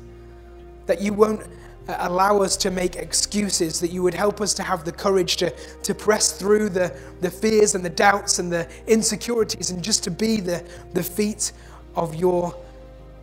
that 0.86 1.01
you 1.01 1.13
won't 1.13 1.41
uh, 1.88 1.97
allow 1.99 2.41
us 2.41 2.55
to 2.57 2.71
make 2.71 2.95
excuses, 2.95 3.79
that 3.79 3.91
you 3.91 4.01
would 4.03 4.13
help 4.13 4.39
us 4.41 4.53
to 4.53 4.63
have 4.63 4.86
the 4.86 4.91
courage 4.91 5.36
to, 5.38 5.49
to 5.81 5.93
press 5.93 6.31
through 6.31 6.69
the, 6.69 6.95
the 7.21 7.29
fears 7.29 7.75
and 7.75 7.84
the 7.84 7.89
doubts 7.89 8.39
and 8.39 8.51
the 8.51 8.67
insecurities 8.88 9.69
and 9.71 9.84
just 9.84 10.03
to 10.03 10.11
be 10.11 10.39
the, 10.39 10.65
the 10.93 11.03
feet 11.03 11.51
of 11.95 12.15
your 12.15 12.55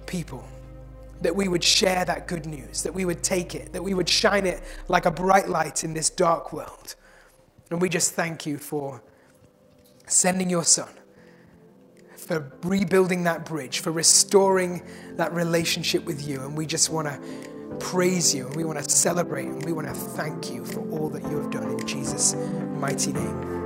people. 0.06 0.44
That 1.22 1.34
we 1.34 1.48
would 1.48 1.64
share 1.64 2.04
that 2.04 2.28
good 2.28 2.46
news, 2.46 2.82
that 2.82 2.94
we 2.94 3.04
would 3.04 3.22
take 3.22 3.54
it, 3.54 3.72
that 3.72 3.82
we 3.82 3.94
would 3.94 4.08
shine 4.08 4.46
it 4.46 4.62
like 4.88 5.06
a 5.06 5.10
bright 5.10 5.48
light 5.48 5.84
in 5.84 5.94
this 5.94 6.10
dark 6.10 6.52
world. 6.52 6.96
And 7.70 7.80
we 7.80 7.88
just 7.88 8.14
thank 8.14 8.46
you 8.46 8.58
for 8.58 9.02
sending 10.06 10.50
your 10.50 10.64
son 10.64 10.88
for 12.30 12.52
rebuilding 12.62 13.24
that 13.24 13.44
bridge, 13.44 13.80
for 13.80 13.90
restoring 13.90 14.82
that 15.16 15.32
relationship 15.32 16.04
with 16.04 16.24
you. 16.24 16.40
And 16.42 16.56
we 16.56 16.64
just 16.64 16.88
want 16.88 17.08
to 17.08 17.20
praise 17.78 18.34
you 18.34 18.46
and 18.46 18.56
we 18.56 18.64
want 18.64 18.82
to 18.82 18.88
celebrate 18.88 19.46
and 19.46 19.64
we 19.64 19.72
want 19.72 19.86
to 19.86 19.94
thank 19.94 20.50
you 20.50 20.64
for 20.64 20.80
all 20.90 21.08
that 21.10 21.22
you 21.22 21.40
have 21.40 21.50
done 21.50 21.70
in 21.70 21.86
Jesus' 21.86 22.34
mighty 22.74 23.12
name. 23.12 23.59